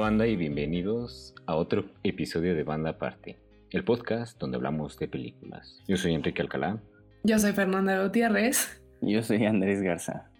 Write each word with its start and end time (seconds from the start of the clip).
banda 0.00 0.26
y 0.26 0.34
bienvenidos 0.34 1.34
a 1.44 1.56
otro 1.56 1.84
episodio 2.04 2.54
de 2.54 2.62
Banda 2.62 2.90
Aparte, 2.90 3.38
el 3.70 3.84
podcast 3.84 4.38
donde 4.40 4.56
hablamos 4.56 4.98
de 4.98 5.08
películas. 5.08 5.78
Yo 5.86 5.98
soy 5.98 6.14
Enrique 6.14 6.40
Alcalá. 6.40 6.80
Yo 7.22 7.38
soy 7.38 7.52
Fernanda 7.52 8.02
Gutiérrez. 8.02 8.80
Yo 9.02 9.22
soy 9.22 9.44
Andrés 9.44 9.82
Garza. 9.82 10.30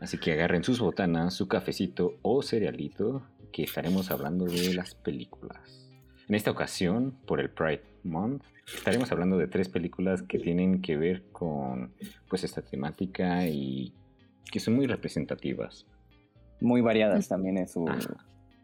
Así 0.00 0.16
que 0.16 0.32
agarren 0.32 0.64
sus 0.64 0.80
botanas, 0.80 1.34
su 1.34 1.46
cafecito 1.46 2.14
o 2.22 2.40
cerealito, 2.42 3.22
que 3.52 3.64
estaremos 3.64 4.10
hablando 4.10 4.46
de 4.46 4.72
las 4.72 4.94
películas. 4.94 5.90
En 6.26 6.34
esta 6.34 6.50
ocasión, 6.50 7.18
por 7.26 7.38
el 7.40 7.50
Pride 7.50 7.84
Month, 8.02 8.44
estaremos 8.74 9.12
hablando 9.12 9.36
de 9.36 9.46
tres 9.46 9.68
películas 9.68 10.22
que 10.22 10.38
tienen 10.38 10.80
que 10.80 10.96
ver 10.96 11.22
con 11.32 11.92
pues 12.30 12.44
esta 12.44 12.62
temática 12.62 13.46
y 13.46 13.92
que 14.50 14.58
son 14.58 14.74
muy 14.74 14.86
representativas. 14.86 15.84
Muy 16.62 16.80
variadas 16.80 17.28
también 17.28 17.58
en 17.58 17.68
su, 17.68 17.84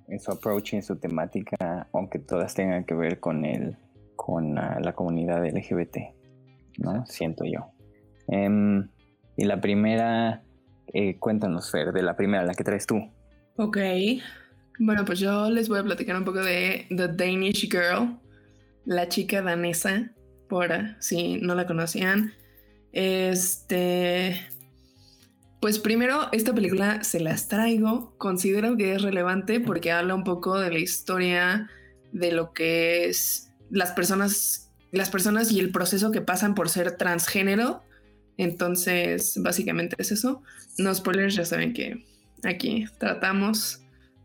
en 0.09 0.21
su 0.21 0.31
approach 0.31 0.73
y 0.73 0.77
en 0.77 0.83
su 0.83 0.97
temática, 0.97 1.89
aunque 1.93 2.19
todas 2.19 2.55
tengan 2.55 2.85
que 2.85 2.95
ver 2.95 3.21
con 3.21 3.45
el, 3.45 3.77
con 4.17 4.55
la, 4.55 4.93
comunidad 4.95 5.45
LGBT, 5.45 5.99
¿no? 6.79 7.05
Siento 7.07 7.45
yo. 7.45 7.73
Em, 8.29 8.89
y 9.37 9.45
la 9.45 9.61
primera, 9.61 10.43
eh, 10.93 11.19
cuéntanos, 11.19 11.71
Fer, 11.71 11.93
de 11.93 12.03
la 12.03 12.17
primera, 12.17 12.45
la 12.45 12.55
que 12.55 12.65
traes 12.65 12.87
tú. 12.87 12.99
Ok. 13.57 13.79
Bueno, 14.79 15.05
pues 15.05 15.19
yo 15.19 15.51
les 15.51 15.69
voy 15.69 15.79
a 15.79 15.85
platicar 15.85 16.17
un 16.17 16.25
poco 16.25 16.43
de 16.43 16.87
The 16.89 17.09
Danish 17.09 17.71
Girl, 17.71 18.19
la 18.85 19.09
chica 19.09 19.43
danesa, 19.43 20.13
por 20.49 20.71
si 20.99 21.37
no 21.41 21.55
la 21.55 21.67
conocían. 21.67 22.33
Este, 22.93 24.37
pues 25.63 25.79
primero, 25.79 26.29
esta 26.33 26.53
película 26.53 27.05
se 27.05 27.21
las 27.21 27.47
traigo. 27.47 28.17
Considero 28.19 28.77
que 28.77 28.97
es 28.97 29.03
relevante 29.03 29.61
porque 29.61 29.93
habla 29.93 30.17
un 30.17 30.25
poco 30.25 30.59
de 30.59 30.73
la 30.73 30.81
historia 30.81 31.71
de 32.11 32.33
lo 32.33 32.53
que 32.53 33.05
es 33.05 33.55
las 33.71 33.93
personas, 33.93 34.73
las 34.91 35.09
personas 35.09 35.53
y 35.53 35.61
el 35.61 35.71
proceso 35.71 36.11
que 36.11 36.21
pasan 36.21 36.57
por 36.57 36.69
ser 36.69 36.97
transgénero. 36.97 37.81
Entonces, 38.39 39.35
básicamente 39.37 39.95
es 40.01 40.11
eso. 40.11 40.43
No 40.79 40.93
spoilers, 40.93 41.37
ya 41.37 41.45
saben 41.45 41.75
que 41.75 42.05
aquí 42.43 42.87
tratamos. 42.99 43.83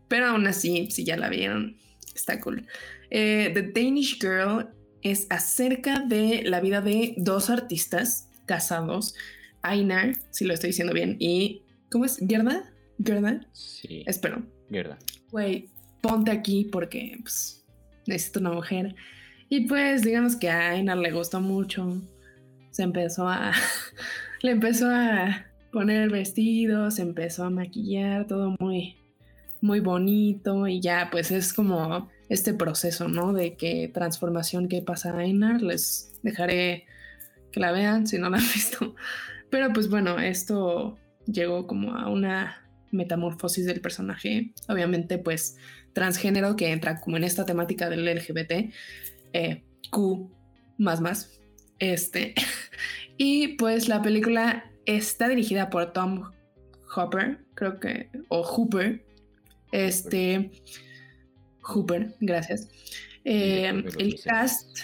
Pero 0.08 0.26
aún 0.26 0.44
así, 0.48 0.90
si 0.90 1.04
ya 1.04 1.16
la 1.16 1.28
vieron, 1.28 1.76
está 2.16 2.40
cool. 2.40 2.66
Eh, 3.10 3.52
The 3.54 3.62
Danish 3.62 4.18
Girl 4.20 4.70
es 5.02 5.28
acerca 5.30 6.00
de 6.00 6.42
la 6.42 6.60
vida 6.60 6.80
de 6.80 7.14
dos 7.16 7.48
artistas 7.48 8.28
casados 8.44 9.14
Einar, 9.62 10.16
si 10.30 10.44
lo 10.44 10.54
estoy 10.54 10.68
diciendo 10.68 10.92
bien, 10.92 11.16
y 11.18 11.62
¿cómo 11.90 12.04
es? 12.04 12.18
¿Gerda? 12.26 12.64
¿Gerda? 13.04 13.40
Sí. 13.52 14.04
Espero. 14.06 14.42
Gerda. 14.70 14.98
Güey, 15.30 15.68
ponte 16.00 16.30
aquí 16.30 16.68
porque 16.70 17.18
pues, 17.22 17.64
necesito 18.06 18.40
una 18.40 18.52
mujer. 18.52 18.94
Y 19.48 19.66
pues 19.66 20.02
digamos 20.02 20.36
que 20.36 20.50
a 20.50 20.74
Einar 20.74 20.98
le 20.98 21.10
gustó 21.10 21.40
mucho. 21.40 22.02
Se 22.70 22.82
empezó 22.82 23.28
a... 23.28 23.52
le 24.42 24.50
empezó 24.52 24.88
a 24.90 25.46
poner 25.72 26.10
vestidos, 26.10 26.96
se 26.96 27.02
empezó 27.02 27.44
a 27.44 27.50
maquillar, 27.50 28.26
todo 28.26 28.56
muy, 28.58 28.96
muy 29.60 29.80
bonito 29.80 30.66
y 30.66 30.80
ya 30.80 31.08
pues 31.10 31.30
es 31.30 31.52
como 31.52 32.08
este 32.28 32.54
proceso, 32.54 33.08
¿no? 33.08 33.32
De 33.32 33.54
que 33.56 33.90
transformación 33.92 34.68
que 34.68 34.82
pasa 34.82 35.16
a 35.16 35.24
Einar, 35.24 35.62
les 35.62 36.12
dejaré 36.22 36.86
que 37.52 37.60
la 37.60 37.72
vean 37.72 38.06
si 38.06 38.18
no 38.18 38.30
la 38.30 38.38
han 38.38 38.44
visto. 38.54 38.94
Pero 39.50 39.72
pues 39.72 39.88
bueno, 39.88 40.18
esto 40.18 40.98
llegó 41.26 41.66
como 41.66 41.94
a 41.94 42.08
una 42.08 42.68
metamorfosis 42.90 43.66
del 43.66 43.80
personaje, 43.80 44.52
obviamente 44.68 45.18
pues 45.18 45.56
transgénero 45.92 46.56
que 46.56 46.70
entra 46.70 47.00
como 47.00 47.16
en 47.16 47.24
esta 47.24 47.44
temática 47.44 47.88
del 47.90 48.04
LGBT, 48.04 48.72
eh, 49.32 49.64
Q 49.90 50.30
más 50.78 51.00
más, 51.00 51.40
este, 51.78 52.34
y 53.16 53.48
pues 53.56 53.88
la 53.88 54.00
película 54.02 54.70
está 54.86 55.28
dirigida 55.28 55.70
por 55.70 55.92
Tom 55.92 56.30
Hopper, 56.94 57.44
creo 57.54 57.78
que, 57.78 58.10
o 58.28 58.42
Hooper, 58.42 59.04
este, 59.72 60.50
Hooper, 61.62 62.14
gracias. 62.20 62.68
Eh, 63.24 63.84
el 63.98 64.20
cast 64.24 64.78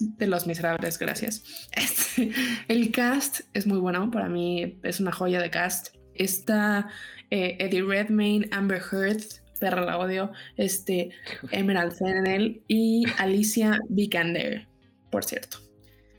de 0.00 0.26
Los 0.26 0.46
Miserables, 0.46 0.98
gracias. 0.98 1.68
Este, 1.72 2.32
el 2.68 2.90
cast 2.90 3.40
es 3.54 3.66
muy 3.66 3.78
bueno, 3.78 4.10
para 4.10 4.28
mí 4.28 4.78
es 4.82 5.00
una 5.00 5.12
joya 5.12 5.40
de 5.40 5.50
cast. 5.50 5.94
Está 6.14 6.88
eh, 7.30 7.56
Eddie 7.60 7.82
Redmayne, 7.82 8.48
Amber 8.50 8.82
Heard, 8.90 9.22
perra 9.60 9.84
la 9.84 9.98
odio, 9.98 10.32
este, 10.56 11.10
Emerald 11.52 11.92
Fennell 11.92 12.62
y 12.66 13.04
Alicia 13.18 13.78
Vikander, 13.88 14.66
por 15.10 15.24
cierto. 15.24 15.58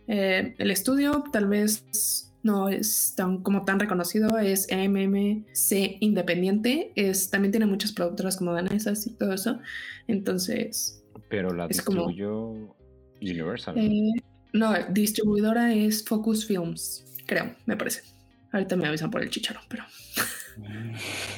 Eh, 0.07 0.55
el 0.57 0.71
estudio 0.71 1.23
tal 1.31 1.47
vez 1.47 2.31
no 2.43 2.69
es 2.69 3.13
tan, 3.15 3.43
como 3.43 3.65
tan 3.65 3.79
reconocido, 3.79 4.37
es 4.37 4.67
MMC 4.71 5.97
Independiente, 5.99 6.91
es, 6.95 7.29
también 7.29 7.51
tiene 7.51 7.65
muchas 7.65 7.91
productoras 7.91 8.37
como 8.37 8.53
danesas 8.53 9.05
y 9.07 9.15
todo 9.15 9.33
eso, 9.33 9.59
entonces... 10.07 11.03
Pero 11.29 11.53
la 11.53 11.67
distribuyó 11.67 12.75
Universal. 13.21 13.77
Eh, 13.77 14.11
no, 14.53 14.73
distribuidora 14.89 15.73
es 15.73 16.03
Focus 16.03 16.45
Films, 16.45 17.05
creo, 17.25 17.55
me 17.65 17.77
parece. 17.77 18.01
Ahorita 18.51 18.75
me 18.75 18.87
avisan 18.87 19.11
por 19.11 19.21
el 19.21 19.29
chicharón, 19.29 19.63
pero. 19.69 19.83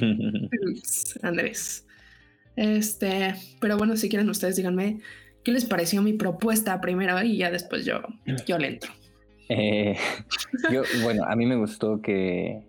Andrés. 1.22 1.85
Este, 2.55 3.35
pero 3.59 3.77
bueno, 3.77 3.95
si 3.97 4.09
quieren 4.09 4.29
ustedes 4.29 4.55
díganme 4.55 4.99
qué 5.43 5.51
les 5.51 5.66
pareció 5.66 6.01
mi 6.01 6.13
propuesta 6.13 6.79
primero 6.81 7.22
y 7.22 7.38
ya 7.38 7.51
después 7.51 7.85
yo, 7.85 8.01
yo 8.47 8.57
le 8.57 8.67
entro. 8.67 8.91
Eh, 9.49 9.95
yo, 10.72 10.83
bueno, 11.03 11.23
a 11.25 11.35
mí 11.35 11.45
me 11.45 11.55
gustó 11.55 12.01
que 12.01 12.63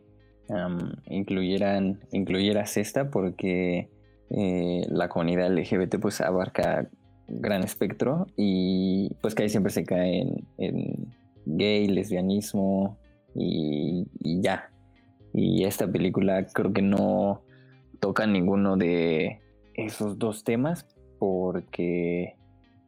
incluyeran, 1.07 2.01
incluyeras 2.13 2.77
esta 2.77 3.11
porque 3.11 3.89
eh, 4.31 4.83
la 4.89 5.09
comunidad 5.09 5.51
LGBT 5.51 5.99
pues 6.01 6.21
abarca 6.21 6.89
gran 7.29 7.63
espectro 7.63 8.27
y 8.37 9.15
pues 9.21 9.35
que 9.35 9.45
ahí 9.45 9.49
siempre 9.49 9.73
se 9.73 9.85
cae 9.85 10.27
en, 10.59 11.15
gay, 11.47 11.89
lesbianismo 11.89 12.99
y, 13.35 14.07
ya. 14.23 14.71
Y 15.33 15.65
esta 15.65 15.91
película 15.91 16.47
creo 16.47 16.73
que 16.73 16.83
no 16.83 17.43
toca 18.01 18.27
ninguno 18.27 18.77
de 18.77 19.41
esos 19.75 20.19
dos 20.19 20.45
temas 20.45 20.87
porque 21.19 22.37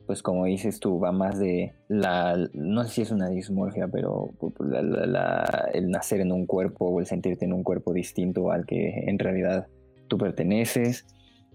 pues 0.07 0.23
como 0.23 0.45
dices 0.45 0.79
tú, 0.79 1.01
va 1.01 1.11
más 1.11 1.37
de 1.39 1.75
la, 1.89 2.37
no 2.53 2.85
sé 2.85 2.91
si 2.91 3.03
es 3.03 3.11
una 3.11 3.29
dismorfia, 3.29 3.89
pero 3.89 4.31
pues, 4.39 4.55
el 5.73 5.91
nacer 5.91 6.21
en 6.21 6.31
un 6.31 6.47
cuerpo 6.47 6.87
o 6.87 7.01
el 7.01 7.07
sentirte 7.07 7.45
en 7.45 7.53
un 7.53 7.65
cuerpo 7.65 7.93
distinto 7.93 8.53
al 8.53 8.67
que 8.67 9.05
en 9.09 9.19
realidad 9.19 9.67
tú 10.07 10.17
perteneces, 10.17 11.07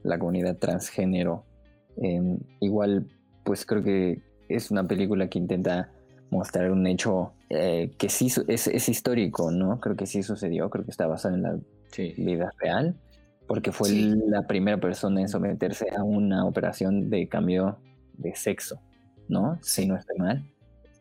la 0.04 0.20
comunidad 0.20 0.58
transgénero 0.58 1.46
Em, 1.98 2.40
igual, 2.60 3.08
pues 3.44 3.66
creo 3.66 3.84
que 3.84 4.22
es 4.50 4.72
una 4.72 4.88
película 4.88 5.28
que 5.30 5.40
intenta 5.40 5.90
mostrar 6.30 6.72
un 6.72 6.88
hecho 6.88 7.34
eh, 7.50 7.92
que 7.98 8.10
sí 8.10 8.32
es, 8.48 8.90
histórico, 8.90 9.52
¿no? 9.52 9.80
Creo 9.80 9.96
que 9.96 10.06
sí 10.06 10.24
sucedió, 10.24 10.70
creo 10.70 10.86
que 10.86 10.92
está 10.92 11.06
basado 11.08 11.36
en 11.36 11.44
la 11.44 11.60
vida 12.18 12.52
real, 12.60 12.96
porque 13.48 13.72
fue 13.72 13.90
la 13.92 14.48
primera 14.48 14.80
persona 14.80 15.22
en 15.22 15.28
someterse 15.28 15.88
a 15.96 16.04
una 16.04 16.46
operación 16.46 17.10
de 17.10 17.28
cambio 17.28 17.78
de 18.18 18.34
sexo, 18.36 18.80
¿no? 19.28 19.60
Si 19.62 19.86
no 19.86 19.98
estoy 19.98 20.18
mal. 20.18 20.46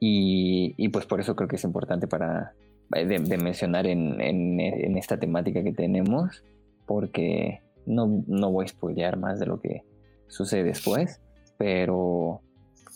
Y, 0.00 0.88
pues 0.88 1.06
por 1.06 1.20
eso 1.20 1.36
creo 1.36 1.48
que 1.48 1.56
es 1.56 1.64
importante 1.64 2.08
para 2.08 2.54
eh, 2.94 3.06
de, 3.06 3.38
mencionar 3.38 3.86
en, 3.86 4.20
en, 4.20 4.96
esta 4.96 5.18
temática 5.18 5.62
que 5.62 5.72
tenemos, 5.72 6.42
porque 6.86 7.60
no, 7.86 8.24
no 8.26 8.50
voy 8.50 8.64
a 8.64 8.68
spoilear 8.68 9.16
más 9.18 9.38
de 9.38 9.46
lo 9.46 9.60
que 9.60 9.84
sucede 10.30 10.64
después, 10.64 11.20
pero, 11.58 12.40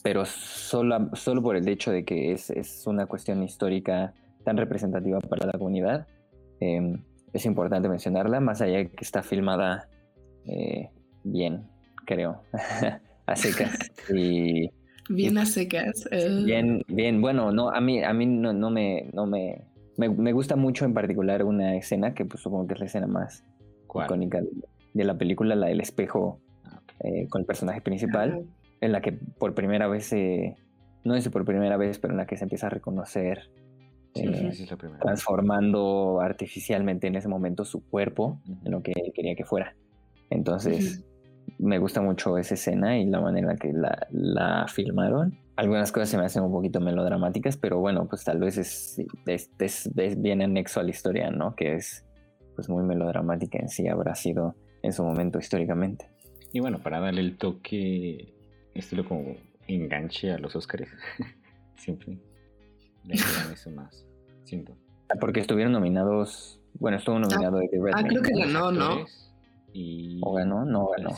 pero 0.02 0.25
solo, 0.25 1.10
solo 1.14 1.42
por 1.42 1.56
el 1.56 1.69
hecho 1.69 1.90
de 1.90 2.04
que 2.04 2.32
es, 2.32 2.50
es 2.50 2.86
una 2.86 3.06
cuestión 3.06 3.42
histórica 3.42 4.14
tan 4.44 4.56
representativa 4.56 5.20
para 5.20 5.46
la 5.46 5.52
comunidad, 5.52 6.06
em, 6.60 7.02
es 7.32 7.46
importante 7.46 7.88
mencionarla, 7.88 8.40
más 8.40 8.60
allá 8.62 8.78
de 8.78 8.90
que 8.90 9.04
está 9.04 9.22
filmada 9.22 9.88
eh, 10.46 10.88
bien, 11.25 11.66
creo, 12.06 12.40
a 13.26 13.37
secas. 13.37 13.76
Y, 14.14 14.70
bien 15.08 15.38
a 15.38 15.46
secas. 15.46 16.06
Eh. 16.10 16.42
Bien, 16.44 16.82
bien, 16.88 17.20
bueno, 17.20 17.52
no, 17.52 17.70
a 17.70 17.80
mí, 17.80 18.02
a 18.02 18.12
mí 18.12 18.26
no, 18.26 18.52
no 18.52 18.70
me, 18.70 19.10
no 19.12 19.26
me, 19.26 19.62
me, 19.96 20.32
gusta 20.32 20.56
mucho 20.56 20.84
en 20.84 20.94
particular 20.94 21.44
una 21.44 21.76
escena 21.76 22.14
que 22.14 22.25
pues 22.25 22.42
supongo 22.42 22.66
que 22.66 22.75
es 22.75 22.80
la 22.80 22.87
escena 22.87 23.06
más 23.06 23.44
icónica 23.88 24.42
de 24.92 25.04
la 25.04 25.16
película, 25.16 25.54
la 25.54 25.66
del 25.69 25.80
espejo 25.80 26.40
eh, 27.04 27.28
con 27.28 27.42
el 27.42 27.46
personaje 27.46 27.80
principal, 27.80 28.46
en 28.80 28.92
la 28.92 29.00
que 29.00 29.12
por 29.12 29.54
primera 29.54 29.86
vez 29.88 30.06
se, 30.06 30.56
no 31.04 31.14
es 31.14 31.28
por 31.28 31.44
primera 31.44 31.76
vez, 31.76 31.98
pero 31.98 32.12
en 32.12 32.18
la 32.18 32.26
que 32.26 32.36
se 32.36 32.44
empieza 32.44 32.66
a 32.66 32.70
reconocer 32.70 33.50
eh, 34.14 34.52
transformando 35.00 36.20
artificialmente 36.20 37.06
en 37.08 37.16
ese 37.16 37.28
momento 37.28 37.64
su 37.64 37.84
cuerpo 37.84 38.40
en 38.64 38.70
lo 38.70 38.82
que 38.82 38.92
él 38.92 39.12
quería 39.14 39.34
que 39.34 39.44
fuera. 39.44 39.74
Entonces, 40.30 41.04
me 41.58 41.78
gusta 41.78 42.00
mucho 42.00 42.38
esa 42.38 42.54
escena 42.54 42.98
y 42.98 43.06
la 43.06 43.20
manera 43.20 43.52
en 43.52 43.58
que 43.58 43.72
la, 43.72 44.06
la 44.10 44.66
filmaron. 44.68 45.38
Algunas 45.56 45.92
cosas 45.92 46.08
se 46.08 46.18
me 46.18 46.24
hacen 46.24 46.42
un 46.42 46.52
poquito 46.52 46.80
melodramáticas, 46.80 47.56
pero 47.56 47.78
bueno, 47.80 48.06
pues 48.08 48.24
tal 48.24 48.38
vez 48.38 48.56
es, 48.56 49.02
es, 49.26 49.50
es, 49.58 50.22
bien 50.22 50.42
anexo 50.42 50.80
a 50.80 50.82
la 50.84 50.90
historia, 50.90 51.30
¿no? 51.30 51.54
Que 51.54 51.74
es 51.74 52.04
pues 52.54 52.68
muy 52.68 52.82
melodramática 52.84 53.58
en 53.58 53.68
sí, 53.68 53.88
habrá 53.88 54.14
sido 54.14 54.54
en 54.82 54.92
su 54.92 55.04
momento 55.04 55.38
históricamente. 55.38 56.13
Y 56.54 56.60
bueno, 56.60 56.78
para 56.78 57.00
darle 57.00 57.20
el 57.20 57.36
toque, 57.36 58.32
estilo 58.74 59.04
como 59.04 59.34
enganche 59.66 60.30
a 60.30 60.38
los 60.38 60.54
Oscars, 60.54 60.88
siempre 61.76 62.16
le 63.02 63.14
eso 63.14 63.72
más, 63.72 64.06
siento. 64.44 64.76
Ah, 65.08 65.16
porque 65.20 65.40
estuvieron 65.40 65.72
nominados, 65.72 66.60
bueno, 66.74 66.96
estuvo 66.96 67.18
nominado 67.18 67.58
ah, 67.58 67.64
Eddie 67.64 67.82
Redmayne. 67.82 68.06
Ah, 68.06 68.08
creo 68.08 68.22
que 68.22 68.38
ganó, 68.38 68.70
¿no? 68.70 69.04
¿O 70.22 70.32
ganó? 70.34 70.64
No 70.64 70.90
ganó. 70.96 71.10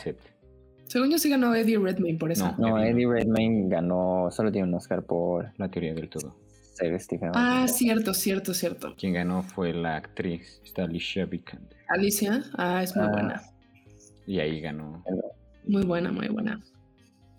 Según 0.87 1.11
yo 1.11 1.19
sí 1.19 1.29
ganó 1.29 1.55
Eddie 1.55 1.79
Redmayne 1.79 2.19
por 2.19 2.33
eso. 2.33 2.55
No, 2.57 2.83
Eddie 2.83 3.07
Redmayne 3.07 3.69
ganó, 3.69 4.31
solo 4.31 4.51
tiene 4.51 4.67
un 4.67 4.73
Oscar 4.73 5.03
por 5.03 5.53
La 5.59 5.71
teoría 5.71 5.93
del 5.93 6.09
todo. 6.09 6.35
Ah, 7.35 7.69
cierto, 7.69 8.15
cierto, 8.15 8.55
cierto. 8.55 8.95
Quien 8.97 9.13
ganó 9.13 9.43
fue 9.43 9.75
la 9.75 9.97
actriz, 9.97 10.63
está 10.65 10.85
Alicia 10.85 11.27
Vikander. 11.27 11.77
Alicia, 11.89 12.43
ah, 12.57 12.83
es 12.83 12.97
muy 12.97 13.05
ah. 13.05 13.11
buena. 13.11 13.56
Y 14.27 14.41
ahí 14.41 14.61
ganó. 14.61 15.03
Muy 15.67 15.85
buena, 15.85 16.13
muy 16.13 16.29
buena. 16.29 16.61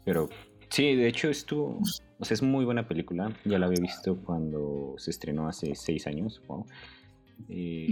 Pero 0.05 0.29
sí, 0.69 0.95
de 0.95 1.07
hecho 1.07 1.29
estuvo, 1.29 1.79
o 2.19 2.25
sea, 2.25 2.35
es 2.35 2.41
muy 2.41 2.65
buena 2.65 2.87
película. 2.87 3.35
Ya 3.45 3.59
la 3.59 3.65
había 3.65 3.81
visto 3.81 4.21
cuando 4.21 4.95
se 4.97 5.11
estrenó 5.11 5.47
hace 5.47 5.75
seis 5.75 6.07
años. 6.07 6.41
Eh, 7.49 7.87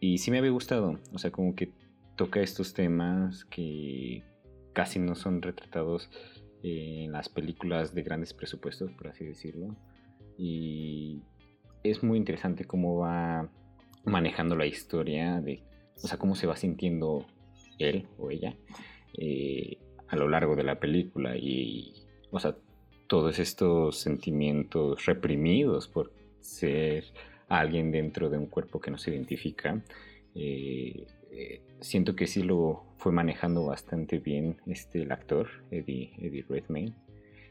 y 0.00 0.18
sí 0.18 0.30
me 0.30 0.38
había 0.38 0.50
gustado. 0.50 0.98
O 1.12 1.18
sea, 1.18 1.30
como 1.30 1.54
que 1.54 1.72
toca 2.16 2.40
estos 2.40 2.74
temas 2.74 3.44
que 3.44 4.22
casi 4.72 4.98
no 4.98 5.14
son 5.14 5.42
retratados 5.42 6.10
en 6.62 7.12
las 7.12 7.28
películas 7.28 7.94
de 7.94 8.02
grandes 8.02 8.34
presupuestos, 8.34 8.90
por 8.92 9.08
así 9.08 9.24
decirlo. 9.24 9.74
Y 10.38 11.22
es 11.82 12.02
muy 12.02 12.18
interesante 12.18 12.64
cómo 12.64 12.98
va 12.98 13.48
manejando 14.04 14.56
la 14.56 14.66
historia 14.66 15.40
de, 15.40 15.62
o 16.02 16.06
sea, 16.06 16.18
cómo 16.18 16.34
se 16.34 16.46
va 16.46 16.56
sintiendo 16.56 17.26
él 17.78 18.06
o 18.18 18.30
ella 18.30 18.54
eh, 19.18 19.78
a 20.08 20.16
lo 20.16 20.28
largo 20.28 20.56
de 20.56 20.64
la 20.64 20.78
película 20.78 21.36
y, 21.36 21.92
o 22.30 22.38
sea, 22.38 22.56
todos 23.06 23.38
estos 23.38 23.98
sentimientos 23.98 25.04
reprimidos 25.06 25.88
por 25.88 26.12
ser 26.40 27.04
alguien 27.48 27.90
dentro 27.90 28.28
de 28.30 28.38
un 28.38 28.46
cuerpo 28.46 28.80
que 28.80 28.90
no 28.90 28.98
se 28.98 29.10
identifica. 29.10 29.80
Eh, 30.34 31.06
eh, 31.30 31.60
siento 31.80 32.14
que 32.14 32.26
sí 32.26 32.42
lo 32.42 32.84
fue 32.96 33.12
manejando 33.12 33.64
bastante 33.64 34.18
bien 34.18 34.56
este, 34.66 35.02
el 35.02 35.12
actor, 35.12 35.48
Eddie, 35.70 36.12
Eddie 36.18 36.44
Redmayne. 36.48 36.94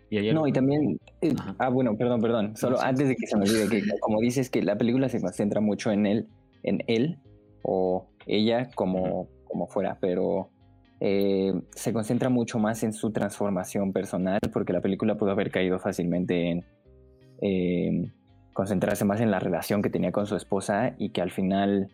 Y 0.09 0.31
no, 0.33 0.47
y 0.47 0.53
también, 0.53 0.99
eh, 1.21 1.33
ah, 1.57 1.69
bueno, 1.69 1.97
perdón, 1.97 2.21
perdón, 2.21 2.55
solo 2.55 2.79
antes 2.79 3.07
de 3.07 3.15
que 3.15 3.25
se 3.25 3.35
me 3.37 3.43
olvide, 3.43 3.67
que 3.67 3.99
como 3.99 4.21
dices 4.21 4.49
que 4.49 4.61
la 4.61 4.77
película 4.77 5.09
se 5.09 5.19
concentra 5.19 5.61
mucho 5.61 5.91
en 5.91 6.05
él, 6.05 6.27
en 6.63 6.83
él 6.87 7.17
o 7.63 8.07
ella 8.27 8.69
como, 8.75 9.27
como 9.45 9.67
fuera, 9.67 9.97
pero 9.99 10.49
eh, 10.99 11.53
se 11.71 11.93
concentra 11.93 12.29
mucho 12.29 12.59
más 12.59 12.83
en 12.83 12.93
su 12.93 13.11
transformación 13.11 13.93
personal, 13.93 14.39
porque 14.51 14.73
la 14.73 14.81
película 14.81 15.15
pudo 15.15 15.31
haber 15.31 15.51
caído 15.51 15.79
fácilmente 15.79 16.49
en 16.49 16.65
em, 17.41 18.11
concentrarse 18.53 19.05
más 19.05 19.21
en 19.21 19.31
la 19.31 19.39
relación 19.39 19.81
que 19.81 19.89
tenía 19.89 20.11
con 20.11 20.25
su 20.25 20.35
esposa 20.35 20.95
y 20.97 21.09
que 21.09 21.21
al 21.21 21.31
final 21.31 21.89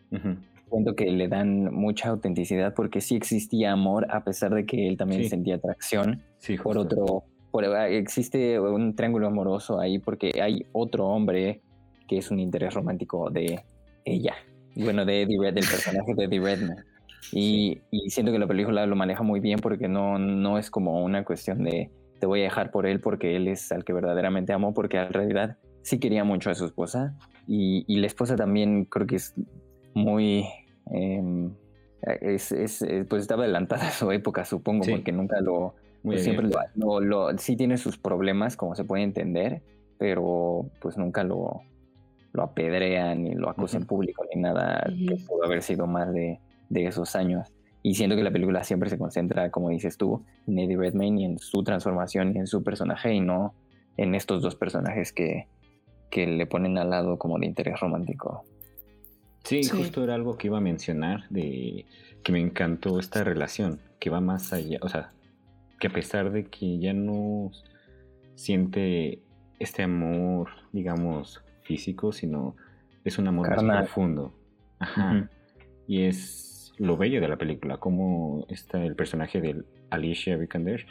siento 0.69 0.95
que 0.95 1.05
le 1.05 1.27
dan 1.27 1.73
mucha 1.73 2.09
autenticidad 2.09 2.73
porque 2.75 3.01
sí 3.01 3.15
existía 3.15 3.71
amor 3.71 4.05
a 4.11 4.23
pesar 4.23 4.53
de 4.53 4.65
que 4.65 4.87
él 4.87 4.95
también 4.97 5.27
sentía 5.27 5.55
atracción 5.55 6.21
por 6.63 6.77
otro 6.77 7.23
Ah, 7.53 7.89
existe 7.89 8.59
un 8.59 8.95
triángulo 8.95 9.27
amoroso 9.27 9.79
ahí 9.79 9.99
porque 9.99 10.31
hay 10.41 10.65
otro 10.71 11.07
hombre 11.07 11.61
que 12.07 12.17
es 12.17 12.31
un 12.31 12.39
interés 12.39 12.73
romántico 12.73 13.29
de 13.29 13.63
ella. 14.05 14.35
Bueno, 14.75 15.05
de 15.05 15.23
Eddie 15.23 15.37
Red, 15.39 15.53
del 15.55 15.65
personaje 15.65 16.13
de 16.15 16.23
Eddie 16.25 16.39
Redman. 16.39 16.77
Y, 17.31 17.81
y, 17.91 18.09
siento 18.09 18.31
que 18.31 18.39
la 18.39 18.47
película 18.47 18.85
lo 18.85 18.95
maneja 18.95 19.23
muy 19.23 19.39
bien 19.39 19.59
porque 19.59 19.87
no, 19.87 20.17
no 20.17 20.57
es 20.57 20.71
como 20.71 21.03
una 21.03 21.23
cuestión 21.23 21.63
de 21.63 21.91
te 22.19 22.25
voy 22.25 22.41
a 22.41 22.43
dejar 22.43 22.71
por 22.71 22.85
él 22.85 22.99
porque 22.99 23.35
él 23.35 23.47
es 23.47 23.71
al 23.71 23.83
que 23.83 23.93
verdaderamente 23.93 24.53
amo, 24.53 24.73
porque 24.73 24.97
en 24.97 25.13
realidad 25.13 25.57
sí 25.81 25.99
quería 25.99 26.23
mucho 26.23 26.49
a 26.49 26.55
su 26.55 26.65
esposa. 26.65 27.15
Y, 27.47 27.85
y 27.87 27.99
la 27.99 28.07
esposa 28.07 28.35
también 28.35 28.85
creo 28.85 29.07
que 29.07 29.15
es 29.17 29.33
muy... 29.93 30.45
Es, 32.21 32.51
es, 32.51 32.83
pues 33.07 33.21
estaba 33.21 33.43
adelantada 33.43 33.87
a 33.87 33.91
su 33.91 34.11
época, 34.11 34.43
supongo, 34.43 34.85
porque 34.89 35.11
nunca 35.11 35.39
lo, 35.39 35.75
pues 36.03 36.23
siempre 36.23 36.47
lo, 36.75 36.99
lo, 36.99 37.37
sí 37.37 37.55
tiene 37.55 37.77
sus 37.77 37.97
problemas, 37.97 38.57
como 38.57 38.75
se 38.75 38.83
puede 38.83 39.03
entender, 39.03 39.61
pero 39.97 40.65
pues 40.79 40.97
nunca 40.97 41.23
lo, 41.23 41.61
lo 42.33 42.43
apedrean 42.43 43.23
ni 43.23 43.35
lo 43.35 43.49
acusan 43.49 43.81
en 43.81 43.87
público 43.87 44.25
ni 44.33 44.41
nada 44.41 44.83
que 44.85 45.15
pudo 45.27 45.45
haber 45.45 45.61
sido 45.61 45.85
más 45.85 46.11
de, 46.11 46.39
de, 46.71 46.87
esos 46.87 47.15
años. 47.15 47.47
Y 47.83 47.95
siento 47.95 48.15
que 48.15 48.23
la 48.23 48.31
película 48.31 48.63
siempre 48.63 48.89
se 48.89 48.97
concentra, 48.97 49.49
como 49.49 49.69
dices 49.69 49.97
tú, 49.97 50.23
en 50.47 50.59
Eddie 50.59 50.77
Redmayne 50.77 51.21
y 51.21 51.25
en 51.25 51.39
su 51.39 51.63
transformación 51.63 52.35
y 52.35 52.39
en 52.39 52.47
su 52.47 52.63
personaje 52.63 53.13
y 53.13 53.21
no 53.21 53.55
en 53.97 54.15
estos 54.15 54.41
dos 54.41 54.55
personajes 54.55 55.11
que, 55.11 55.47
que 56.09 56.27
le 56.27 56.45
ponen 56.45 56.77
al 56.77 56.91
lado 56.91 57.17
como 57.17 57.39
de 57.39 57.47
interés 57.47 57.79
romántico. 57.79 58.43
Sí, 59.43 59.63
sí, 59.63 59.75
justo 59.75 60.03
era 60.03 60.13
algo 60.13 60.37
que 60.37 60.47
iba 60.47 60.59
a 60.59 60.61
mencionar 60.61 61.27
de 61.29 61.85
que 62.23 62.31
me 62.31 62.39
encantó 62.39 62.99
esta 62.99 63.23
relación, 63.23 63.79
que 63.99 64.11
va 64.11 64.21
más 64.21 64.53
allá, 64.53 64.77
o 64.81 64.89
sea, 64.89 65.09
que 65.79 65.87
a 65.87 65.89
pesar 65.89 66.31
de 66.31 66.45
que 66.45 66.77
ya 66.77 66.93
no 66.93 67.51
siente 68.35 69.23
este 69.59 69.81
amor, 69.81 70.49
digamos, 70.71 71.43
físico, 71.63 72.11
sino 72.11 72.55
es 73.03 73.17
un 73.17 73.27
amor 73.27 73.63
más 73.63 73.85
profundo. 73.85 74.33
Ajá. 74.79 75.29
Y 75.87 76.03
es 76.03 76.50
lo 76.81 76.97
bello 76.97 77.21
de 77.21 77.27
la 77.27 77.37
película, 77.37 77.77
como 77.77 78.45
está 78.49 78.83
el 78.83 78.95
personaje 78.95 79.39
de 79.39 79.63
Alicia 79.91 80.35
Vikander 80.35 80.87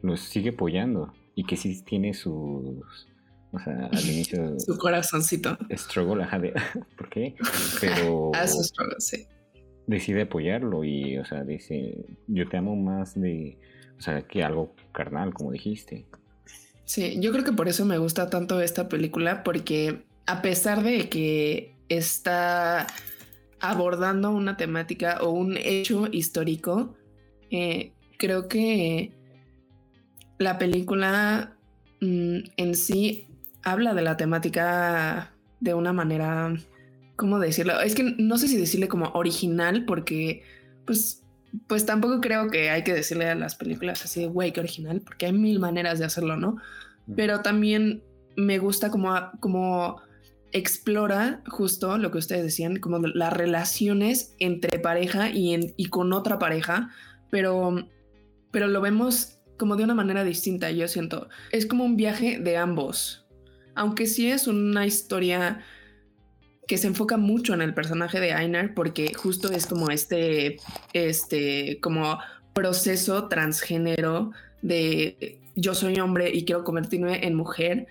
los 0.00 0.20
sigue 0.20 0.50
apoyando 0.50 1.12
y 1.34 1.44
que 1.44 1.56
sí 1.56 1.82
tiene 1.82 2.14
sus 2.14 3.06
o 3.52 3.58
sea, 3.58 3.86
al 3.92 4.04
inicio. 4.10 4.58
Su 4.58 4.76
corazoncito. 4.78 5.56
Struggle, 5.70 6.24
ajá, 6.24 6.38
de. 6.38 6.52
¿Por 6.96 7.08
qué? 7.10 7.34
Pero. 7.80 8.32
Ah, 8.34 8.46
su 8.46 8.62
struggle, 8.64 8.96
sí. 8.98 9.26
Decide 9.86 10.22
apoyarlo 10.22 10.82
y, 10.82 11.18
o 11.18 11.24
sea, 11.24 11.44
dice: 11.44 12.06
Yo 12.26 12.48
te 12.48 12.56
amo 12.56 12.74
más 12.74 13.20
de 13.20 13.58
o 13.98 14.00
sea, 14.00 14.22
que 14.22 14.42
algo 14.42 14.74
carnal, 14.92 15.32
como 15.32 15.52
dijiste. 15.52 16.06
Sí, 16.84 17.18
yo 17.20 17.32
creo 17.32 17.44
que 17.44 17.52
por 17.52 17.68
eso 17.68 17.84
me 17.84 17.98
gusta 17.98 18.28
tanto 18.28 18.60
esta 18.60 18.88
película, 18.88 19.42
porque 19.44 20.04
a 20.26 20.42
pesar 20.42 20.82
de 20.82 21.08
que 21.08 21.74
está 21.88 22.86
abordando 23.60 24.30
una 24.30 24.56
temática 24.56 25.18
o 25.22 25.30
un 25.30 25.56
hecho 25.56 26.08
histórico, 26.10 26.94
eh, 27.50 27.92
creo 28.18 28.48
que 28.48 29.12
la 30.38 30.58
película 30.58 31.56
mm, 32.00 32.38
en 32.56 32.74
sí 32.74 33.28
habla 33.62 33.94
de 33.94 34.02
la 34.02 34.16
temática 34.16 35.32
de 35.60 35.74
una 35.74 35.92
manera, 35.92 36.54
¿cómo 37.16 37.38
decirlo? 37.38 37.80
Es 37.80 37.94
que 37.94 38.14
no 38.18 38.38
sé 38.38 38.48
si 38.48 38.56
decirle 38.56 38.88
como 38.88 39.10
original, 39.14 39.84
porque 39.84 40.42
pues 40.84 41.24
pues 41.66 41.86
tampoco 41.86 42.20
creo 42.20 42.50
que 42.50 42.70
hay 42.70 42.82
que 42.82 42.94
decirle 42.94 43.28
a 43.28 43.34
las 43.34 43.54
películas 43.54 44.04
así 44.04 44.20
de, 44.20 44.26
güey, 44.26 44.52
qué 44.52 44.60
original, 44.60 45.00
porque 45.00 45.26
hay 45.26 45.32
mil 45.32 45.60
maneras 45.60 45.98
de 45.98 46.04
hacerlo, 46.04 46.36
¿no? 46.36 46.56
Pero 47.14 47.40
también 47.40 48.02
me 48.36 48.58
gusta 48.58 48.90
como, 48.90 49.14
como 49.40 50.00
explora 50.54 51.42
justo 51.48 51.98
lo 51.98 52.10
que 52.12 52.18
ustedes 52.18 52.44
decían, 52.44 52.76
como 52.76 52.98
las 53.00 53.32
relaciones 53.32 54.34
entre 54.38 54.78
pareja 54.78 55.28
y, 55.30 55.86
con 55.90 56.12
otra 56.12 56.38
pareja, 56.38 56.90
pero, 57.28 57.88
pero 58.52 58.68
lo 58.68 58.80
vemos 58.80 59.40
como 59.58 59.74
de 59.76 59.82
una 59.82 59.94
manera 59.94 60.22
distinta, 60.22 60.70
yo 60.70 60.86
siento. 60.86 61.28
Es 61.50 61.66
como 61.66 61.84
un 61.84 61.96
viaje 61.96 62.38
de 62.38 62.56
ambos. 62.56 63.26
Aunque 63.74 64.06
sí 64.06 64.30
es 64.30 64.46
una 64.46 64.86
historia 64.86 65.60
que 66.68 66.78
se 66.78 66.86
enfoca 66.86 67.16
mucho 67.16 67.52
en 67.52 67.60
el 67.60 67.74
personaje 67.74 68.20
de 68.20 68.30
Einar 68.30 68.74
porque 68.74 69.12
justo 69.12 69.50
es 69.50 69.66
como 69.66 69.90
este, 69.90 70.58
este, 70.92 71.80
como 71.80 72.20
proceso 72.54 73.26
transgénero 73.26 74.30
de 74.62 75.40
yo 75.56 75.74
soy 75.74 75.98
hombre 75.98 76.30
y 76.32 76.44
quiero 76.44 76.62
convertirme 76.62 77.26
en 77.26 77.34
mujer, 77.34 77.86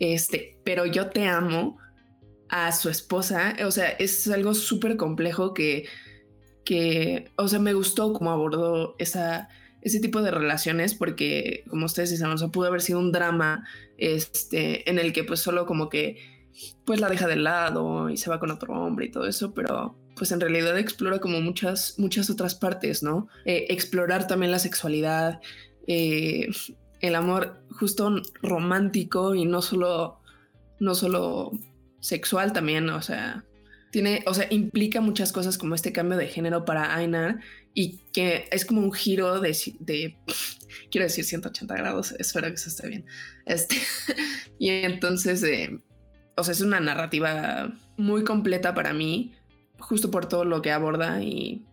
este, 0.00 0.58
pero 0.64 0.84
yo 0.84 1.10
te 1.10 1.26
amo 1.26 1.78
a 2.48 2.72
su 2.72 2.88
esposa, 2.88 3.54
o 3.64 3.70
sea, 3.70 3.88
es 3.90 4.28
algo 4.28 4.54
súper 4.54 4.96
complejo 4.96 5.54
que, 5.54 5.86
que, 6.64 7.30
o 7.36 7.48
sea, 7.48 7.58
me 7.58 7.74
gustó 7.74 8.12
cómo 8.12 8.30
abordó 8.30 8.94
esa, 8.98 9.48
ese 9.82 10.00
tipo 10.00 10.22
de 10.22 10.30
relaciones 10.30 10.94
porque, 10.94 11.64
como 11.68 11.86
ustedes 11.86 12.10
dicen, 12.10 12.28
o 12.28 12.38
sea, 12.38 12.48
pudo 12.48 12.68
haber 12.68 12.82
sido 12.82 12.98
un 12.98 13.12
drama, 13.12 13.66
este, 13.96 14.88
en 14.88 14.98
el 14.98 15.12
que 15.12 15.24
pues 15.24 15.40
solo 15.40 15.66
como 15.66 15.88
que 15.88 16.18
pues 16.84 17.00
la 17.00 17.08
deja 17.08 17.26
de 17.26 17.36
lado 17.36 18.10
y 18.10 18.16
se 18.16 18.30
va 18.30 18.40
con 18.40 18.50
otro 18.50 18.74
hombre 18.74 19.06
y 19.06 19.10
todo 19.10 19.26
eso, 19.26 19.52
pero 19.54 19.96
pues 20.16 20.32
en 20.32 20.40
realidad 20.40 20.76
explora 20.78 21.20
como 21.20 21.40
muchas, 21.40 21.94
muchas 21.98 22.28
otras 22.30 22.54
partes, 22.54 23.02
¿no? 23.02 23.28
Eh, 23.44 23.66
explorar 23.70 24.26
también 24.26 24.50
la 24.50 24.58
sexualidad, 24.58 25.40
eh, 25.86 26.48
el 27.00 27.14
amor 27.14 27.62
justo 27.78 28.10
romántico 28.42 29.34
y 29.34 29.44
no 29.44 29.62
solo, 29.62 30.20
no 30.80 30.94
solo 30.94 31.52
sexual 32.00 32.52
también, 32.52 32.88
o 32.90 33.02
sea, 33.02 33.44
tiene, 33.90 34.22
o 34.26 34.34
sea, 34.34 34.46
implica 34.50 35.00
muchas 35.00 35.32
cosas 35.32 35.58
como 35.58 35.74
este 35.74 35.92
cambio 35.92 36.18
de 36.18 36.28
género 36.28 36.64
para 36.64 36.94
Ainar 36.94 37.40
y 37.74 37.98
que 38.12 38.48
es 38.50 38.64
como 38.64 38.80
un 38.82 38.92
giro 38.92 39.40
de, 39.40 39.56
quiero 40.90 41.06
decir 41.06 41.24
180 41.24 41.74
grados, 41.74 42.12
espero 42.18 42.48
que 42.48 42.54
eso 42.54 42.68
esté 42.68 42.88
bien. 42.88 43.06
Este, 43.46 43.76
y 44.58 44.70
entonces, 44.70 45.42
eh, 45.42 45.78
o 46.36 46.44
sea, 46.44 46.52
es 46.52 46.60
una 46.60 46.80
narrativa 46.80 47.72
muy 47.96 48.24
completa 48.24 48.74
para 48.74 48.92
mí, 48.92 49.34
justo 49.78 50.10
por 50.10 50.26
todo 50.26 50.44
lo 50.44 50.60
que 50.60 50.70
aborda 50.70 51.22
y, 51.22 51.64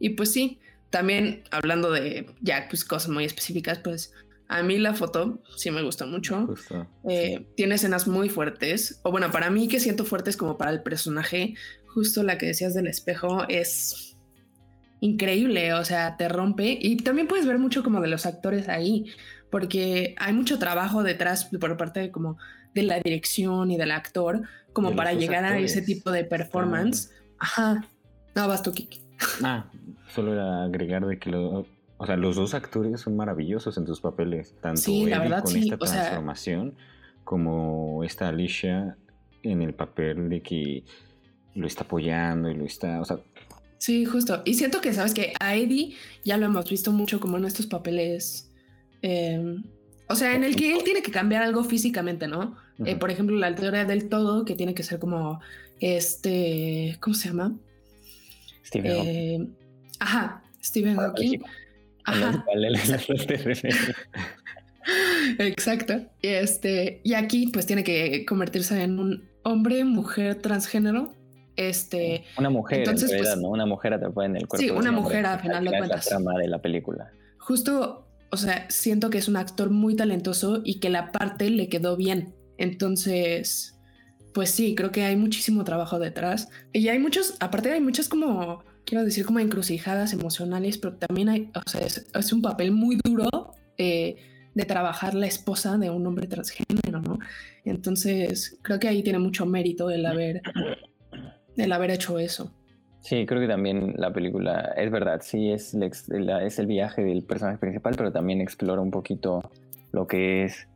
y 0.00 0.10
pues 0.10 0.32
sí, 0.32 0.60
también 0.90 1.44
hablando 1.50 1.90
de 1.90 2.26
ya 2.40 2.66
pues 2.68 2.84
cosas 2.84 3.10
muy 3.10 3.24
específicas, 3.24 3.78
pues 3.78 4.12
a 4.48 4.62
mí 4.62 4.78
la 4.78 4.94
foto 4.94 5.42
sí 5.56 5.70
me 5.70 5.82
gusta 5.82 6.06
mucho. 6.06 6.54
Eh, 7.08 7.46
tiene 7.56 7.74
escenas 7.74 8.06
muy 8.06 8.28
fuertes. 8.28 9.00
O 9.02 9.10
bueno, 9.10 9.30
para 9.30 9.50
mí 9.50 9.68
que 9.68 9.80
siento 9.80 10.04
fuertes 10.04 10.36
como 10.36 10.56
para 10.56 10.70
el 10.70 10.82
personaje, 10.82 11.54
justo 11.86 12.22
la 12.22 12.38
que 12.38 12.46
decías 12.46 12.74
del 12.74 12.86
espejo 12.86 13.44
es 13.48 14.16
increíble. 15.00 15.74
O 15.74 15.84
sea, 15.84 16.16
te 16.16 16.28
rompe. 16.28 16.78
Y 16.80 16.96
también 16.98 17.26
puedes 17.26 17.46
ver 17.46 17.58
mucho 17.58 17.82
como 17.82 18.00
de 18.00 18.08
los 18.08 18.24
actores 18.24 18.68
ahí, 18.68 19.06
porque 19.50 20.14
hay 20.18 20.32
mucho 20.32 20.58
trabajo 20.58 21.02
detrás 21.02 21.46
por 21.46 21.76
parte 21.76 22.00
de 22.00 22.10
como 22.10 22.38
de 22.74 22.82
la 22.82 23.00
dirección 23.00 23.70
y 23.70 23.78
del 23.78 23.90
actor, 23.90 24.42
como 24.72 24.94
para 24.94 25.14
llegar 25.14 25.44
a 25.44 25.58
ese 25.58 25.82
tipo 25.82 26.10
de 26.12 26.24
performance. 26.24 27.10
Ajá. 27.38 27.84
No, 28.34 28.46
vas 28.46 28.62
tú, 28.62 28.72
Kiki. 28.72 29.00
Ah, 29.42 29.70
solo 30.14 30.34
era 30.34 30.64
agregar 30.64 31.06
de 31.06 31.18
que 31.18 31.30
lo, 31.30 31.66
o 31.98 32.06
sea, 32.06 32.16
los 32.16 32.36
dos 32.36 32.54
actores 32.54 33.00
son 33.00 33.16
maravillosos 33.16 33.76
en 33.78 33.86
sus 33.86 34.00
papeles, 34.00 34.54
tanto 34.60 34.80
sí, 34.80 35.08
con 35.10 35.56
esta 35.56 35.76
transformación 35.78 36.74
como 37.24 38.04
esta 38.04 38.28
Alicia 38.28 38.96
en 39.42 39.62
el 39.62 39.74
papel 39.74 40.28
de 40.28 40.42
que 40.42 40.84
lo 41.54 41.66
está 41.66 41.84
apoyando 41.84 42.50
y 42.50 42.54
lo 42.54 42.64
está, 42.64 43.00
o 43.00 43.04
sea, 43.04 43.18
Sí, 43.78 44.04
justo. 44.04 44.42
Y 44.44 44.54
siento 44.54 44.80
que, 44.80 44.92
sabes 44.92 45.14
que 45.14 45.32
a 45.38 45.54
Eddie 45.54 45.94
ya 46.24 46.36
lo 46.38 46.46
hemos 46.46 46.68
visto 46.68 46.92
mucho 46.92 47.20
como 47.20 47.36
en 47.36 47.44
estos 47.44 47.66
papeles. 47.66 48.50
Em, 49.02 49.64
o 50.08 50.14
sea, 50.14 50.34
en 50.34 50.44
el 50.44 50.56
que 50.56 50.72
él 50.72 50.82
tiene 50.84 51.02
que 51.02 51.10
cambiar 51.10 51.42
algo 51.42 51.62
físicamente, 51.64 52.26
¿no? 52.26 52.56
Eh, 52.84 52.96
por 52.96 53.10
ejemplo, 53.10 53.36
la 53.36 53.54
teoría 53.54 53.84
del 53.84 54.08
todo, 54.08 54.44
que 54.44 54.54
tiene 54.54 54.74
que 54.74 54.82
ser 54.82 54.98
como 54.98 55.40
este. 55.80 56.96
¿Cómo 57.00 57.14
se 57.14 57.28
llama? 57.28 57.56
Stephen 58.64 58.92
Hawking. 58.92 59.12
Eh, 59.12 59.48
ajá, 60.00 60.42
Stephen 60.62 60.96
Hawking. 60.96 61.42
Exacto. 65.38 66.00
Este, 66.22 67.00
y 67.04 67.14
aquí 67.14 67.48
pues 67.52 67.66
tiene 67.66 67.84
que 67.84 68.24
convertirse 68.24 68.82
en 68.82 68.98
un 68.98 69.28
hombre, 69.42 69.84
mujer 69.84 70.36
transgénero. 70.36 71.12
Este, 71.56 72.24
una 72.38 72.50
mujer, 72.50 72.80
entonces, 72.80 73.10
en 73.10 73.18
pues, 73.18 73.36
¿no? 73.38 73.48
Una 73.48 73.64
mujer 73.64 73.94
atrapada 73.94 74.26
en 74.26 74.36
el 74.36 74.46
cuerpo. 74.46 74.62
Sí, 74.62 74.70
una 74.70 74.92
mujer 74.92 75.24
a 75.24 75.38
final 75.38 75.64
de 75.64 75.70
cuentas. 75.70 76.04
la 76.04 76.10
trama 76.10 76.38
de 76.38 76.48
la 76.48 76.60
película. 76.60 77.10
Justo, 77.38 78.06
o 78.30 78.36
sea, 78.36 78.66
siento 78.68 79.08
que 79.08 79.18
es 79.18 79.28
un 79.28 79.36
actor 79.36 79.70
muy 79.70 79.96
talentoso 79.96 80.60
y 80.64 80.80
que 80.80 80.90
la 80.90 81.12
parte 81.12 81.48
le 81.48 81.68
quedó 81.68 81.96
bien. 81.96 82.34
Entonces, 82.58 83.78
pues 84.34 84.50
sí, 84.50 84.74
creo 84.74 84.92
que 84.92 85.04
hay 85.04 85.16
muchísimo 85.16 85.64
trabajo 85.64 85.98
detrás. 85.98 86.50
Y 86.72 86.88
hay 86.88 86.98
muchos, 86.98 87.36
aparte 87.40 87.72
hay 87.72 87.80
muchas 87.80 88.08
como 88.08 88.62
quiero 88.86 89.04
decir, 89.04 89.26
como 89.26 89.40
encrucijadas 89.40 90.12
emocionales, 90.14 90.78
pero 90.78 90.94
también 90.94 91.28
hay, 91.28 91.50
o 91.54 91.68
sea, 91.68 91.82
es, 91.82 92.32
un 92.32 92.40
papel 92.40 92.72
muy 92.72 92.98
duro 93.04 93.28
eh, 93.76 94.16
de 94.54 94.64
trabajar 94.64 95.14
la 95.14 95.26
esposa 95.26 95.76
de 95.76 95.90
un 95.90 96.06
hombre 96.06 96.28
transgénero, 96.28 97.02
¿no? 97.02 97.18
Entonces, 97.64 98.58
creo 98.62 98.78
que 98.78 98.88
ahí 98.88 99.02
tiene 99.02 99.18
mucho 99.18 99.44
mérito 99.44 99.90
el 99.90 100.06
haber, 100.06 100.40
el 101.56 101.72
haber 101.72 101.90
hecho 101.90 102.18
eso. 102.18 102.52
Sí, 103.00 103.26
creo 103.26 103.40
que 103.40 103.48
también 103.48 103.94
la 103.98 104.12
película, 104.12 104.72
es 104.76 104.90
verdad, 104.90 105.20
sí, 105.22 105.50
es, 105.50 105.74
es 105.74 106.58
el 106.58 106.66
viaje 106.66 107.04
del 107.04 107.22
personaje 107.24 107.58
principal, 107.58 107.94
pero 107.96 108.12
también 108.12 108.40
explora 108.40 108.80
un 108.80 108.90
poquito 108.90 109.50
lo 109.92 110.06
que 110.06 110.44
es 110.44 110.68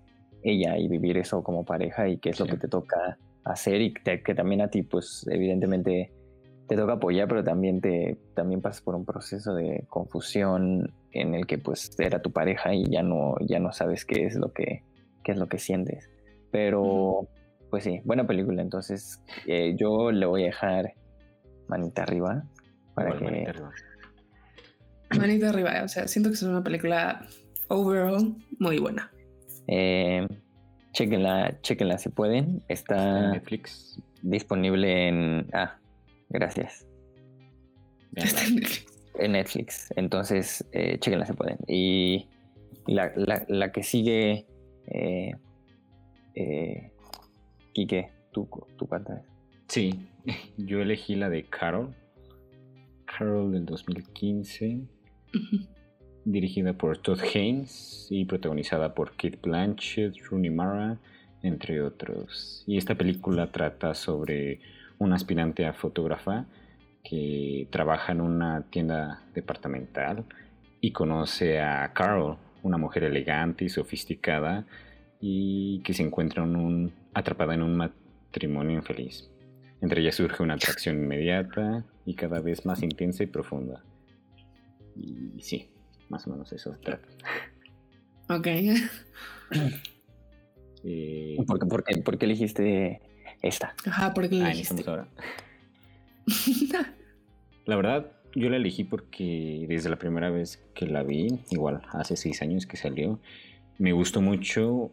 ella 0.42 0.78
y 0.78 0.88
vivir 0.88 1.16
eso 1.16 1.42
como 1.42 1.64
pareja 1.64 2.08
y 2.08 2.18
qué 2.18 2.30
es 2.30 2.40
lo 2.40 2.46
que 2.46 2.56
te 2.56 2.68
toca 2.68 3.18
hacer 3.44 3.80
y 3.80 3.94
que 3.94 4.34
también 4.34 4.60
a 4.60 4.68
ti, 4.68 4.82
pues, 4.82 5.26
evidentemente 5.30 6.12
te 6.70 6.76
toca 6.76 6.92
apoyar, 6.92 7.26
pero 7.26 7.42
también 7.42 7.80
te 7.80 8.16
también 8.36 8.62
pasas 8.62 8.80
por 8.80 8.94
un 8.94 9.04
proceso 9.04 9.54
de 9.54 9.86
confusión 9.88 10.94
en 11.10 11.34
el 11.34 11.44
que 11.44 11.58
pues 11.58 11.90
era 11.98 12.22
tu 12.22 12.30
pareja 12.30 12.72
y 12.72 12.84
ya 12.84 13.02
no 13.02 13.34
ya 13.40 13.58
no 13.58 13.72
sabes 13.72 14.04
qué 14.04 14.24
es 14.24 14.36
lo 14.36 14.52
que 14.52 14.84
qué 15.24 15.32
es 15.32 15.38
lo 15.38 15.48
que 15.48 15.58
sientes. 15.58 16.08
Pero 16.52 17.26
pues 17.70 17.82
sí, 17.82 18.00
buena 18.04 18.24
película. 18.24 18.62
Entonces 18.62 19.20
eh, 19.48 19.74
yo 19.76 20.12
le 20.12 20.26
voy 20.26 20.44
a 20.44 20.46
dejar 20.46 20.94
manita 21.66 22.04
arriba 22.04 22.44
para 22.94 23.18
que 23.18 23.24
manita 23.24 23.50
arriba. 23.50 23.72
manita 25.18 25.48
arriba. 25.48 25.82
O 25.82 25.88
sea, 25.88 26.06
siento 26.06 26.30
que 26.30 26.34
es 26.34 26.42
una 26.44 26.62
película 26.62 27.26
overall 27.66 28.36
muy 28.60 28.78
buena. 28.78 29.10
Eh, 29.66 30.24
chequenla, 30.92 31.60
chequenla 31.62 31.98
si 31.98 32.10
pueden. 32.10 32.62
Está 32.68 33.24
en 33.24 33.30
Netflix 33.32 34.00
disponible 34.22 35.08
en 35.08 35.48
ah 35.52 35.80
Gracias. 36.30 36.86
en 39.18 39.32
Netflix. 39.32 39.92
Entonces, 39.96 40.64
eh, 40.72 40.98
chequenla 40.98 41.26
se 41.26 41.34
pueden. 41.34 41.58
Y 41.68 42.28
la, 42.86 43.72
que 43.72 43.82
sigue, 43.82 44.46
eh, 44.86 45.32
eh, 46.34 46.92
Quique, 47.72 48.10
¿tú, 48.32 48.48
tú 48.76 48.86
cuántas? 48.86 49.22
Sí, 49.68 50.08
yo 50.56 50.80
elegí 50.80 51.14
la 51.14 51.28
de 51.28 51.44
Carol. 51.44 51.94
Carol 53.06 53.52
del 53.52 53.66
2015. 53.66 54.80
Dirigida 56.24 56.74
por 56.74 56.98
Todd 56.98 57.20
Haynes 57.34 58.06
y 58.10 58.24
protagonizada 58.24 58.94
por 58.94 59.12
Kate 59.12 59.38
Blanchett, 59.42 60.16
Rooney 60.28 60.50
Mara, 60.50 60.98
entre 61.42 61.80
otros. 61.80 62.62
Y 62.66 62.76
esta 62.76 62.94
película 62.94 63.50
trata 63.50 63.94
sobre 63.94 64.60
un 65.00 65.12
aspirante 65.14 65.66
a 65.66 65.72
fotógrafa 65.72 66.46
que 67.02 67.66
trabaja 67.70 68.12
en 68.12 68.20
una 68.20 68.66
tienda 68.70 69.22
departamental 69.34 70.24
y 70.80 70.92
conoce 70.92 71.60
a 71.60 71.92
Carol, 71.94 72.36
una 72.62 72.76
mujer 72.76 73.04
elegante 73.04 73.64
y 73.64 73.70
sofisticada 73.70 74.66
y 75.18 75.80
que 75.84 75.94
se 75.94 76.02
encuentra 76.02 76.42
un, 76.42 76.92
atrapada 77.14 77.54
en 77.54 77.62
un 77.62 77.76
matrimonio 77.76 78.76
infeliz. 78.76 79.30
Entre 79.80 80.02
ellas 80.02 80.16
surge 80.16 80.42
una 80.42 80.54
atracción 80.54 80.96
inmediata 80.96 81.84
y 82.04 82.14
cada 82.14 82.40
vez 82.40 82.66
más 82.66 82.82
intensa 82.82 83.22
y 83.22 83.26
profunda. 83.26 83.82
Y 84.94 85.40
sí, 85.40 85.70
más 86.10 86.26
o 86.26 86.30
menos 86.30 86.52
eso 86.52 86.74
se 86.74 86.78
trata. 86.80 87.08
Ok. 88.28 88.46
Eh, 90.82 91.36
¿Por, 91.46 91.84
qué, 91.84 92.00
¿Por, 92.00 92.16
qué, 92.16 92.24
elegiste 92.24 93.02
esta. 93.42 93.74
Ajá, 93.86 94.12
porque 94.14 94.36
la 94.36 94.52
ahora. 94.86 95.08
la 97.66 97.76
verdad, 97.76 98.12
yo 98.34 98.48
la 98.48 98.56
elegí 98.56 98.84
porque 98.84 99.66
desde 99.68 99.90
la 99.90 99.96
primera 99.96 100.30
vez 100.30 100.62
que 100.74 100.86
la 100.86 101.02
vi, 101.02 101.40
igual 101.50 101.82
hace 101.92 102.16
seis 102.16 102.42
años 102.42 102.66
que 102.66 102.76
salió, 102.76 103.18
me 103.78 103.92
gustó 103.92 104.20
mucho 104.20 104.92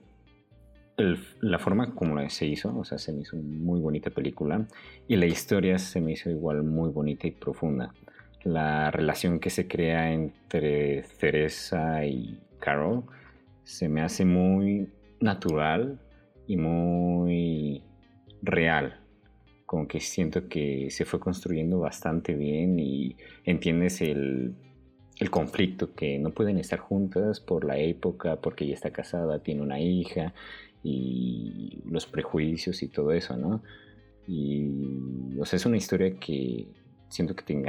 la 1.41 1.59
forma 1.59 1.93
como 1.93 2.27
se 2.29 2.47
hizo, 2.47 2.75
o 2.75 2.83
sea, 2.83 2.97
se 2.97 3.13
me 3.13 3.21
hizo 3.21 3.35
muy 3.37 3.79
bonita 3.79 4.09
película 4.09 4.65
y 5.07 5.15
la 5.15 5.27
historia 5.27 5.77
se 5.77 6.01
me 6.01 6.13
hizo 6.13 6.29
igual 6.31 6.63
muy 6.63 6.89
bonita 6.89 7.27
y 7.27 7.31
profunda. 7.31 7.93
La 8.43 8.89
relación 8.89 9.39
que 9.39 9.49
se 9.49 9.67
crea 9.67 10.11
entre 10.11 11.03
Teresa 11.19 12.03
y 12.05 12.39
Carol 12.59 13.03
se 13.63 13.89
me 13.89 14.01
hace 14.01 14.25
muy 14.25 14.89
natural 15.19 15.99
y 16.47 16.57
muy 16.57 17.83
real. 18.41 18.99
Como 19.65 19.87
que 19.87 19.99
siento 19.99 20.47
que 20.47 20.89
se 20.91 21.05
fue 21.05 21.19
construyendo 21.19 21.79
bastante 21.79 22.35
bien 22.35 22.79
y 22.79 23.17
entiendes 23.43 24.01
el, 24.01 24.55
el 25.19 25.29
conflicto, 25.29 25.93
que 25.93 26.19
no 26.19 26.31
pueden 26.31 26.57
estar 26.57 26.79
juntas 26.79 27.39
por 27.39 27.65
la 27.65 27.77
época, 27.77 28.39
porque 28.41 28.65
ella 28.65 28.75
está 28.75 28.91
casada, 28.91 29.43
tiene 29.43 29.61
una 29.61 29.79
hija 29.79 30.33
y 30.83 31.81
los 31.85 32.05
prejuicios 32.05 32.83
y 32.83 32.87
todo 32.87 33.11
eso, 33.11 33.35
¿no? 33.35 33.61
Y, 34.27 35.37
o 35.39 35.43
es 35.43 35.65
una 35.65 35.77
historia 35.77 36.17
que 36.19 36.67
siento 37.09 37.35
que 37.35 37.43
te 37.43 37.61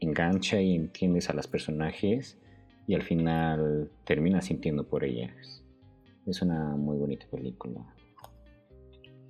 engancha 0.00 0.60
y 0.60 0.74
entiendes 0.74 1.30
a 1.30 1.34
las 1.34 1.46
personajes 1.46 2.38
y 2.86 2.94
al 2.94 3.02
final 3.02 3.90
terminas 4.04 4.46
sintiendo 4.46 4.86
por 4.86 5.04
ellas. 5.04 5.62
Es 6.26 6.42
una 6.42 6.76
muy 6.76 6.96
bonita 6.96 7.26
película. 7.30 7.80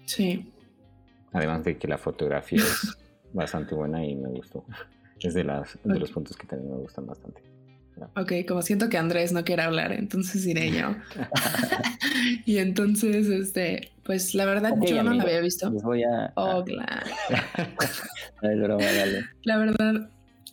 Sí. 0.06 0.52
Además 1.32 1.64
de 1.64 1.78
que 1.78 1.88
la 1.88 1.99
fotografía 1.99 2.60
es 2.60 2.96
bastante 3.32 3.75
buena 3.75 4.04
y 4.04 4.16
me 4.16 4.28
gustó. 4.28 4.64
Es 5.20 5.34
de, 5.34 5.44
las, 5.44 5.78
de 5.84 5.99
los 5.99 6.10
puntos 6.10 6.37
que 6.37 6.46
también 6.46 6.72
me 6.72 6.78
gustan 6.78 7.06
bastante. 7.06 7.42
Ok, 8.16 8.32
como 8.49 8.62
siento 8.62 8.88
que 8.88 8.96
Andrés 8.96 9.32
no 9.32 9.44
quiere 9.44 9.62
hablar, 9.62 9.92
entonces 9.92 10.46
iré 10.46 10.70
yo. 10.70 10.94
y 12.46 12.58
entonces, 12.58 13.28
este, 13.28 13.92
pues 14.04 14.34
la 14.34 14.44
verdad 14.44 14.75
yo 14.80 15.02
no 15.02 15.12
la 15.12 15.22
había 15.22 15.40
visto. 15.40 15.70
Les 15.70 15.82
voy 15.82 16.04
a. 16.04 16.32
Oh, 16.37 16.64
claro. 16.64 17.06
La 19.44 19.58
verdad, 19.58 20.10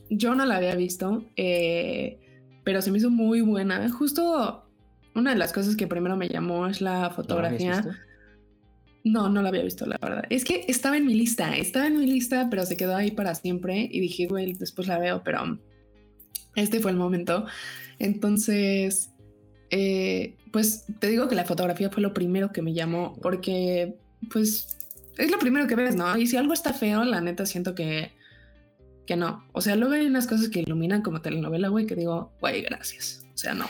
yo 0.10 0.36
no 0.36 0.46
la 0.46 0.58
había 0.58 0.76
visto, 0.76 1.26
eh, 1.36 2.20
pero 2.64 2.82
se 2.82 2.92
me 2.92 2.98
hizo 2.98 3.10
muy 3.10 3.42
buena. 3.42 3.90
Justo 3.90 4.66
una 5.16 5.32
de 5.32 5.38
las 5.38 5.54
cosas 5.54 5.76
que 5.76 5.88
primero 5.88 6.16
me 6.16 6.30
llamó 6.30 6.68
es 6.68 6.82
la 6.82 7.10
fotografía. 7.10 7.84
¿No, 9.12 9.30
no, 9.30 9.42
la 9.42 9.50
había 9.50 9.64
visto, 9.64 9.86
la 9.86 9.98
verdad. 10.02 10.24
Es 10.30 10.44
que 10.44 10.66
estaba 10.68 10.98
en 10.98 11.06
mi 11.06 11.14
lista, 11.14 11.56
estaba 11.56 11.88
en 11.88 11.98
mi 11.98 12.06
lista, 12.06 12.48
pero 12.50 12.66
se 12.66 12.78
quedó 12.78 12.96
ahí 12.96 13.12
para 13.12 13.36
siempre 13.36 13.88
y 13.92 14.00
dije, 14.00 14.28
güey, 14.28 14.54
después 14.54 14.88
la 14.88 15.00
veo, 15.00 15.22
pero 15.24 15.60
este 16.56 16.80
fue 16.80 16.92
el 16.92 16.98
momento. 16.98 17.46
Entonces, 18.00 19.12
eh, 19.70 20.36
pues 20.52 20.86
te 21.00 21.10
digo 21.10 21.28
que 21.28 21.36
la 21.36 21.46
fotografía 21.46 21.90
fue 21.90 22.02
lo 22.02 22.14
primero 22.14 22.52
que 22.52 22.62
me 22.62 22.74
llamó, 22.74 23.16
porque 23.22 23.96
pues 24.32 24.78
es 25.18 25.32
lo 25.32 25.40
primero 25.40 25.68
que 25.68 25.76
ves, 25.76 25.96
¿no? 25.96 26.18
Y 26.18 26.28
si 26.28 26.38
algo 26.38 26.54
está 26.54 26.74
feo, 26.74 27.04
la 27.04 27.22
neta 27.22 27.46
siento 27.46 27.76
que, 27.76 28.12
que 29.06 29.16
no. 29.16 29.46
O 29.54 29.62
sea, 29.62 29.76
luego 29.76 29.94
hay 29.94 30.06
unas 30.06 30.28
cosas 30.28 30.50
que 30.50 30.60
iluminan 30.60 31.02
como 31.02 31.22
telenovela, 31.22 31.70
güey, 31.70 31.86
que 31.86 31.96
digo, 31.96 32.32
güey, 32.40 32.62
gracias. 32.62 33.26
O 33.34 33.38
sea, 33.38 33.54
no. 33.54 33.68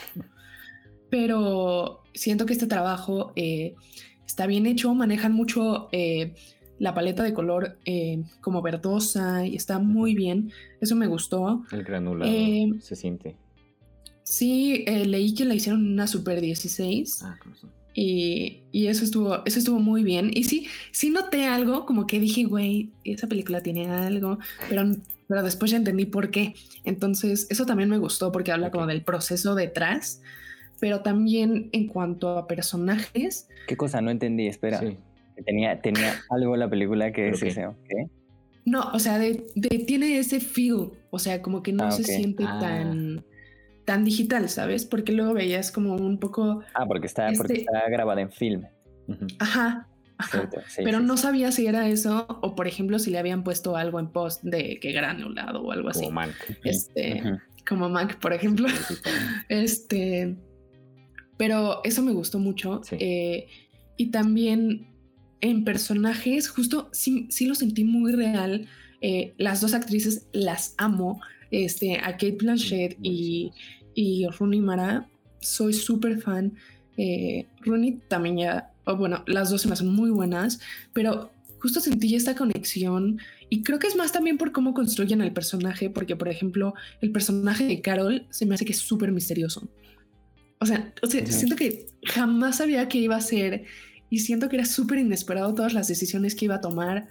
Pero 1.09 2.03
siento 2.13 2.45
que 2.45 2.53
este 2.53 2.67
trabajo 2.67 3.31
eh, 3.35 3.75
está 4.27 4.45
bien 4.45 4.67
hecho, 4.67 4.93
manejan 4.93 5.33
mucho 5.33 5.89
eh, 5.91 6.35
la 6.77 6.93
paleta 6.93 7.23
de 7.23 7.33
color 7.33 7.79
eh, 7.85 8.23
como 8.41 8.61
verdosa 8.61 9.45
y 9.45 9.55
está 9.55 9.79
muy 9.79 10.13
bien. 10.13 10.51
Eso 10.79 10.95
me 10.95 11.07
gustó. 11.07 11.63
El 11.71 11.83
granulado 11.83 12.31
se 12.79 12.95
siente. 12.95 13.35
Sí, 14.23 14.85
leí 14.85 15.33
que 15.33 15.45
la 15.45 15.55
hicieron 15.55 15.87
una 15.93 16.05
Super 16.05 16.41
16. 16.41 17.23
Ah, 17.23 17.39
y, 17.93 18.61
y, 18.71 18.87
eso 18.87 19.03
estuvo, 19.05 19.43
eso 19.45 19.57
estuvo 19.57 19.79
muy 19.79 20.03
bien. 20.03 20.29
Y 20.31 20.43
sí, 20.43 20.67
sí 20.91 21.09
noté 21.09 21.45
algo, 21.45 21.87
como 21.87 22.05
que 22.05 22.19
dije, 22.19 22.43
güey, 22.43 22.91
esa 23.03 23.27
película 23.27 23.63
tiene 23.63 23.87
algo, 23.87 24.37
pero, 24.69 24.83
pero 25.27 25.41
después 25.41 25.71
ya 25.71 25.77
entendí 25.77 26.05
por 26.05 26.29
qué. 26.29 26.53
Entonces, 26.83 27.47
eso 27.49 27.65
también 27.65 27.89
me 27.89 27.97
gustó 27.97 28.31
porque 28.31 28.51
habla 28.51 28.69
como 28.69 28.85
del 28.85 29.03
proceso 29.03 29.55
detrás 29.55 30.21
pero 30.79 31.01
también 31.01 31.69
en 31.71 31.87
cuanto 31.87 32.37
a 32.37 32.47
personajes. 32.47 33.49
¿Qué 33.67 33.77
cosa? 33.77 34.01
No 34.01 34.11
entendí, 34.11 34.47
espera. 34.47 34.81
Tenía, 35.45 35.81
tenía 35.81 36.15
algo 36.29 36.55
la 36.55 36.69
película 36.69 37.11
que 37.11 37.29
es 37.29 37.43
ese, 37.43 37.67
No, 38.65 38.91
o 38.91 38.99
sea, 38.99 39.19
de, 39.19 39.45
tiene 39.85 40.17
ese 40.17 40.39
feel, 40.39 40.91
o 41.11 41.19
sea, 41.19 41.41
como 41.41 41.61
que 41.61 41.73
no 41.73 41.85
ah, 41.85 41.91
se 41.91 42.03
siente 42.03 42.43
ah. 42.47 42.59
tan 42.59 43.23
tan 43.85 44.03
digital, 44.03 44.49
¿sabes? 44.49 44.83
Porque 44.83 45.13
luego 45.13 45.33
veías 45.33 45.71
como 45.71 45.95
un 45.95 46.19
poco... 46.19 46.61
Ah, 46.73 46.85
porque 46.85 47.07
está, 47.07 47.31
porque 47.37 47.53
este 47.53 47.65
está 47.71 47.89
grabada 47.89 48.19
en 48.19 48.29
film. 48.29 48.65
Ajá, 49.39 49.87
Ajá. 50.17 50.49
pero 50.75 50.99
no 50.99 51.15
sabía 51.15 51.53
si 51.53 51.67
era 51.67 51.87
eso 51.87 52.27
o 52.41 52.53
por 52.53 52.67
ejemplo 52.67 52.99
si 52.99 53.11
le 53.11 53.17
habían 53.17 53.45
puesto 53.45 53.77
algo 53.77 54.01
en 54.01 54.09
post 54.09 54.43
de 54.43 54.77
que 54.81 54.91
granulado 54.91 55.61
o 55.61 55.71
algo 55.71 55.87
así. 55.87 56.01
Como 56.01 56.11
Mac. 56.11 56.57
Este, 56.65 57.23
como 57.67 57.87
Mac, 57.87 58.19
por 58.19 58.33
ejemplo. 58.33 58.67
este, 59.49 60.35
pero 61.37 61.81
eso 61.83 62.01
me 62.01 62.13
gustó 62.13 62.39
mucho. 62.39 62.81
Eh, 62.91 63.47
y 63.95 64.07
también 64.07 64.87
en 65.41 65.63
personajes, 65.63 66.49
justo 66.49 66.89
sí, 66.91 67.27
sí 67.29 67.45
lo 67.45 67.55
sentí 67.55 67.83
muy 67.83 68.11
real. 68.13 68.67
Eh, 69.01 69.33
las 69.37 69.61
dos 69.61 69.73
actrices 69.73 70.27
las 70.33 70.73
amo. 70.77 71.21
Este, 71.49 71.97
a 71.99 72.11
Kate 72.13 72.37
Blanchett 72.39 72.97
y, 73.01 73.51
y 73.93 74.27
Rooney 74.27 74.59
Mara. 74.59 75.07
Soy 75.39 75.73
súper 75.73 76.19
fan. 76.19 76.53
Eh, 76.97 77.45
Rooney 77.61 77.99
también 78.07 78.37
ya, 78.37 78.73
bueno, 78.85 79.23
las 79.27 79.49
dos 79.49 79.61
se 79.61 79.67
me 79.67 79.73
hacen 79.73 79.87
muy 79.87 80.09
buenas, 80.09 80.59
pero 80.93 81.31
justo 81.59 81.79
sentí 81.79 82.15
esta 82.15 82.35
conexión 82.35 83.19
y 83.49 83.63
creo 83.63 83.79
que 83.79 83.87
es 83.87 83.95
más 83.95 84.11
también 84.11 84.37
por 84.37 84.51
cómo 84.51 84.73
construyen 84.73 85.21
el 85.21 85.31
personaje, 85.31 85.89
porque 85.89 86.15
por 86.15 86.27
ejemplo, 86.27 86.73
el 87.01 87.11
personaje 87.11 87.65
de 87.65 87.81
Carol 87.81 88.25
se 88.29 88.45
me 88.45 88.55
hace 88.55 88.65
que 88.65 88.73
es 88.73 88.79
súper 88.79 89.11
misterioso. 89.11 89.69
O 90.59 90.65
sea, 90.65 90.93
siento 91.09 91.55
que 91.55 91.87
jamás 92.03 92.57
sabía 92.57 92.87
qué 92.87 92.97
iba 92.97 93.15
a 93.15 93.19
hacer 93.19 93.65
y 94.09 94.19
siento 94.19 94.49
que 94.49 94.55
era 94.55 94.65
súper 94.65 94.99
inesperado 94.99 95.53
todas 95.53 95.73
las 95.73 95.87
decisiones 95.87 96.35
que 96.35 96.45
iba 96.45 96.55
a 96.55 96.61
tomar. 96.61 97.07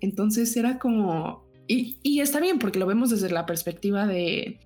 Entonces 0.00 0.56
era 0.56 0.78
como... 0.78 1.46
Y, 1.66 2.20
está 2.20 2.40
bien 2.40 2.58
porque 2.58 2.78
lo 2.78 2.86
vemos 2.86 3.10
desde 3.10 3.30
la 3.30 3.44
perspectiva 3.44 4.06
de, 4.06 4.58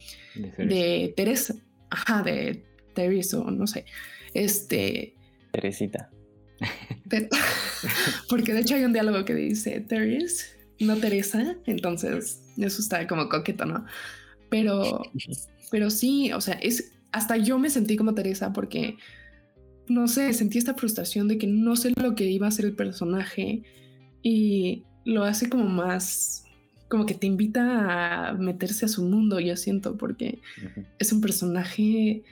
de, 0.56 1.12
Teresa. 1.16 1.56
Ajá, 1.90 2.22
de 2.22 2.64
Teresa 2.94 3.40
o 3.40 3.50
no 3.50 3.66
sé. 3.66 3.84
Este... 4.34 5.14
Teresita. 5.50 6.10
porque 8.28 8.54
de 8.54 8.60
hecho 8.60 8.76
hay 8.76 8.84
un 8.84 8.92
diálogo 8.92 9.24
que 9.24 9.34
dice 9.34 9.80
Teresa, 9.80 10.46
no 10.78 10.96
Teresa. 10.96 11.56
Entonces 11.66 12.40
eso 12.56 12.80
está 12.80 13.06
como 13.08 13.28
coqueto, 13.28 13.66
¿no? 13.66 13.84
Pero, 14.48 15.02
pero 15.72 15.90
sí, 15.90 16.32
o 16.32 16.40
sea, 16.40 16.54
es 16.54 16.92
hasta 17.12 17.36
yo 17.36 17.58
me 17.58 17.70
sentí 17.70 17.96
como 17.96 18.14
Teresa 18.14 18.52
porque, 18.52 18.96
no 19.86 20.08
sé, 20.08 20.32
sentí 20.32 20.58
esta 20.58 20.74
frustración 20.74 21.28
de 21.28 21.38
que 21.38 21.46
no 21.46 21.76
sé 21.76 21.92
lo 22.00 22.14
que 22.14 22.24
iba 22.24 22.46
a 22.46 22.50
ser 22.50 22.64
el 22.64 22.74
personaje 22.74 23.62
y 24.22 24.84
lo 25.04 25.24
hace 25.24 25.48
como 25.48 25.64
más, 25.64 26.44
como 26.88 27.06
que 27.06 27.14
te 27.14 27.26
invita 27.26 28.30
a 28.30 28.34
meterse 28.34 28.86
a 28.86 28.88
su 28.88 29.04
mundo, 29.04 29.40
yo 29.40 29.56
siento, 29.56 29.96
porque 29.96 30.40
es 30.98 31.12
un 31.12 31.20
personaje, 31.20 32.22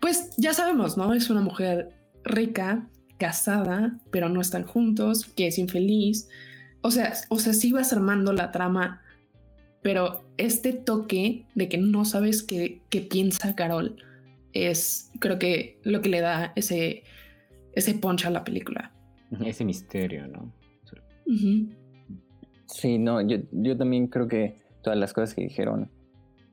pues 0.00 0.30
ya 0.36 0.52
sabemos, 0.52 0.96
¿no? 0.96 1.14
Es 1.14 1.30
una 1.30 1.40
mujer 1.40 1.90
rica, 2.24 2.88
casada, 3.18 3.98
pero 4.10 4.28
no 4.28 4.40
están 4.40 4.64
juntos, 4.64 5.26
que 5.36 5.46
es 5.46 5.58
infeliz. 5.58 6.28
O 6.80 6.90
sea, 6.90 7.14
o 7.28 7.38
sea, 7.38 7.52
sí 7.52 7.72
vas 7.72 7.92
armando 7.92 8.32
la 8.32 8.50
trama, 8.50 9.00
pero 9.82 10.24
este 10.38 10.72
toque 10.72 11.46
de 11.54 11.68
que 11.68 11.78
no 11.78 12.04
sabes 12.04 12.42
qué, 12.42 12.82
qué 12.90 13.00
piensa 13.00 13.54
Carol 13.54 13.96
es 14.54 15.10
creo 15.18 15.38
que 15.38 15.80
lo 15.82 16.00
que 16.00 16.08
le 16.08 16.20
da 16.20 16.52
ese, 16.56 17.02
ese 17.72 17.94
punch 17.94 18.26
a 18.26 18.30
la 18.30 18.44
película. 18.44 18.92
Ese 19.44 19.64
misterio, 19.64 20.28
¿no? 20.28 20.52
Sí, 22.66 22.98
no, 22.98 23.20
yo, 23.20 23.38
yo 23.50 23.76
también 23.76 24.06
creo 24.06 24.28
que 24.28 24.62
todas 24.82 24.98
las 24.98 25.12
cosas 25.12 25.34
que 25.34 25.42
dijeron, 25.42 25.90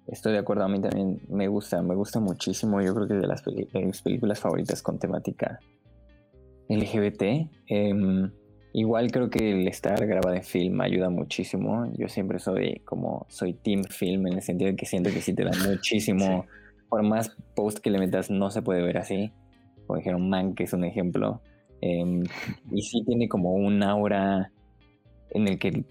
estoy 0.07 0.33
de 0.33 0.39
acuerdo, 0.39 0.63
a 0.63 0.67
mí 0.67 0.81
también 0.81 1.21
me 1.29 1.47
gusta, 1.47 1.81
me 1.81 1.95
gusta 1.95 2.19
muchísimo, 2.19 2.81
yo 2.81 2.93
creo 2.95 3.07
que 3.07 3.13
de 3.15 3.27
las 3.27 3.43
mis 3.73 4.01
películas 4.01 4.39
favoritas 4.39 4.81
con 4.81 4.97
temática 4.97 5.59
LGBT. 6.69 7.49
Em, 7.67 8.31
igual 8.73 9.11
creo 9.11 9.29
que 9.29 9.51
el 9.51 9.67
estar 9.67 10.05
grabado 10.05 10.35
en 10.35 10.43
film 10.43 10.81
ayuda 10.81 11.09
muchísimo, 11.09 11.91
yo 11.97 12.07
siempre 12.07 12.39
soy 12.39 12.81
como, 12.85 13.25
soy 13.29 13.53
team 13.53 13.83
film 13.83 14.27
en 14.27 14.33
el 14.33 14.41
sentido 14.41 14.71
de 14.71 14.75
que 14.75 14.85
siento 14.85 15.11
que 15.11 15.21
sí 15.21 15.33
te 15.33 15.43
da 15.43 15.51
muchísimo 15.67 16.45
por 16.91 17.03
más 17.03 17.37
post 17.55 17.79
que 17.79 17.89
le 17.89 17.99
metas, 17.99 18.29
no 18.29 18.51
se 18.51 18.61
puede 18.61 18.81
ver 18.81 18.97
así. 18.97 19.31
Como 19.87 19.97
dijeron, 19.97 20.29
Man, 20.29 20.55
que 20.55 20.65
es 20.65 20.73
un 20.73 20.83
ejemplo. 20.83 21.41
Em, 21.79 22.23
y 22.69 22.81
sí 22.81 23.01
tiene 23.05 23.29
como 23.29 23.53
un 23.53 23.81
aura 23.81 24.51
en 25.29 25.47
el 25.47 25.57
que 25.57 25.85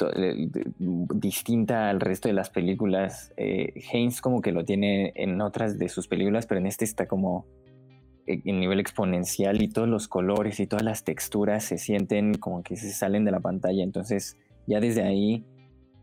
distinta 1.15 1.89
al 1.89 2.01
resto 2.01 2.29
de 2.29 2.35
las 2.35 2.51
películas. 2.51 3.33
Eh, 3.39 3.73
Haynes 3.91 4.21
como 4.21 4.43
que 4.43 4.53
lo 4.53 4.67
tiene 4.67 5.15
en 5.17 5.41
otras 5.41 5.79
de 5.79 5.89
sus 5.89 6.07
películas, 6.07 6.47
pero 6.47 6.61
en 6.61 6.67
este 6.67 6.85
está 6.85 7.07
como 7.07 7.47
e, 8.27 8.43
en 8.45 8.61
nivel 8.61 8.79
exponencial 8.79 9.63
y 9.63 9.69
todos 9.69 9.89
los 9.89 10.07
colores 10.07 10.61
y 10.61 10.67
todas 10.67 10.85
las 10.85 11.03
texturas 11.03 11.65
se 11.65 11.79
sienten 11.79 12.35
como 12.35 12.63
que 12.63 12.77
se 12.77 12.91
salen 12.93 13.25
de 13.25 13.31
la 13.31 13.41
pantalla. 13.41 13.83
Entonces 13.83 14.37
ya 14.67 14.81
desde 14.81 15.03
ahí 15.03 15.47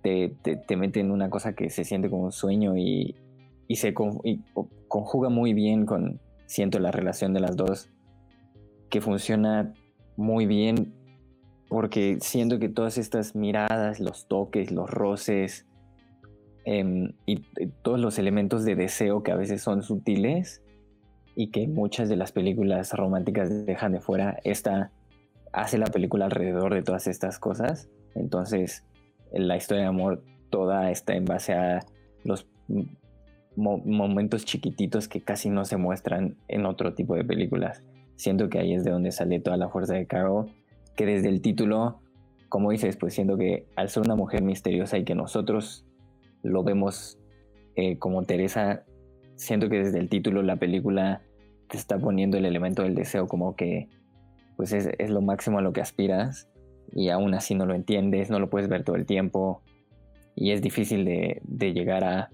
te, 0.01 0.35
te, 0.67 0.75
mete 0.75 1.01
en 1.01 1.11
una 1.11 1.29
cosa 1.29 1.53
que 1.53 1.69
se 1.69 1.83
siente 1.83 2.09
como 2.09 2.23
un 2.23 2.31
sueño 2.31 2.75
y, 2.75 3.15
y 3.67 3.75
se 3.75 3.93
conjuga 4.87 5.29
muy 5.29 5.53
bien 5.53 5.85
con, 5.85 6.19
siento, 6.45 6.79
la 6.79 6.91
relación 6.91 7.33
de 7.33 7.39
las 7.39 7.55
dos, 7.55 7.89
que 8.89 9.01
funciona 9.01 9.73
muy 10.15 10.45
bien 10.45 10.93
porque 11.69 12.17
siento 12.21 12.59
que 12.59 12.69
todas 12.69 12.97
estas 12.97 13.35
miradas, 13.35 13.99
los 13.99 14.27
toques, 14.27 14.71
los 14.71 14.89
roces 14.89 15.65
em, 16.65 17.13
y, 17.25 17.41
todos 17.81 17.99
los 17.99 18.17
elementos 18.19 18.63
de 18.63 18.75
deseo 18.75 19.23
que 19.23 19.31
a 19.31 19.35
veces 19.35 19.61
son 19.61 19.83
sutiles 19.83 20.61
y 21.35 21.51
que 21.51 21.67
muchas 21.67 22.09
de 22.09 22.15
las 22.15 22.31
películas 22.31 22.93
románticas 22.93 23.65
dejan 23.65 23.91
de 23.91 23.99
fuera, 23.99 24.39
esta 24.43 24.91
hace 25.53 25.77
la 25.77 25.87
película 25.87 26.25
alrededor 26.25 26.73
de 26.73 26.83
todas 26.83 27.07
estas 27.07 27.39
cosas. 27.39 27.89
Entonces, 28.15 28.83
la 29.31 29.57
historia 29.57 29.83
de 29.83 29.89
amor 29.89 30.23
toda 30.49 30.91
está 30.91 31.15
en 31.15 31.25
base 31.25 31.53
a 31.53 31.85
los 32.23 32.47
momentos 33.57 34.45
chiquititos 34.45 35.07
que 35.07 35.21
casi 35.21 35.49
no 35.49 35.65
se 35.65 35.77
muestran 35.77 36.37
en 36.47 36.65
otro 36.65 36.93
tipo 36.93 37.15
de 37.15 37.25
películas. 37.25 37.83
Siento 38.15 38.49
que 38.49 38.59
ahí 38.59 38.73
es 38.73 38.83
de 38.83 38.91
donde 38.91 39.11
sale 39.11 39.39
toda 39.39 39.57
la 39.57 39.69
fuerza 39.69 39.95
de 39.95 40.07
Carol, 40.07 40.51
que 40.95 41.05
desde 41.05 41.29
el 41.29 41.41
título 41.41 41.99
como 42.49 42.71
dices, 42.71 42.97
pues 42.97 43.13
siento 43.13 43.37
que 43.37 43.65
al 43.75 43.89
ser 43.89 44.03
una 44.03 44.15
mujer 44.15 44.41
misteriosa 44.41 44.97
y 44.97 45.03
que 45.03 45.15
nosotros 45.15 45.85
lo 46.43 46.63
vemos 46.63 47.17
eh, 47.75 47.97
como 47.97 48.23
Teresa, 48.23 48.83
siento 49.35 49.69
que 49.69 49.79
desde 49.79 49.99
el 49.99 50.09
título 50.09 50.41
la 50.43 50.55
película 50.55 51.21
te 51.69 51.77
está 51.77 51.97
poniendo 51.99 52.37
el 52.37 52.45
elemento 52.45 52.83
del 52.83 52.95
deseo 52.95 53.27
como 53.27 53.55
que 53.55 53.89
pues 54.55 54.71
es, 54.71 54.89
es, 54.97 55.09
lo 55.09 55.21
máximo 55.21 55.59
a 55.59 55.61
lo 55.61 55.73
que 55.73 55.81
aspiras 55.81 56.49
y 56.91 57.09
aún 57.09 57.33
así 57.33 57.53
no 57.53 57.65
lo 57.65 57.75
entiendes, 57.75 58.29
no 58.29 58.39
lo 58.39 58.49
puedes 58.49 58.69
ver 58.69 58.83
todo 58.83 58.95
el 58.95 59.05
tiempo 59.05 59.61
y 60.35 60.51
es 60.51 60.61
difícil 60.61 61.05
de, 61.05 61.41
de 61.43 61.73
llegar 61.73 62.03
a, 62.03 62.29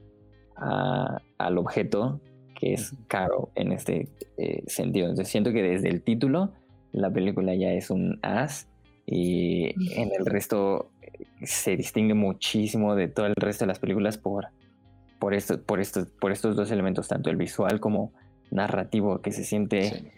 a, 0.55 1.17
al 1.37 1.57
objeto 1.57 2.19
que 2.55 2.73
es 2.73 2.95
caro 3.07 3.49
en 3.55 3.71
este 3.71 4.07
eh, 4.37 4.63
sentido. 4.67 5.07
Entonces 5.07 5.31
siento 5.31 5.51
que 5.51 5.61
desde 5.61 5.89
el 5.89 6.01
título 6.01 6.51
la 6.91 7.11
película 7.11 7.55
ya 7.55 7.71
es 7.71 7.89
un 7.89 8.19
as 8.21 8.69
y 9.05 9.73
en 9.99 10.11
el 10.17 10.25
resto 10.25 10.91
eh, 11.01 11.45
se 11.45 11.75
distingue 11.75 12.13
muchísimo 12.13 12.95
de 12.95 13.07
todo 13.07 13.25
el 13.25 13.35
resto 13.35 13.65
de 13.65 13.67
las 13.67 13.79
películas 13.79 14.17
por, 14.17 14.47
por, 15.19 15.33
esto, 15.33 15.61
por, 15.61 15.81
estos, 15.81 16.07
por 16.07 16.31
estos 16.31 16.55
dos 16.55 16.71
elementos, 16.71 17.07
tanto 17.07 17.29
el 17.29 17.35
visual 17.35 17.79
como 17.79 18.13
narrativo, 18.51 19.21
que 19.21 19.31
se 19.31 19.43
siente, 19.43 20.13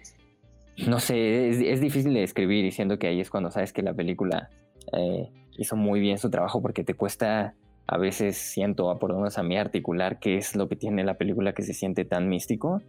no 0.86 1.00
sé, 1.00 1.50
es, 1.50 1.80
difícil 1.82 2.14
de 2.14 2.20
describir 2.20 2.66
y 2.66 2.72
siento 2.72 3.00
que 3.00 3.08
ahí 3.08 3.22
es 3.22 3.30
cuando 3.30 3.50
sabes 3.50 3.72
que 3.72 3.82
la 3.82 3.94
película 3.94 4.50
eh, 4.94 5.30
hizo 5.58 5.76
muy 5.76 6.00
bien 6.00 6.18
su 6.18 6.30
trabajo 6.30 6.62
porque 6.62 6.84
te 6.84 6.94
cuesta 6.94 7.56
a 7.88 7.98
veces 7.98 8.38
siento, 8.38 8.98
por 9.00 9.12
lo 9.12 9.18
menos 9.18 9.38
a 9.38 9.44
mí, 9.44 9.58
articular 9.58 10.20
qué 10.20 10.38
es 10.38 10.56
lo 10.56 10.68
que 10.68 10.76
tiene 10.76 11.04
la 11.04 11.18
película 11.18 11.54
que 11.54 11.64
se 11.64 11.74
siente 11.74 12.06
tan 12.06 12.28
místico, 12.30 12.82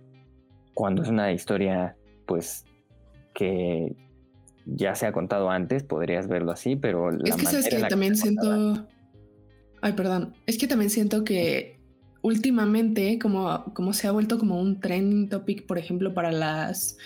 cuando 0.74 1.02
es 1.02 1.08
una 1.08 1.32
historia, 1.32 1.96
pues, 2.26 2.64
que 3.34 3.94
ya 4.64 4.94
se 4.94 5.06
ha 5.06 5.12
contado 5.12 5.50
antes, 5.50 5.84
podrías 5.84 6.28
verlo 6.28 6.52
así, 6.52 6.76
pero 6.76 7.10
la 7.10 7.28
es 7.28 7.36
que 7.36 7.46
sabes 7.46 7.68
que 7.68 7.82
también 7.84 8.16
siento, 8.16 8.86
ay, 9.82 9.92
perdón, 9.92 10.34
es 10.46 10.58
que 10.58 10.66
también 10.66 10.90
siento 10.90 11.24
que 11.24 11.78
últimamente, 12.22 13.18
como, 13.18 13.64
como 13.74 13.92
se 13.92 14.08
ha 14.08 14.12
vuelto 14.12 14.38
como 14.38 14.60
un 14.60 14.80
trending 14.80 15.28
topic, 15.28 15.66
por 15.66 15.78
ejemplo, 15.78 16.14
para 16.14 16.32
las, 16.32 16.96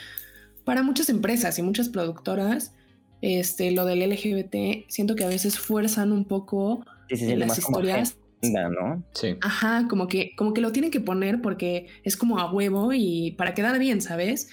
para 0.64 0.82
muchas 0.82 1.08
empresas 1.10 1.58
y 1.58 1.62
muchas 1.62 1.88
productoras, 1.88 2.74
este, 3.22 3.70
lo 3.70 3.84
del 3.84 4.08
LGBT, 4.08 4.88
siento 4.88 5.14
que 5.14 5.24
a 5.24 5.28
veces 5.28 5.58
fuerzan 5.58 6.12
un 6.12 6.24
poco 6.24 6.84
en 7.08 7.38
las 7.38 7.58
historias. 7.58 8.16
¿no? 8.42 9.02
Sí. 9.12 9.36
Ajá, 9.42 9.86
como 9.88 10.08
que, 10.08 10.32
como 10.34 10.54
que 10.54 10.62
lo 10.62 10.72
tienen 10.72 10.90
que 10.90 11.00
poner 11.00 11.42
porque 11.42 11.88
es 12.04 12.16
como 12.16 12.38
a 12.38 12.50
huevo 12.50 12.92
y 12.94 13.32
para 13.32 13.52
quedar 13.52 13.78
bien, 13.78 14.00
¿sabes? 14.00 14.48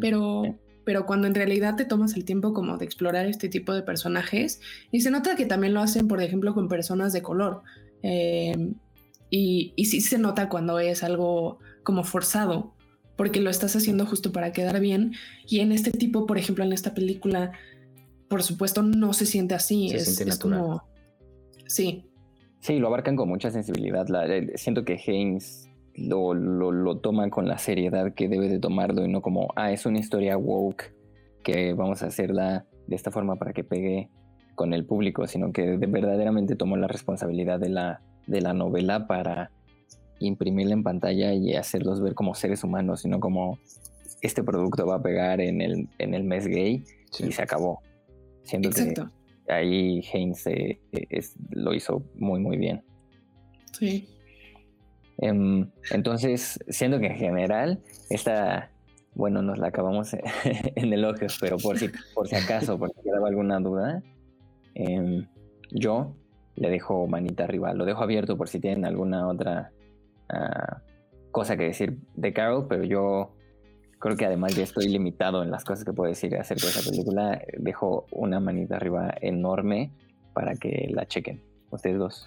Pero, 0.00 0.56
pero 0.84 1.04
cuando 1.04 1.26
en 1.26 1.34
realidad 1.34 1.76
te 1.76 1.84
tomas 1.84 2.14
el 2.16 2.24
tiempo 2.24 2.54
como 2.54 2.78
de 2.78 2.86
explorar 2.86 3.26
este 3.26 3.48
tipo 3.48 3.74
de 3.74 3.82
personajes, 3.82 4.60
y 4.90 5.00
se 5.02 5.10
nota 5.10 5.36
que 5.36 5.44
también 5.44 5.74
lo 5.74 5.80
hacen, 5.80 6.08
por 6.08 6.22
ejemplo, 6.22 6.54
con 6.54 6.68
personas 6.68 7.12
de 7.12 7.20
color. 7.20 7.62
Em, 8.02 8.74
y, 9.28 9.74
y 9.76 9.84
sí 9.86 10.00
se 10.00 10.18
nota 10.18 10.48
cuando 10.48 10.78
es 10.78 11.02
algo 11.02 11.58
como 11.82 12.04
forzado, 12.04 12.72
porque 13.16 13.40
lo 13.40 13.50
estás 13.50 13.76
haciendo 13.76 14.06
justo 14.06 14.32
para 14.32 14.52
quedar 14.52 14.80
bien. 14.80 15.12
Y 15.46 15.60
en 15.60 15.72
este 15.72 15.90
tipo, 15.90 16.26
por 16.26 16.38
ejemplo, 16.38 16.64
en 16.64 16.72
esta 16.72 16.94
película, 16.94 17.52
por 18.28 18.42
supuesto, 18.42 18.82
no 18.82 19.12
se 19.12 19.26
siente 19.26 19.54
así. 19.54 19.88
es, 19.92 20.38
como. 20.40 20.82
Sí. 21.66 22.04
Sí, 22.60 22.78
lo 22.78 22.88
abarcan 22.88 23.16
con 23.16 23.28
mucha 23.28 23.50
sensibilidad. 23.50 24.06
Eh, 24.28 24.52
siento 24.56 24.84
que 24.84 25.00
Haynes 25.06 25.68
lo, 25.94 26.34
lo, 26.34 26.72
lo 26.72 26.98
toma 26.98 27.30
con 27.30 27.48
la 27.48 27.58
seriedad 27.58 28.12
que 28.14 28.28
debe 28.28 28.48
de 28.48 28.58
tomarlo 28.58 29.04
y 29.04 29.08
no 29.08 29.22
como, 29.22 29.48
ah, 29.56 29.72
es 29.72 29.86
una 29.86 29.98
historia 29.98 30.36
woke 30.36 30.94
que 31.42 31.74
vamos 31.74 32.02
a 32.02 32.06
hacerla 32.06 32.66
de 32.86 32.96
esta 32.96 33.10
forma 33.10 33.36
para 33.36 33.52
que 33.52 33.64
pegue 33.64 34.10
con 34.54 34.74
el 34.74 34.84
público, 34.84 35.26
sino 35.26 35.52
que 35.52 35.76
verdaderamente 35.76 36.56
tomó 36.56 36.76
la 36.76 36.88
responsabilidad 36.88 37.60
de 37.60 37.68
la, 37.68 38.02
de 38.26 38.40
la 38.40 38.52
novela 38.52 39.06
para 39.06 39.50
imprimirla 40.18 40.72
en 40.72 40.82
pantalla 40.82 41.32
y 41.34 41.54
hacerlos 41.54 42.00
ver 42.00 42.14
como 42.14 42.34
seres 42.34 42.64
humanos, 42.64 43.02
sino 43.02 43.20
como 43.20 43.58
este 44.22 44.42
producto 44.42 44.86
va 44.86 44.96
a 44.96 45.02
pegar 45.02 45.40
en 45.40 45.60
el, 45.60 45.88
en 45.98 46.14
el 46.14 46.24
mes 46.24 46.46
gay 46.46 46.84
y 47.18 47.32
se 47.32 47.42
acabó. 47.42 47.80
Siento 48.46 48.68
Exacto. 48.68 49.10
que 49.46 49.52
ahí 49.52 50.02
Haynes 50.12 50.46
eh, 50.46 50.78
lo 51.50 51.74
hizo 51.74 52.02
muy, 52.14 52.40
muy 52.40 52.56
bien. 52.56 52.82
Sí. 53.72 54.08
Em, 55.18 55.68
entonces, 55.90 56.58
siendo 56.68 57.00
que 57.00 57.06
en 57.06 57.16
general, 57.16 57.80
esta, 58.08 58.70
bueno, 59.14 59.42
nos 59.42 59.58
la 59.58 59.68
acabamos 59.68 60.14
en 60.44 60.92
el 60.92 61.04
ojo, 61.04 61.26
pero 61.40 61.56
por 61.56 61.78
si, 61.78 61.90
por 62.14 62.28
si 62.28 62.36
acaso, 62.36 62.78
por 62.78 62.92
si 62.92 63.02
quedaba 63.02 63.28
alguna 63.28 63.58
duda, 63.58 64.02
em, 64.74 65.26
yo 65.72 66.14
le 66.54 66.70
dejo 66.70 67.06
manita 67.08 67.44
arriba, 67.44 67.74
lo 67.74 67.84
dejo 67.84 68.02
abierto 68.02 68.36
por 68.36 68.48
si 68.48 68.60
tienen 68.60 68.84
alguna 68.84 69.26
otra 69.26 69.72
ah, 70.28 70.82
cosa 71.32 71.56
que 71.56 71.64
decir 71.64 71.98
de 72.14 72.32
Carol, 72.32 72.66
pero 72.68 72.84
yo 72.84 73.35
creo 73.98 74.16
que 74.16 74.26
además 74.26 74.54
ya 74.54 74.64
estoy 74.64 74.88
limitado 74.88 75.42
en 75.42 75.50
las 75.50 75.64
cosas 75.64 75.84
que 75.84 75.92
puedo 75.92 76.08
decir 76.08 76.36
acerca 76.36 76.64
de 76.64 76.70
esa 76.70 76.90
película. 76.90 77.42
Dejo 77.58 78.06
una 78.12 78.40
manita 78.40 78.76
arriba 78.76 79.14
enorme 79.20 79.90
para 80.32 80.54
que 80.54 80.88
la 80.90 81.06
chequen, 81.06 81.42
ustedes 81.70 81.98
dos. 81.98 82.26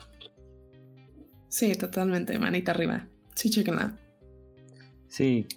Sí, 1.48 1.74
totalmente, 1.76 2.38
manita 2.40 2.72
arriba. 2.72 3.08
Sí, 3.36 3.50
chequenla. 3.50 3.98
Sí, 5.08 5.48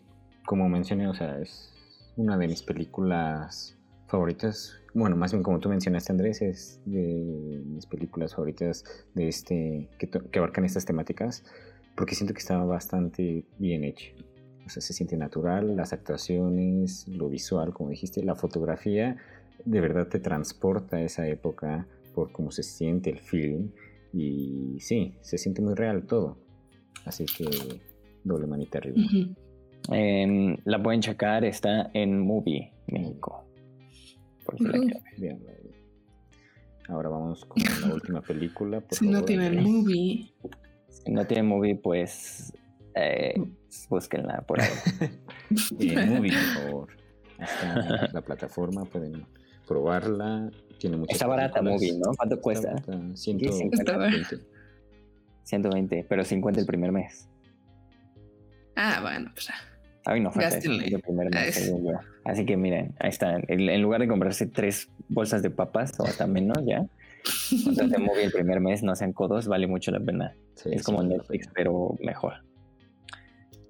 como 0.47 0.69
mencioné, 0.69 1.09
o 1.09 1.15
sea, 1.15 1.39
es 1.39 1.73
una 2.17 2.37
de 2.39 2.49
mis 2.49 2.63
películas 2.63 3.77
favoritas. 4.07 4.79
Bueno, 4.95 5.17
más 5.17 5.33
bien 5.33 5.43
como 5.43 5.59
tú 5.61 5.69
mencionaste, 5.69 6.13
Andrés, 6.13 6.43
es 6.43 6.81
de 6.85 7.63
mis 7.67 7.87
películas 7.87 8.35
favoritas 8.35 8.85
de 9.15 9.29
este 9.29 9.89
que, 9.99 10.09
que 10.09 10.39
abarcan 10.39 10.65
estas 10.65 10.85
temáticas, 10.85 11.45
porque 11.97 12.15
siento 12.15 12.35
que 12.35 12.41
está 12.41 12.57
bastante 12.59 13.45
bien 13.59 13.85
hecho. 13.85 14.15
Sea, 14.73 14.81
se 14.81 14.95
siente 14.95 15.17
natural, 15.19 15.77
las 15.77 15.93
actuaciones, 15.93 17.07
lo 17.09 17.29
visual, 17.29 17.75
como 17.75 17.91
dijiste, 17.91 18.23
la 18.25 18.35
fotografía, 18.35 19.19
de 19.67 19.81
verdad 19.81 20.09
te 20.09 20.19
transporta 20.19 20.97
a 20.97 21.03
esa 21.03 21.29
época 21.29 21.87
por 22.15 22.33
cómo 22.33 22.51
se 22.51 22.63
siente 22.63 23.11
el 23.11 23.21
film. 23.21 23.71
Y 24.15 24.79
sí, 24.81 25.15
se 25.21 25.37
siente 25.37 25.61
muy 25.61 25.75
real 25.75 26.07
todo. 26.07 26.39
Así 27.05 27.27
que 27.27 27.45
doble 28.25 28.47
manita 28.47 28.79
arriba. 28.79 28.97
Em, 29.91 30.57
la 30.65 30.83
pueden 30.83 31.01
checar, 31.03 31.45
está 31.45 31.91
en 31.93 32.21
Movie 32.21 32.73
México. 32.87 33.45
Bien, 35.19 35.39
Ahora 36.89 37.11
vamos 37.11 37.45
con 37.45 37.63
la 37.63 37.95
última 37.95 38.23
película. 38.23 38.83
si 38.91 39.07
no 39.07 39.23
tienen 39.23 39.63
movie. 39.63 40.33
Si 40.89 41.13
no 41.13 41.27
tienen 41.27 41.47
movie, 41.47 41.75
pues 41.75 42.53
eh, 42.95 43.35
búsquenla 43.89 44.43
por 44.43 44.61
ahí. 44.61 44.71
en 45.79 46.15
Movie, 46.15 46.33
por 46.33 46.65
favor. 46.65 46.89
Está 47.39 48.09
la 48.13 48.23
plataforma, 48.23 48.85
pueden 48.85 49.27
probarla. 49.67 50.51
Tiene 50.79 50.97
muchas 50.97 51.15
Está 51.15 51.27
barata 51.27 51.63
Movie, 51.63 51.93
¿no? 51.93 52.13
¿Cuánto 52.17 52.41
cuesta? 52.41 52.75
120. 53.15 54.39
120, 55.45 56.07
pero 56.09 56.25
50 56.25 56.61
el 56.61 56.67
primer 56.67 56.93
mes. 56.93 57.29
Ah, 58.77 59.01
bueno, 59.03 59.31
pues 59.35 59.47
ya. 59.47 59.55
Ay, 60.05 60.21
no 60.21 60.33
falta 60.33 60.59
el 60.59 61.01
primer 61.01 61.31
mes, 61.31 61.73
Así 62.25 62.45
que 62.45 62.57
miren, 62.57 62.95
ahí 62.99 63.11
está. 63.11 63.37
En, 63.49 63.83
lugar 63.83 64.01
de 64.01 64.09
comprarse 64.09 64.47
tres 64.47 64.91
bolsas 65.09 65.43
de 65.43 65.51
papas 65.51 65.99
o 65.99 66.05
hasta 66.05 66.27
menos 66.27 66.59
ya, 66.67 66.85
de 67.51 67.99
Movie 67.99 68.25
el 68.25 68.33
primer 68.33 68.61
mes, 68.61 68.83
no 68.83 68.97
sean 68.97 69.13
codos, 69.13 69.47
vale 69.47 69.67
mucho 69.67 69.91
la 69.91 70.01
pena. 70.01 70.35
es 70.65 70.83
como 70.83 71.03
Netflix, 71.03 71.49
pero 71.55 71.97
mejor. 72.01 72.35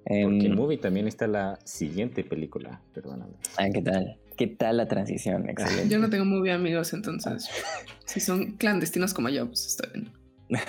Porque 0.05 0.47
en 0.47 0.55
Movie 0.55 0.79
también 0.79 1.07
está 1.07 1.27
la 1.27 1.59
siguiente 1.65 2.25
película, 2.25 2.81
perdóname. 2.93 3.35
Ah, 3.57 3.69
¿qué 3.73 3.83
tal? 3.83 4.19
¿Qué 4.37 4.47
tal 4.47 4.79
la 4.79 4.89
transición? 4.89 5.49
Excelente. 5.49 5.89
Yo 5.89 5.99
no 5.99 6.11
tengo 6.11 6.25
Movie 6.25 6.53
amigos, 6.53 6.93
entonces 6.93 7.49
si 8.05 8.21
son 8.21 8.53
clandestinos 8.53 9.15
como 9.15 9.29
yo, 9.29 9.47
pues 9.47 9.67
está 9.67 9.89
bien. 9.93 10.11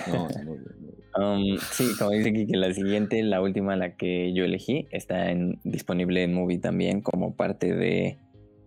No, 0.08 0.28
muy 0.44 1.54
um, 1.54 1.58
sí, 1.72 1.88
como 1.98 2.12
dice 2.12 2.30
aquí 2.30 2.46
que 2.46 2.56
la 2.56 2.72
siguiente, 2.72 3.22
la 3.22 3.42
última, 3.42 3.76
la 3.76 3.96
que 3.96 4.32
yo 4.32 4.44
elegí, 4.44 4.86
está 4.90 5.30
en, 5.30 5.60
disponible 5.64 6.22
en 6.22 6.32
Movie 6.32 6.58
también 6.58 7.02
como 7.02 7.34
parte 7.34 7.74
de 7.74 8.18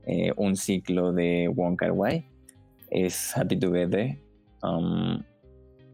eh, 0.06 0.32
un 0.38 0.56
ciclo 0.56 1.12
de 1.14 1.50
Wong 1.54 1.76
Kar 1.76 1.92
Wai. 1.92 2.30
Es 2.92 3.36
Happy 3.36 3.58
Together. 3.58 4.18
Um, 4.62 5.24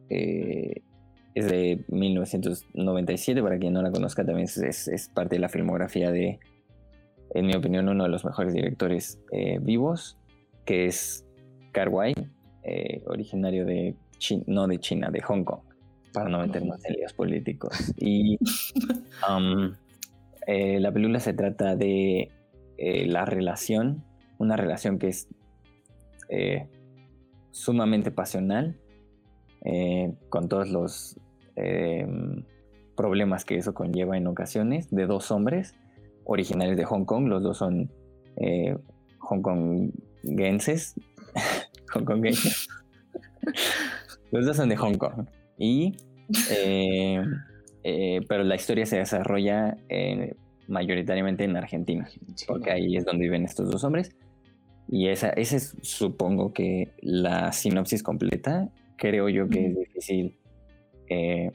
eh, 0.09 0.81
es 1.35 1.49
de 1.49 1.83
1997, 1.87 3.41
para 3.41 3.57
quien 3.57 3.73
no 3.73 3.81
la 3.81 3.91
conozca, 3.91 4.25
también 4.25 4.47
es, 4.47 5.11
parte 5.13 5.35
de 5.35 5.39
la 5.39 5.49
filmografía 5.49 6.11
de, 6.11 6.39
en 7.33 7.45
mi 7.45 7.55
opinión, 7.55 7.89
uno 7.89 8.03
de 8.03 8.09
los 8.09 8.23
mejores 8.25 8.53
directores 8.53 9.19
eh, 9.31 9.59
vivos, 9.61 10.17
que 10.65 10.85
es 10.85 11.25
Karwai, 11.71 12.13
eh, 12.63 13.01
originario 13.07 13.65
de, 13.65 13.95
no 14.47 14.67
de 14.67 14.79
China, 14.79 15.09
de 15.11 15.21
Hong 15.21 15.43
Kong, 15.43 15.61
para 16.13 16.29
no 16.29 16.39
meternos 16.39 16.83
en 16.85 16.93
líos 16.93 17.13
políticos. 17.13 17.93
Y 17.97 18.37
um, 19.29 19.73
eh, 20.47 20.79
la 20.79 20.91
película 20.91 21.19
se 21.19 21.33
trata 21.33 21.75
de 21.75 22.29
la 22.77 23.23
relación, 23.23 24.03
una 24.39 24.57
relación 24.57 24.99
que 24.99 25.07
es 25.07 25.27
sumamente 27.51 28.11
pasional, 28.11 28.75
eh, 29.65 30.13
con 30.27 30.49
todos 30.49 30.69
los 30.69 31.17
eh, 31.55 32.07
problemas 32.95 33.45
que 33.45 33.57
eso 33.57 33.73
conlleva 33.73 34.17
en 34.17 34.27
ocasiones, 34.27 34.89
de 34.89 35.05
dos 35.05 35.31
hombres 35.31 35.75
originales 36.25 36.77
de 36.77 36.85
Hong 36.85 37.05
Kong, 37.05 37.27
los 37.27 37.43
dos 37.43 37.57
son 37.57 37.91
eh, 38.37 38.77
hongkongenses, 39.19 40.95
hongkongenses, 41.95 42.67
los 44.31 44.45
dos 44.45 44.57
son 44.57 44.69
de 44.69 44.77
Hong 44.77 44.97
Kong, 44.97 45.27
y, 45.57 45.97
eh, 46.49 47.21
pero 48.27 48.43
la 48.43 48.55
historia 48.55 48.85
se 48.85 48.97
desarrolla 48.97 49.77
mayoritariamente 50.67 51.43
en 51.43 51.57
Argentina, 51.57 52.07
porque 52.47 52.71
ahí 52.71 52.95
es 52.95 53.05
donde 53.05 53.23
viven 53.23 53.43
estos 53.43 53.69
dos 53.69 53.83
hombres. 53.83 54.15
Y 54.87 55.07
esa, 55.07 55.29
esa 55.29 55.55
es, 55.55 55.75
supongo 55.81 56.53
que 56.53 56.93
la 57.01 57.51
sinopsis 57.51 58.03
completa. 58.03 58.69
Creo 58.97 59.29
yo 59.29 59.47
que 59.49 59.67
es 59.67 59.75
difícil 59.75 60.37
eh, 61.13 61.51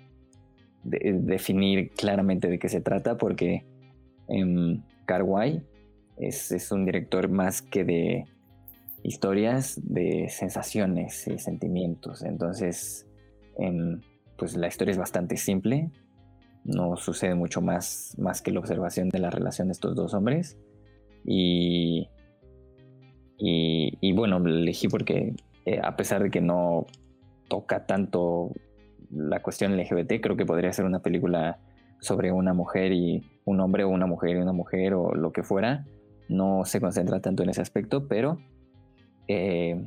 definir 0.85 1.91
claramente 1.91 2.49
de 2.49 2.59
qué 2.59 2.69
se 2.69 2.81
trata, 2.81 3.17
porque 3.17 3.65
eh, 4.29 4.81
es, 6.19 6.53
es, 6.53 6.73
un 6.73 6.85
director 6.85 7.29
más 7.29 7.63
que 7.63 7.85
de 7.85 8.25
historias, 9.03 9.81
de 9.83 10.29
sensaciones 10.29 11.27
y 11.29 11.39
sentimientos. 11.39 12.23
Entonces, 12.23 13.07
em, 13.59 14.01
pues 14.37 14.57
la 14.57 14.69
historia 14.69 14.93
es 14.93 14.99
bastante 14.99 15.37
simple. 15.37 15.91
No 16.65 16.97
sucede 16.97 17.35
mucho 17.35 17.61
más, 17.61 18.15
más 18.19 18.43
que 18.43 18.51
la 18.51 18.61
observación 18.61 19.09
de 19.09 19.19
la 19.19 19.31
relación 19.31 19.69
de 19.69 19.73
estos 19.73 19.95
dos 19.95 20.15
hombres. 20.15 20.59
Y 21.25 22.09
y, 23.39 24.13
bueno, 24.13 24.41
lo 24.41 24.51
elegí 24.51 24.89
porque 24.89 25.35
eh, 25.65 25.81
a 25.83 25.97
pesar 25.97 26.23
de 26.23 26.31
que 26.31 26.41
no 26.41 26.87
toca 27.49 27.87
tanto 27.87 28.51
la 29.11 29.43
cuestión 29.43 29.77
LGBT, 29.77 30.21
creo 30.21 30.37
que 30.37 30.47
podría 30.47 30.73
ser 30.73 30.85
una 30.85 31.01
película 31.01 31.59
sobre 32.01 32.33
una 32.33 32.53
mujer 32.55 32.93
y 32.93 33.23
un 33.45 33.61
hombre 33.61 33.85
o 33.85 33.89
una 33.89 34.07
mujer 34.07 34.37
y 34.37 34.41
una 34.41 34.53
mujer 34.53 34.95
o 34.95 35.15
lo 35.15 35.33
que 35.33 35.43
fuera. 35.43 35.87
No 36.29 36.65
se 36.65 36.81
concentra 36.81 37.21
tanto 37.21 37.43
en 37.43 37.51
ese 37.51 37.63
aspecto, 37.63 38.07
pero 38.07 38.39
eh, 39.27 39.87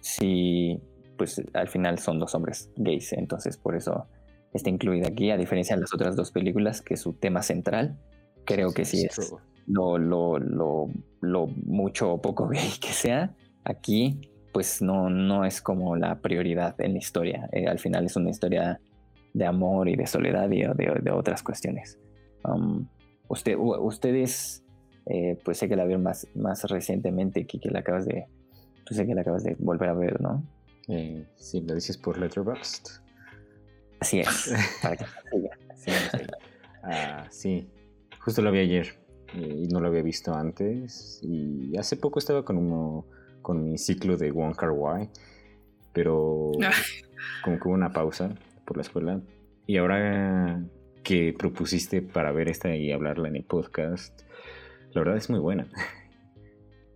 sí, 0.00 0.80
pues 1.18 1.42
al 1.52 1.68
final 1.68 1.98
son 1.98 2.18
dos 2.18 2.34
hombres 2.34 2.70
gays, 2.76 3.12
entonces 3.12 3.56
por 3.56 3.76
eso 3.76 4.06
está 4.52 4.70
incluida 4.70 5.08
aquí, 5.08 5.30
a 5.30 5.36
diferencia 5.36 5.74
de 5.74 5.82
las 5.82 5.92
otras 5.92 6.16
dos 6.16 6.30
películas, 6.30 6.82
que 6.82 6.96
su 6.96 7.14
tema 7.14 7.42
central 7.42 7.98
creo 8.44 8.72
que 8.72 8.84
sí 8.84 9.04
es 9.04 9.34
lo, 9.66 9.98
lo, 9.98 10.38
lo, 10.38 10.88
lo 11.20 11.46
mucho 11.46 12.12
o 12.12 12.22
poco 12.22 12.48
gay 12.48 12.70
que 12.80 12.92
sea, 12.92 13.34
aquí 13.64 14.20
pues 14.54 14.80
no, 14.80 15.10
no 15.10 15.44
es 15.44 15.60
como 15.60 15.96
la 15.96 16.20
prioridad 16.20 16.80
en 16.80 16.92
la 16.92 16.98
historia. 16.98 17.48
Eh, 17.52 17.66
al 17.66 17.78
final 17.80 18.06
es 18.06 18.16
una 18.16 18.30
historia 18.30 18.80
de 19.34 19.44
amor 19.44 19.88
y 19.88 19.96
de 19.96 20.06
soledad 20.06 20.48
y 20.50 20.62
de, 20.62 21.10
otras 21.10 21.42
cuestiones. 21.42 21.98
Um, 22.44 22.86
usted, 23.28 23.56
ustedes, 23.58 24.64
eh, 25.06 25.36
pues 25.44 25.58
sé 25.58 25.68
que 25.68 25.74
la 25.74 25.84
vieron 25.84 26.04
más, 26.04 26.28
más 26.36 26.62
recientemente, 26.70 27.46
que, 27.46 27.58
que 27.58 27.68
la 27.68 27.80
acabas 27.80 28.06
de, 28.06 28.26
pues 28.86 28.96
sé 28.96 29.06
que 29.06 29.14
la 29.14 29.22
acabas 29.22 29.42
de 29.42 29.56
volver 29.58 29.88
a 29.90 29.94
ver, 29.94 30.20
¿no? 30.20 30.42
Eh, 30.86 31.26
sí, 31.34 31.60
lo 31.60 31.74
dices 31.74 31.98
por 31.98 32.16
Letterboxd. 32.16 33.02
Así 33.98 34.20
es, 34.20 34.54
para 34.82 34.96
que 34.96 35.04
sí, 35.74 35.90
ah, 36.84 37.26
sí, 37.28 37.68
justo 38.20 38.40
lo 38.40 38.52
vi 38.52 38.60
ayer. 38.60 39.04
Eh, 39.34 39.62
y 39.64 39.66
no 39.66 39.80
lo 39.80 39.88
había 39.88 40.02
visto 40.02 40.32
antes. 40.32 41.18
Y 41.22 41.76
hace 41.76 41.96
poco 41.96 42.20
estaba 42.20 42.44
con, 42.44 42.56
uno, 42.56 43.04
con 43.44 43.62
mi 43.62 43.78
ciclo 43.78 44.16
de 44.16 44.32
One 44.32 44.54
Car 44.56 44.72
Why, 44.72 45.10
pero 45.92 46.50
como 47.44 47.60
que 47.60 47.68
hubo 47.68 47.74
una 47.74 47.92
pausa 47.92 48.34
por 48.64 48.78
la 48.78 48.82
escuela. 48.82 49.20
Y 49.66 49.76
ahora 49.76 50.64
que 51.04 51.34
propusiste 51.38 52.02
para 52.02 52.32
ver 52.32 52.48
esta 52.48 52.74
y 52.74 52.90
hablarla 52.90 53.28
en 53.28 53.36
el 53.36 53.44
podcast, 53.44 54.22
la 54.92 55.02
verdad 55.02 55.16
es 55.16 55.30
muy 55.30 55.38
buena. 55.38 55.68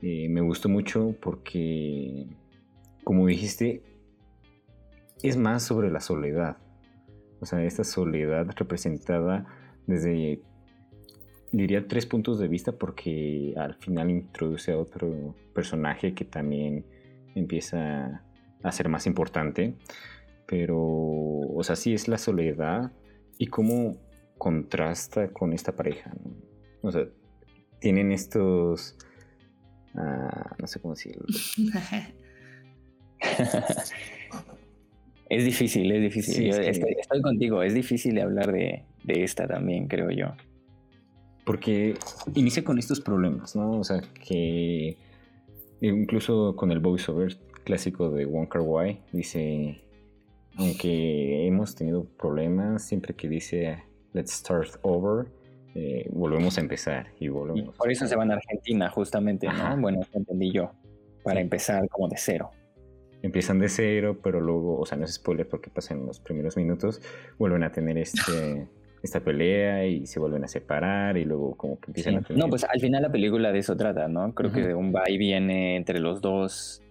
Eh, 0.01 0.29
me 0.29 0.41
gustó 0.43 0.69
mucho 0.69 1.17
porque, 1.21 2.29
como 3.03 3.27
dijiste, 3.27 3.83
es 5.25 5.37
más 5.37 5.65
sobre 5.65 5.91
la 5.91 5.99
soledad. 5.99 6.59
O 7.41 7.47
sea, 7.47 7.65
esta 7.65 7.83
soledad 7.83 8.47
representada 8.57 9.45
desde 9.89 10.41
diría 11.53 11.87
tres 11.87 12.07
puntos 12.07 12.39
de 12.39 12.49
vista 12.49 12.73
porque 12.73 13.53
al 13.57 13.75
final 13.75 14.11
introduce 14.11 14.73
a 14.73 14.79
otro 14.79 15.35
personaje 15.55 16.15
que 16.15 16.25
también 16.25 16.87
empieza 17.35 18.23
a 18.63 18.73
ser 18.73 18.89
más 18.89 19.07
importante. 19.07 19.75
Pero, 20.47 20.79
o 20.79 21.61
sea, 21.63 21.77
sí 21.77 21.93
es 21.93 22.09
la 22.09 22.17
soledad 22.19 22.91
y 23.39 23.49
cómo 23.49 23.99
contrasta 24.39 25.29
con 25.29 25.53
esta 25.53 25.77
pareja. 25.77 26.11
O 26.83 26.91
sea, 26.91 27.07
tienen 27.81 28.13
estos... 28.13 28.97
Ah, 29.95 30.57
no 30.59 30.67
sé 30.67 30.81
cómo 30.81 30.95
decirlo. 30.95 31.27
es 35.29 35.45
difícil, 35.45 35.93
es 35.93 36.01
difícil. 36.03 36.49
estoy, 36.49 37.21
contigo, 37.21 37.63
es 37.63 37.75
difícil 37.75 38.19
hablar 38.21 38.53
de, 38.53 38.85
de 39.05 39.25
esta 39.25 39.47
también, 39.47 39.89
creo 39.89 40.11
yo. 40.11 40.35
Porque 41.49 41.97
inicia 42.35 42.63
con 42.63 42.79
estos 42.79 43.01
problemas, 43.01 43.57
¿no? 43.57 43.81
O 43.81 43.83
sea, 43.83 44.03
que 44.23 44.99
incluso 45.81 46.55
con 46.55 46.71
el 46.71 46.79
voiceover 46.79 47.39
clásico 47.65 48.11
de 48.11 48.27
Wonka 48.27 48.61
Why, 48.61 49.01
dice, 49.13 49.81
aunque 50.59 51.47
hemos 51.47 51.75
tenido 51.75 52.05
problemas, 52.05 52.85
siempre 52.85 53.15
que 53.15 53.31
dice 53.31 53.83
let's 54.13 54.33
start 54.33 54.73
over, 54.83 55.29
eh, 55.75 56.07
volvemos 56.13 56.59
a 56.59 56.61
empezar 56.61 57.13
y 57.19 57.29
volvemos. 57.29 57.75
por 57.77 57.91
eso 57.91 58.07
se 58.07 58.15
van 58.15 58.31
a 58.31 58.35
Argentina, 58.35 58.91
justamente, 58.91 59.47
¿no? 59.47 59.81
Bueno, 59.81 60.01
entendí 60.13 60.53
yo, 60.53 60.73
para 61.25 61.41
empezar 61.41 61.89
como 61.89 62.09
de 62.09 62.17
cero. 62.19 62.51
Empiezan 63.23 63.59
de 63.59 63.71
cero, 63.71 64.19
pero 64.23 64.43
luego, 64.43 64.79
o 64.79 64.85
sea, 64.85 64.99
no 64.99 65.07
es 65.07 65.15
spoiler 65.15 65.49
porque 65.49 65.71
pasan 65.71 66.05
los 66.05 66.21
primeros 66.21 66.59
minutos, 66.59 67.01
vuelven 67.39 67.63
a 67.63 67.73
tener 67.73 67.97
este 67.97 68.69
esta 69.03 69.21
pelea 69.21 69.87
y 69.87 70.07
se 70.07 70.19
vuelven 70.19 70.45
a 70.45 70.49
separar 70.49 71.17
y 71.17 71.25
luego 71.25 71.55
como 71.57 71.79
que 71.79 71.91
empiezan 71.91 72.17
a 72.17 72.23
tener... 72.23 72.43
No, 72.43 72.49
pues 72.49 72.65
al 72.65 72.81
final 72.81 73.03
la 73.03 73.13
película 73.13 73.53
de 73.53 73.61
eso 73.61 73.77
trata, 73.77 74.09
¿no? 74.09 74.35
Creo 74.35 74.53
que 74.53 74.63
de 74.63 74.75
un 74.75 74.95
va 74.95 75.09
y 75.09 75.19
viene 75.19 75.77
entre 75.77 76.01
los 76.01 76.21
dos 76.21 76.83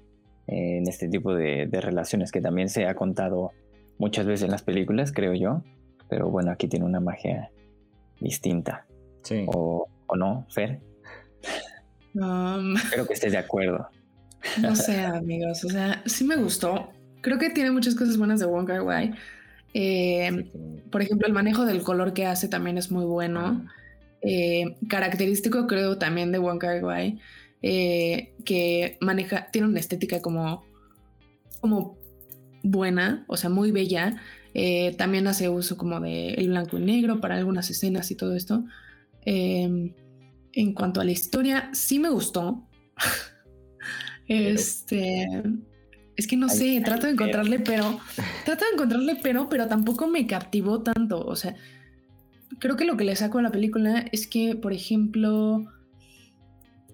en 0.48 0.88
este 0.88 1.10
tipo 1.10 1.36
de, 1.36 1.68
relaciones 1.72 2.32
que 2.32 2.42
también 2.42 2.70
se 2.70 2.88
ha 2.88 2.96
contado 2.96 3.52
muchas 3.98 4.26
veces 4.26 4.46
en 4.46 4.52
las 4.52 4.64
películas, 4.64 5.12
creo 5.12 5.34
yo. 5.34 5.62
Pero 6.10 6.30
bueno, 6.30 6.52
aquí 6.52 6.68
tiene 6.68 6.86
una 6.86 7.02
magia 7.02 7.52
distinta. 8.22 8.86
Sí. 9.24 9.46
¿O, 9.48 9.88
no, 10.16 10.46
Fer? 10.50 10.80
Um, 12.14 12.76
creo 12.92 13.06
que 13.06 13.14
estés 13.14 13.34
de 13.34 13.38
acuerdo. 13.38 13.90
No 14.62 14.76
sé, 14.76 15.02
amigos. 15.02 15.66
O 15.66 15.70
sea, 15.70 16.02
sí 16.06 16.24
me 16.24 16.38
gustó. 16.38 16.90
Creo 17.22 17.38
que 17.38 17.50
tiene 17.50 17.72
muchas 17.72 17.96
cosas 17.96 18.18
buenas 18.18 18.40
de 18.40 18.46
Wonka 18.46 18.82
Wai. 18.82 19.14
Eh, 19.74 20.52
por 20.92 21.02
ejemplo, 21.02 21.28
el 21.28 21.34
manejo 21.34 21.66
del 21.66 21.84
color 21.84 22.14
que 22.14 22.26
hace 22.26 22.48
también 22.48 22.78
es 22.78 22.92
muy 22.92 23.06
bueno. 23.06 23.66
Eh, 24.22 24.76
característico, 24.88 25.68
creo, 25.68 25.98
también 25.98 26.32
de 26.32 26.40
Wong 26.40 26.60
Kar 26.60 26.84
Wai, 26.84 27.20
eh, 27.62 28.34
que 28.46 28.98
maneja, 29.02 29.50
tiene 29.52 29.68
una 29.68 29.80
estética 29.80 30.22
como, 30.22 30.66
como 31.62 31.98
buena, 32.64 33.26
o 33.28 33.38
sea, 33.38 33.50
muy 33.50 33.72
bella. 33.72 34.22
también 34.98 35.28
hace 35.28 35.50
uso 35.50 35.78
como 35.78 36.00
de 36.00 36.34
el 36.34 36.50
blanco 36.50 36.80
y 36.80 36.82
negro 36.82 37.22
para 37.22 37.36
algunas 37.36 37.70
escenas 37.70 38.10
y 38.10 38.16
todo 38.16 38.36
esto. 38.36 38.64
Em, 39.24 39.94
en 40.54 40.74
cuanto 40.74 41.00
a 41.00 41.04
la 41.06 41.12
historia, 41.12 41.70
sí 41.74 42.00
me 42.00 42.10
gustó. 42.10 42.68
este 44.28 45.28
es 46.18 46.26
que 46.26 46.36
no 46.36 46.50
sé, 46.50 46.82
trato 46.84 47.06
de 47.06 47.14
encontrarle 47.14 47.60
pero, 47.60 48.00
trato 48.44 48.66
de 48.66 48.72
encontrarle 48.74 49.18
pero, 49.22 49.48
pero 49.50 49.68
tampoco 49.68 50.08
me 50.08 50.26
captivó 50.26 50.82
tanto. 50.82 51.24
O 51.24 51.36
sea, 51.36 51.56
creo 52.60 52.76
que 52.76 52.86
lo 52.86 52.98
que 52.98 53.04
le 53.04 53.16
saco 53.16 53.38
a 53.38 53.44
la 53.44 53.52
película 53.52 54.04
es 54.12 54.28
que, 54.28 54.56
por 54.56 54.74
ejemplo, 54.74 55.66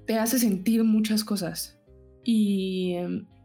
te 0.06 0.20
hace 0.20 0.40
sentir 0.40 0.84
muchas 0.84 1.24
cosas. 1.24 1.80
Y, 2.26 2.96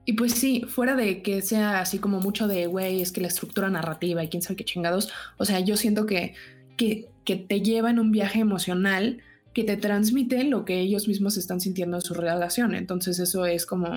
y 0.05 0.15
pues 0.15 0.33
sí, 0.33 0.65
fuera 0.67 0.97
de 0.97 1.23
que 1.23 1.43
sea 1.43 1.81
así 1.81 1.99
como 1.99 2.19
mucho 2.19 2.49
de, 2.49 2.67
güey, 2.67 3.01
es 3.01 3.13
que 3.13 3.21
la 3.21 3.29
estructura 3.29 3.71
narrativa 3.71 4.25
y 4.25 4.29
quién 4.29 4.43
sabe 4.43 4.57
qué 4.57 4.65
chingados, 4.65 5.13
o 5.37 5.45
sea, 5.45 5.61
yo 5.61 5.77
siento 5.77 6.07
que, 6.07 6.35
que, 6.77 7.09
que 7.25 7.37
te 7.37 7.61
lleva 7.61 7.91
en 7.91 8.01
un 8.01 8.11
viaje 8.11 8.41
emocional 8.41 9.23
que 9.55 9.63
te 9.63 9.77
transmite 9.77 10.43
lo 10.43 10.65
que 10.65 10.81
ellos 10.81 11.07
mismos 11.07 11.37
están 11.37 11.61
sintiendo 11.61 11.99
en 11.99 12.03
su 12.03 12.15
relación. 12.15 12.75
Entonces 12.75 13.21
eso 13.21 13.47
es 13.47 13.65
como 13.65 13.89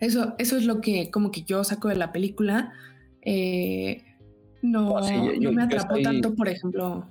eso, 0.00 0.34
eso 0.38 0.56
es 0.56 0.64
lo 0.64 0.80
que 0.80 1.10
como 1.10 1.30
que 1.30 1.42
yo 1.42 1.64
saco 1.64 1.88
de 1.88 1.96
la 1.96 2.12
película. 2.12 2.72
Eh, 3.22 4.04
no, 4.62 5.00
no 5.40 5.52
me 5.52 5.62
atrapó 5.62 6.00
tanto, 6.00 6.34
por 6.34 6.48
ejemplo. 6.48 7.06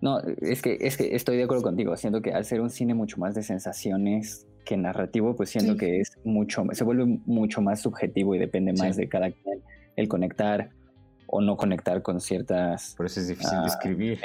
No, 0.00 0.20
es 0.20 0.62
que, 0.62 0.78
es 0.80 0.96
que 0.96 1.14
estoy 1.14 1.36
de 1.36 1.44
acuerdo 1.44 1.62
contigo. 1.62 1.96
Siento 1.96 2.22
que 2.22 2.32
al 2.32 2.44
ser 2.44 2.60
un 2.60 2.70
cine 2.70 2.94
mucho 2.94 3.18
más 3.18 3.34
de 3.34 3.42
sensaciones 3.42 4.46
que 4.64 4.76
narrativo, 4.76 5.36
pues 5.36 5.50
siento 5.50 5.76
que 5.76 6.00
es 6.00 6.12
mucho, 6.24 6.64
se 6.72 6.84
vuelve 6.84 7.18
mucho 7.26 7.60
más 7.60 7.80
subjetivo 7.80 8.34
y 8.34 8.38
depende 8.38 8.72
más 8.72 8.96
de 8.96 9.08
cada 9.08 9.30
quien 9.30 9.60
el 9.96 10.08
conectar 10.08 10.70
o 11.26 11.40
no 11.40 11.56
conectar 11.56 12.02
con 12.02 12.20
ciertas. 12.20 12.94
Por 12.96 13.06
eso 13.06 13.20
es 13.20 13.28
difícil 13.28 13.60
de 13.60 13.66
escribir. 13.66 14.20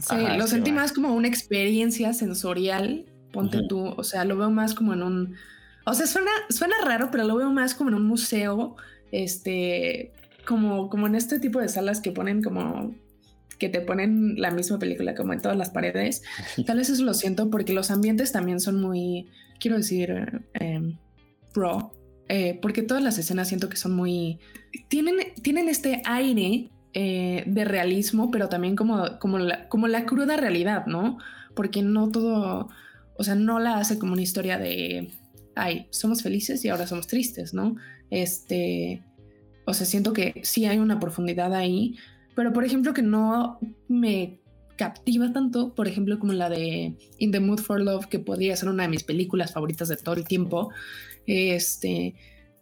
Sí, 0.00 0.16
lo 0.36 0.46
sentí 0.46 0.72
más 0.72 0.92
como 0.92 1.14
una 1.14 1.28
experiencia 1.28 2.12
sensorial. 2.12 3.06
Ponte 3.32 3.60
tú, 3.68 3.94
o 3.96 4.04
sea, 4.04 4.24
lo 4.24 4.36
veo 4.36 4.50
más 4.50 4.74
como 4.74 4.92
en 4.92 5.02
un. 5.02 5.34
O 5.84 5.94
sea, 5.94 6.06
suena, 6.06 6.30
suena 6.48 6.76
raro, 6.84 7.10
pero 7.10 7.24
lo 7.24 7.36
veo 7.36 7.50
más 7.50 7.74
como 7.74 7.90
en 7.90 7.96
un 7.96 8.06
museo. 8.06 8.76
Este. 9.10 10.12
Como, 10.46 10.88
como 10.88 11.06
en 11.06 11.14
este 11.14 11.38
tipo 11.38 11.60
de 11.60 11.68
salas 11.68 12.00
que 12.00 12.10
ponen 12.10 12.42
como 12.42 12.92
que 13.62 13.68
te 13.68 13.80
ponen 13.80 14.40
la 14.40 14.50
misma 14.50 14.80
película 14.80 15.14
como 15.14 15.32
en 15.32 15.40
todas 15.40 15.56
las 15.56 15.70
paredes. 15.70 16.22
Tal 16.66 16.78
vez 16.78 16.90
eso 16.90 17.04
lo 17.04 17.14
siento 17.14 17.48
porque 17.48 17.72
los 17.72 17.92
ambientes 17.92 18.32
también 18.32 18.58
son 18.58 18.80
muy, 18.80 19.28
quiero 19.60 19.76
decir, 19.76 20.42
eh, 20.58 20.98
raw, 21.54 21.92
eh, 22.28 22.58
porque 22.60 22.82
todas 22.82 23.04
las 23.04 23.18
escenas 23.18 23.46
siento 23.46 23.68
que 23.68 23.76
son 23.76 23.92
muy, 23.92 24.40
tienen, 24.88 25.14
tienen 25.42 25.68
este 25.68 26.02
aire 26.06 26.70
eh, 26.92 27.44
de 27.46 27.64
realismo, 27.64 28.32
pero 28.32 28.48
también 28.48 28.74
como, 28.74 29.18
como, 29.20 29.38
la, 29.38 29.68
como 29.68 29.86
la 29.86 30.06
cruda 30.06 30.36
realidad, 30.36 30.86
¿no? 30.86 31.18
Porque 31.54 31.82
no 31.82 32.10
todo, 32.10 32.68
o 33.16 33.22
sea, 33.22 33.36
no 33.36 33.60
la 33.60 33.78
hace 33.78 33.96
como 33.96 34.14
una 34.14 34.22
historia 34.22 34.58
de, 34.58 35.12
ay, 35.54 35.86
somos 35.90 36.22
felices 36.22 36.64
y 36.64 36.68
ahora 36.68 36.86
somos 36.86 37.06
tristes, 37.06 37.54
¿no? 37.54 37.76
Este, 38.10 39.02
o 39.66 39.74
sea, 39.74 39.86
siento 39.86 40.12
que 40.12 40.40
sí 40.42 40.66
hay 40.66 40.78
una 40.78 41.00
profundidad 41.00 41.54
ahí, 41.54 41.96
pero 42.34 42.52
por 42.52 42.64
ejemplo 42.64 42.94
que 42.94 43.02
no 43.02 43.58
me 43.88 44.40
captiva 44.76 45.32
tanto, 45.32 45.74
por 45.74 45.86
ejemplo 45.86 46.18
como 46.18 46.32
la 46.32 46.48
de 46.48 46.96
In 47.18 47.30
the 47.30 47.40
Mood 47.40 47.60
for 47.60 47.80
Love, 47.80 48.06
que 48.06 48.18
podría 48.18 48.56
ser 48.56 48.68
una 48.68 48.84
de 48.84 48.88
mis 48.88 49.04
películas 49.04 49.52
favoritas 49.52 49.88
de 49.88 49.96
todo 49.96 50.14
el 50.16 50.24
tiempo, 50.24 50.70
este, 51.26 52.14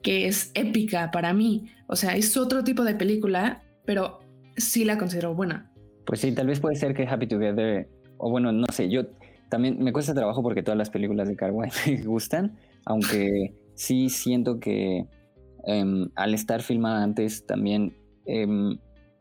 que 0.03 0.27
es 0.27 0.51
épica 0.55 1.11
para 1.11 1.33
mí. 1.33 1.71
O 1.87 1.97
sea, 1.97 2.17
es 2.17 2.37
otro 2.37 2.65
tipo 2.65 2.85
de 2.85 2.95
película, 2.95 3.63
pero 3.85 4.21
sí 4.57 4.85
la 4.85 4.99
considero 4.99 5.35
buena. 5.35 5.71
Pues 6.05 6.21
sí, 6.21 6.33
tal 6.33 6.49
vez 6.49 6.61
puede 6.61 6.77
ser 6.77 6.95
que 6.95 7.07
Happy 7.07 7.27
Together, 7.27 7.89
o 8.19 8.31
bueno, 8.31 8.53
no 8.53 8.67
sé, 8.73 8.91
yo 8.91 9.07
también 9.49 9.83
me 9.83 9.93
cuesta 9.93 10.15
trabajo 10.15 10.43
porque 10.43 10.63
todas 10.63 10.79
las 10.79 10.91
películas 10.91 11.29
de 11.29 11.37
Carway 11.37 11.71
me 11.87 12.03
gustan, 12.03 12.57
aunque 12.85 13.55
sí 13.75 14.09
siento 14.09 14.61
que 14.61 15.07
em, 15.67 16.09
al 16.15 16.35
estar 16.35 16.63
filmada 16.63 17.03
antes 17.03 17.47
también 17.47 17.97
em, 18.27 18.79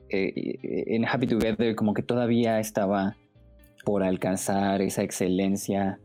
eh, 0.10 0.86
en 0.88 1.06
Happy 1.06 1.28
Together 1.28 1.76
como 1.76 1.94
que 1.94 2.02
todavía 2.02 2.60
estaba 2.60 3.16
por 3.86 4.04
alcanzar 4.04 4.82
esa 4.82 5.04
excelencia, 5.04 6.00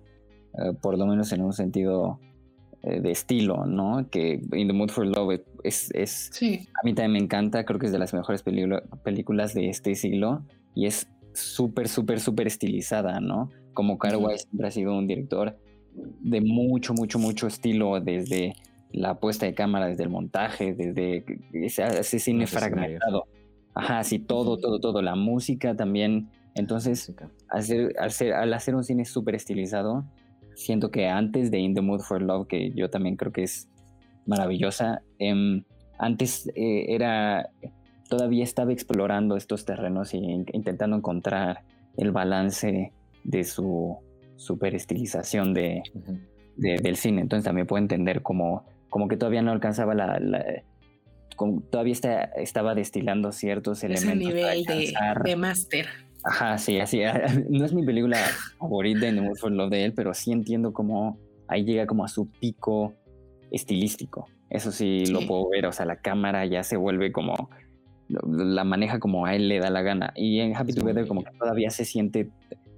eh, 0.59 0.73
por 0.81 0.99
lo 0.99 1.07
menos 1.07 1.33
en 1.33 1.43
un 1.43 1.53
sentido 1.53 2.21
eh, 2.83 3.01
de 3.01 3.11
estilo, 3.11 3.67
¿no? 3.67 4.09
Que 4.11 4.41
In 4.53 4.69
the 4.69 4.73
Mood 4.73 4.91
for 4.91 5.07
Love 5.07 5.41
es, 5.63 5.91
es 5.95 6.31
a 6.43 6.85
mí 6.85 6.95
también 6.95 7.13
me 7.13 7.19
encanta, 7.19 7.65
creo 7.65 7.79
que 7.79 7.87
es 7.87 7.93
de 7.93 7.99
las 7.99 8.13
mejores 8.13 8.43
películas 8.43 9.55
de 9.55 9.71
este 9.71 9.95
siglo 9.95 10.43
y 10.75 10.87
es 10.87 11.09
súper, 11.33 11.89
súper, 11.89 12.21
súper 12.21 12.47
estilizada, 12.47 13.21
¿no? 13.21 13.51
Como 13.73 13.99
Carway 13.99 14.39
siempre 14.39 14.69
ha 14.69 14.71
sido 14.71 14.97
un 14.97 15.07
director 15.07 15.59
de 15.95 16.41
mucho, 16.41 16.95
mucho, 16.95 17.19
mucho 17.19 17.47
estilo 17.47 18.01
desde 18.01 18.55
la 18.93 19.19
puesta 19.19 19.47
de 19.47 19.55
cámara, 19.55 19.89
desde 19.89 20.05
el 20.05 20.11
montaje, 20.11 20.75
desde 20.75 21.25
ese, 21.53 21.85
ese 21.85 22.19
cine 22.19 22.47
fragmentado. 22.47 23.25
Ajá, 23.75 24.05
sí, 24.05 24.21
todo, 24.21 24.59
todo, 24.59 24.81
todo. 24.81 25.03
La 25.03 25.17
música 25.17 25.75
también. 25.75 26.31
Entonces, 26.55 27.13
hacer, 27.49 27.95
al, 27.99 28.53
hacer, 28.53 28.75
un 28.77 28.85
cine 28.85 29.05
súper 29.05 29.35
estilizado, 29.35 30.05
siento 30.55 30.93
que 30.93 31.09
antes 31.09 31.51
de 31.51 31.59
In 31.59 31.75
the 31.75 31.81
Mood 31.81 32.01
for 32.01 32.23
Love, 32.23 32.47
que 32.47 32.71
yo 32.73 32.89
también 32.89 33.17
creo 33.17 33.33
que 33.33 33.43
es 33.43 33.69
maravillosa, 34.27 35.03
em, 35.19 35.65
antes 35.99 36.47
eh, 36.55 36.87
era, 36.95 37.51
todavía 38.09 38.45
estaba 38.45 38.73
explorando 38.73 39.37
estos 39.37 39.65
terrenos 39.65 40.15
e 40.15 40.19
intentando 40.19 40.97
encontrar 40.97 41.65
el 41.97 42.13
balance 42.13 42.93
de 43.25 43.45
su 43.45 43.99
super 44.37 44.75
estilización 44.75 45.55
de, 45.55 45.83
del 46.57 46.97
cine. 46.97 47.23
Entonces 47.23 47.45
también 47.45 47.67
puedo 47.67 47.83
entender 47.83 48.23
como, 48.23 48.67
como 48.91 49.09
que 49.09 49.17
todavía 49.17 49.43
no 49.43 49.53
alcanzaba 49.53 49.95
la, 49.95 50.19
todavía 51.71 51.93
está, 51.93 52.25
estaba 52.25 52.75
destilando 52.75 53.33
ciertos 53.33 53.83
elementos. 53.85 54.29
Ese 54.29 54.35
nivel 54.35 54.65
de, 54.65 54.95
de 55.25 55.37
máster. 55.37 55.87
Ajá, 56.25 56.59
sí, 56.59 56.81
así. 56.81 57.01
No 57.51 57.65
es 57.65 57.73
mi 57.73 57.85
película 57.85 58.19
favorita 58.59 59.07
en 59.07 59.17
The 59.17 59.21
Mood 59.21 59.37
for 59.37 59.53
Love 59.53 59.71
de 59.71 59.85
él, 59.85 59.93
pero 59.93 60.15
sí 60.15 60.33
entiendo 60.33 60.73
cómo 60.73 61.19
ahí 61.49 61.65
llega 61.65 61.87
como 61.87 62.05
a 62.05 62.09
su 62.09 62.31
pico 62.31 62.95
estilístico. 63.51 64.27
Eso 64.51 64.73
sí, 64.73 65.07
lo 65.07 65.27
puedo 65.27 65.49
ver, 65.51 65.67
o 65.67 65.73
sea, 65.73 65.85
la 65.85 65.97
cámara 65.97 66.47
ya 66.47 66.63
se 66.63 66.77
vuelve 66.77 67.13
como, 67.13 67.51
la 68.09 68.65
maneja 68.65 69.01
como 69.01 69.27
a 69.27 69.35
él 69.35 69.49
le 69.49 69.59
da 69.59 69.71
la 69.71 69.83
gana. 69.83 70.13
Y 70.15 70.41
en 70.41 70.57
Happy 70.57 70.73
Together 70.73 71.07
como 71.07 71.25
que 71.25 71.31
todavía 71.39 71.71
se 71.71 71.85
siente 71.85 72.31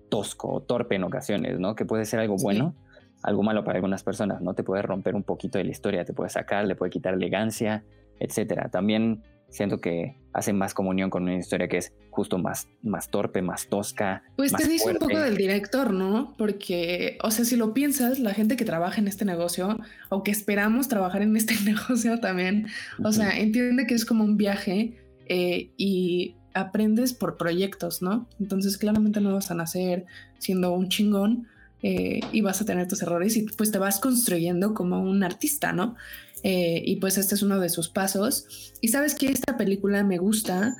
tosco 0.08 0.52
o 0.52 0.60
torpe 0.60 0.96
en 0.96 1.04
ocasiones, 1.04 1.58
¿no? 1.58 1.74
Que 1.74 1.84
puede 1.84 2.04
ser 2.04 2.20
algo 2.20 2.36
bueno, 2.36 2.74
algo 3.22 3.42
malo 3.42 3.64
para 3.64 3.76
algunas 3.76 4.02
personas, 4.02 4.40
¿no? 4.40 4.54
Te 4.54 4.62
puede 4.62 4.82
romper 4.82 5.14
un 5.14 5.22
poquito 5.22 5.58
de 5.58 5.64
la 5.64 5.70
historia, 5.70 6.04
te 6.04 6.12
puede 6.12 6.30
sacar, 6.30 6.66
le 6.66 6.76
puede 6.76 6.90
quitar 6.90 7.14
elegancia, 7.14 7.84
etcétera. 8.18 8.68
También 8.70 9.22
siento 9.48 9.80
que 9.80 10.16
hace 10.32 10.52
más 10.52 10.74
comunión 10.74 11.10
con 11.10 11.22
una 11.22 11.36
historia 11.36 11.68
que 11.68 11.78
es 11.78 11.92
justo 12.10 12.38
más, 12.38 12.68
más 12.82 13.08
torpe, 13.08 13.42
más 13.42 13.68
tosca. 13.68 14.22
Pues 14.36 14.52
te 14.52 14.68
dice 14.68 14.90
un 14.90 14.98
poco 14.98 15.18
del 15.18 15.36
director, 15.36 15.92
¿no? 15.92 16.34
Porque, 16.36 17.18
o 17.22 17.30
sea, 17.30 17.44
si 17.44 17.56
lo 17.56 17.72
piensas, 17.72 18.18
la 18.18 18.34
gente 18.34 18.56
que 18.56 18.64
trabaja 18.64 19.00
en 19.00 19.08
este 19.08 19.24
negocio, 19.24 19.78
o 20.08 20.22
que 20.22 20.30
esperamos 20.30 20.88
trabajar 20.88 21.22
en 21.22 21.36
este 21.36 21.54
negocio 21.64 22.20
también, 22.20 22.68
o 23.02 23.12
sea, 23.12 23.36
entiende 23.38 23.86
que 23.86 23.94
es 23.94 24.04
como 24.04 24.24
un 24.24 24.36
viaje 24.36 24.98
eh, 25.26 25.70
y 25.76 26.35
aprendes 26.56 27.12
por 27.12 27.36
proyectos, 27.36 28.02
¿no? 28.02 28.28
Entonces, 28.40 28.78
claramente 28.78 29.20
no 29.20 29.34
vas 29.34 29.50
a 29.50 29.54
nacer 29.54 30.06
siendo 30.38 30.72
un 30.72 30.88
chingón. 30.88 31.46
Eh, 31.82 32.20
y 32.32 32.40
vas 32.40 32.60
a 32.60 32.64
tener 32.64 32.88
tus 32.88 33.02
errores 33.02 33.36
y 33.36 33.42
pues 33.42 33.70
te 33.70 33.78
vas 33.78 34.00
construyendo 34.00 34.74
como 34.74 35.00
un 35.00 35.22
artista, 35.22 35.72
¿no? 35.72 35.94
Eh, 36.42 36.82
y 36.84 36.96
pues 36.96 37.18
este 37.18 37.34
es 37.34 37.42
uno 37.42 37.60
de 37.60 37.68
sus 37.68 37.88
pasos. 37.88 38.72
Y 38.80 38.88
sabes 38.88 39.14
que 39.14 39.26
esta 39.26 39.56
película 39.56 40.02
me 40.02 40.18
gusta 40.18 40.76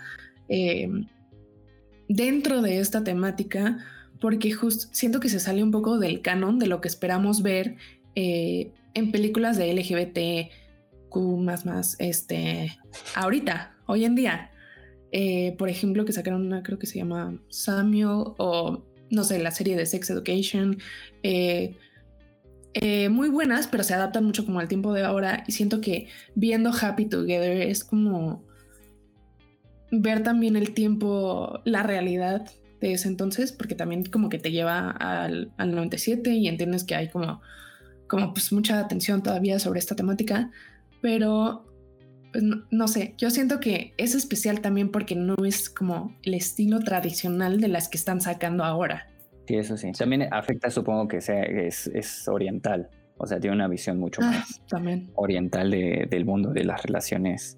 eh, 0.49 0.89
dentro 2.09 2.63
de 2.63 2.81
esta 2.81 3.05
temática 3.05 3.79
porque 4.21 4.53
justo 4.53 4.89
siento 4.93 5.21
que 5.21 5.29
se 5.29 5.39
sale 5.39 5.63
un 5.63 5.71
poco 5.71 5.99
del 5.99 6.23
canon 6.23 6.59
de 6.59 6.67
lo 6.67 6.81
que 6.81 6.89
esperamos 6.89 7.43
ver 7.43 7.77
en 8.15 9.13
películas 9.13 9.59
de 9.59 9.75
LGBTQ 9.75 11.17
más 11.39 11.67
más 11.67 11.97
este 11.99 12.77
ahorita, 13.15 13.77
hoy 13.87 14.07
en 14.07 14.15
día. 14.15 14.51
Por 15.59 15.69
ejemplo, 15.69 16.05
que 16.05 16.13
sacaron 16.13 16.47
una, 16.47 16.63
creo 16.63 16.79
que 16.79 16.87
se 16.87 16.99
llama 16.99 17.41
Samuel 17.49 18.35
o 18.39 18.85
no 19.11 19.25
sé, 19.25 19.39
la 19.39 19.51
serie 19.51 19.77
de 19.77 19.87
Sex 19.87 20.11
Education. 20.11 20.79
Eh, 21.23 23.09
muy 23.09 23.31
buenas, 23.31 23.69
pero 23.69 23.83
se 23.83 23.95
adaptan 23.95 24.25
mucho 24.25 24.45
como 24.45 24.61
al 24.61 24.69
tiempo 24.69 24.93
de 24.93 25.03
ahora 25.03 25.45
y 25.47 25.53
siento 25.53 25.81
que 25.81 26.09
viendo 26.35 26.71
Happy 26.71 27.07
Together 27.07 27.63
es 27.63 27.85
como 27.85 28.45
ver 29.91 30.23
también 30.23 30.57
el 30.57 30.75
tiempo, 30.75 31.61
la 31.65 31.83
realidad 31.83 32.51
de 32.81 32.93
ese 32.93 33.09
entonces, 33.09 33.53
porque 33.53 33.75
también 33.75 34.05
como 34.05 34.29
que 34.29 34.39
te 34.39 34.51
lleva 34.51 34.91
al, 34.91 35.53
97 35.57 36.35
y 36.35 36.49
entiendes 36.49 36.85
que 36.85 36.95
hay 36.95 37.09
como, 37.09 37.41
como 38.09 38.35
pues 38.35 38.53
mucha 38.53 38.79
atención 38.79 39.23
todavía 39.23 39.59
sobre 39.59 39.79
esta 39.79 39.97
temática, 39.97 40.51
pero 41.01 41.66
pues 42.37 42.45
no, 42.71 42.87
sé, 42.87 43.15
yo 43.17 43.31
siento 43.31 43.61
que 43.61 43.95
es 43.97 44.15
especial 44.15 44.61
también 44.61 44.91
porque 44.91 45.17
no 45.17 45.37
es 45.47 45.71
como 45.71 46.15
el 46.23 46.35
estilo 46.35 46.81
tradicional 46.81 47.63
de 47.63 47.69
las 47.69 47.89
que 47.89 47.97
están 47.97 48.21
sacando 48.21 48.63
ahora. 48.63 49.07
Sí, 49.49 49.55
eso 49.55 49.79
sí. 49.79 49.91
También 49.93 50.29
afecta, 50.31 50.69
supongo 50.69 51.09
que 51.09 51.23
sea, 51.23 51.41
es, 51.45 52.29
oriental. 52.29 52.91
O 53.17 53.27
sea, 53.27 53.41
tiene 53.41 53.57
una 53.57 53.69
visión 53.69 53.99
mucho 53.99 54.21
ah, 54.23 54.33
más 54.33 54.61
oriental 55.15 55.71
del 55.71 56.25
mundo, 56.27 56.53
de 56.53 56.65
las 56.65 56.83
relaciones, 56.83 57.57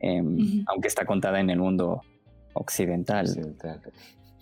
em, 0.00 0.64
aunque 0.66 0.88
está 0.88 1.04
contada 1.04 1.38
en 1.38 1.48
el 1.50 1.60
mundo 1.60 2.02
occidental. 2.54 3.28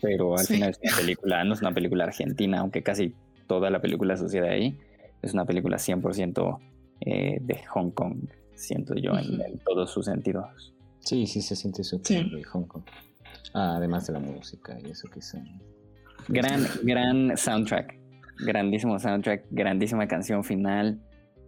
Pero 0.00 0.38
al 0.38 0.46
final 0.46 0.70
es 0.70 0.78
una 0.82 0.96
película, 0.96 1.44
no 1.44 1.52
es 1.52 1.60
una 1.60 1.74
película 1.74 2.04
argentina, 2.04 2.60
aunque 2.60 2.82
casi 2.82 3.14
toda 3.46 3.68
la 3.68 3.82
película 3.82 4.16
sucede 4.16 4.48
ahí. 4.48 4.78
Es 5.20 5.34
una 5.34 5.44
película 5.44 5.76
100% 5.76 6.58
eh, 7.02 7.36
de 7.42 7.64
Hong 7.66 7.90
Kong, 7.90 8.30
siento 8.56 8.94
yo, 8.94 9.12
en, 9.18 9.58
todos 9.64 9.90
sus 9.90 10.06
sentidos. 10.06 10.74
Sí, 11.00 11.26
sí, 11.26 11.42
se 11.42 11.54
siente 11.54 11.84
súper 11.84 12.30
de 12.30 12.44
Hong 12.44 12.64
Kong. 12.64 12.84
Ah, 13.52 13.74
además 13.76 14.06
de 14.06 14.14
la 14.14 14.20
música 14.20 14.76
y 14.84 14.90
eso 14.90 15.08
que 15.08 15.20
son 15.20 15.44
Gran, 16.28 16.66
gran 16.82 17.36
soundtrack. 17.36 17.98
Grandísimo 18.38 18.98
soundtrack, 18.98 19.46
grandísima 19.50 20.08
canción 20.08 20.42
final. 20.42 21.00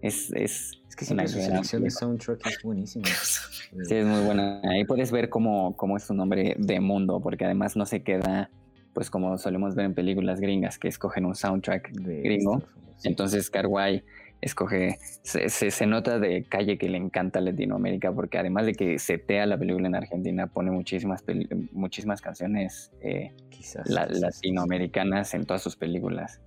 Es, 0.02 0.30
es, 0.32 0.72
es 0.88 0.96
que 0.96 1.04
es 1.04 1.10
una 1.10 1.26
selección 1.26 1.82
de 1.82 1.90
soundtrack 1.90 2.46
es 2.46 2.62
buenísima. 2.62 3.06
Sí, 3.06 3.94
es 3.94 4.06
muy 4.06 4.24
buena. 4.24 4.60
Ahí 4.70 4.84
puedes 4.84 5.10
ver 5.10 5.28
cómo, 5.28 5.76
cómo 5.76 5.96
es 5.96 6.04
su 6.04 6.14
nombre 6.14 6.54
de 6.58 6.80
mundo, 6.80 7.20
porque 7.20 7.44
además 7.44 7.76
no 7.76 7.86
se 7.86 8.02
queda, 8.02 8.50
pues 8.92 9.10
como 9.10 9.36
solemos 9.38 9.74
ver 9.74 9.86
en 9.86 9.94
películas 9.94 10.40
gringas, 10.40 10.78
que 10.78 10.88
escogen 10.88 11.24
un 11.24 11.34
soundtrack 11.34 11.90
gringo. 11.92 12.62
Entonces 13.02 13.50
Carguay 13.50 14.04
escoge, 14.40 14.98
se, 15.22 15.48
se, 15.48 15.86
nota 15.86 16.18
de 16.18 16.44
calle 16.44 16.78
que 16.78 16.88
le 16.88 16.98
encanta 16.98 17.40
Latinoamérica 17.40 18.12
porque 18.12 18.38
además 18.38 18.66
de 18.66 18.74
que 18.74 18.98
setea 18.98 19.46
la 19.46 19.58
película 19.58 19.88
en 19.88 19.94
Argentina, 19.94 20.46
pone 20.46 20.70
muchísimas, 20.70 21.24
muchísimas 21.72 22.20
canciones 22.20 22.92
eh, 23.00 23.32
quizás, 23.48 23.88
latinoamericanas 23.88 25.34
en 25.34 25.44
todas 25.46 25.62
sus 25.62 25.76
películas. 25.76 26.40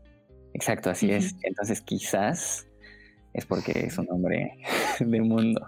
Exacto, 0.54 0.90
así 0.90 1.12
es. 1.12 1.36
Entonces 1.42 1.82
quizás 1.82 2.68
es 3.34 3.46
porque 3.46 3.72
es 3.72 3.98
un 3.98 4.08
hombre 4.10 4.58
del 5.00 5.24
mundo. 5.24 5.68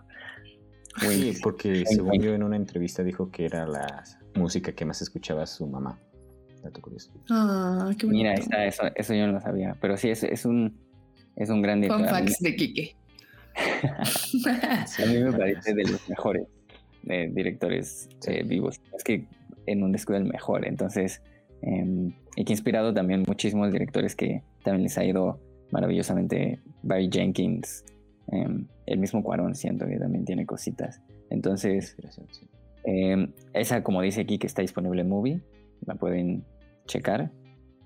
Sí, 0.99 1.37
porque 1.41 1.85
según 1.85 2.21
yo 2.21 2.33
en 2.33 2.43
una 2.43 2.57
entrevista 2.57 3.01
dijo 3.03 3.31
que 3.31 3.45
era 3.45 3.65
la 3.65 4.03
música 4.35 4.73
que 4.73 4.85
más 4.85 5.01
escuchaba 5.01 5.45
su 5.47 5.65
mamá. 5.67 5.97
Dato 6.61 6.81
curioso. 6.81 7.11
Ah, 7.29 7.91
qué 7.97 8.05
Mira, 8.05 8.33
eso, 8.33 8.83
eso 8.93 9.13
yo 9.13 9.25
no 9.25 9.33
lo 9.33 9.41
sabía. 9.41 9.75
Pero 9.81 9.97
sí, 9.97 10.09
es, 10.09 10.23
es 10.23 10.45
un 10.45 10.77
es 11.35 11.49
un 11.49 11.61
gran 11.61 11.81
director. 11.81 12.07
Fun 12.07 12.09
facts 12.09 12.39
de 12.39 12.55
Kike. 12.55 12.95
a 13.55 15.05
mí 15.07 15.17
me 15.23 15.31
parece 15.31 15.73
de 15.73 15.83
los 15.83 16.09
mejores 16.09 16.47
eh, 17.07 17.29
directores 17.33 18.09
eh, 18.27 18.43
vivos. 18.43 18.79
Es 18.95 19.03
que 19.03 19.25
en 19.65 19.83
un 19.83 19.91
descuido 19.91 20.19
el 20.21 20.27
mejor. 20.27 20.67
Entonces, 20.67 21.21
eh, 21.61 22.13
y 22.35 22.45
que 22.45 22.53
ha 22.53 22.55
inspirado 22.55 22.93
también 22.93 23.23
muchísimos 23.27 23.71
directores 23.71 24.15
que 24.15 24.43
también 24.63 24.83
les 24.83 24.97
ha 24.97 25.05
ido 25.05 25.39
maravillosamente. 25.71 26.59
Barry 26.83 27.09
Jenkins, 27.11 27.83
em, 28.31 28.67
el 28.85 28.99
mismo 28.99 29.23
Cuarón, 29.23 29.55
siento 29.55 29.85
que 29.85 29.97
también 29.97 30.25
tiene 30.25 30.45
cositas. 30.45 31.01
Entonces, 31.29 31.95
em, 32.83 33.31
esa, 33.53 33.83
como 33.83 34.01
dice 34.01 34.21
aquí, 34.21 34.37
que 34.37 34.47
está 34.47 34.61
disponible 34.61 35.01
en 35.01 35.09
Movie, 35.09 35.41
la 35.85 35.95
pueden 35.95 36.43
checar. 36.87 37.31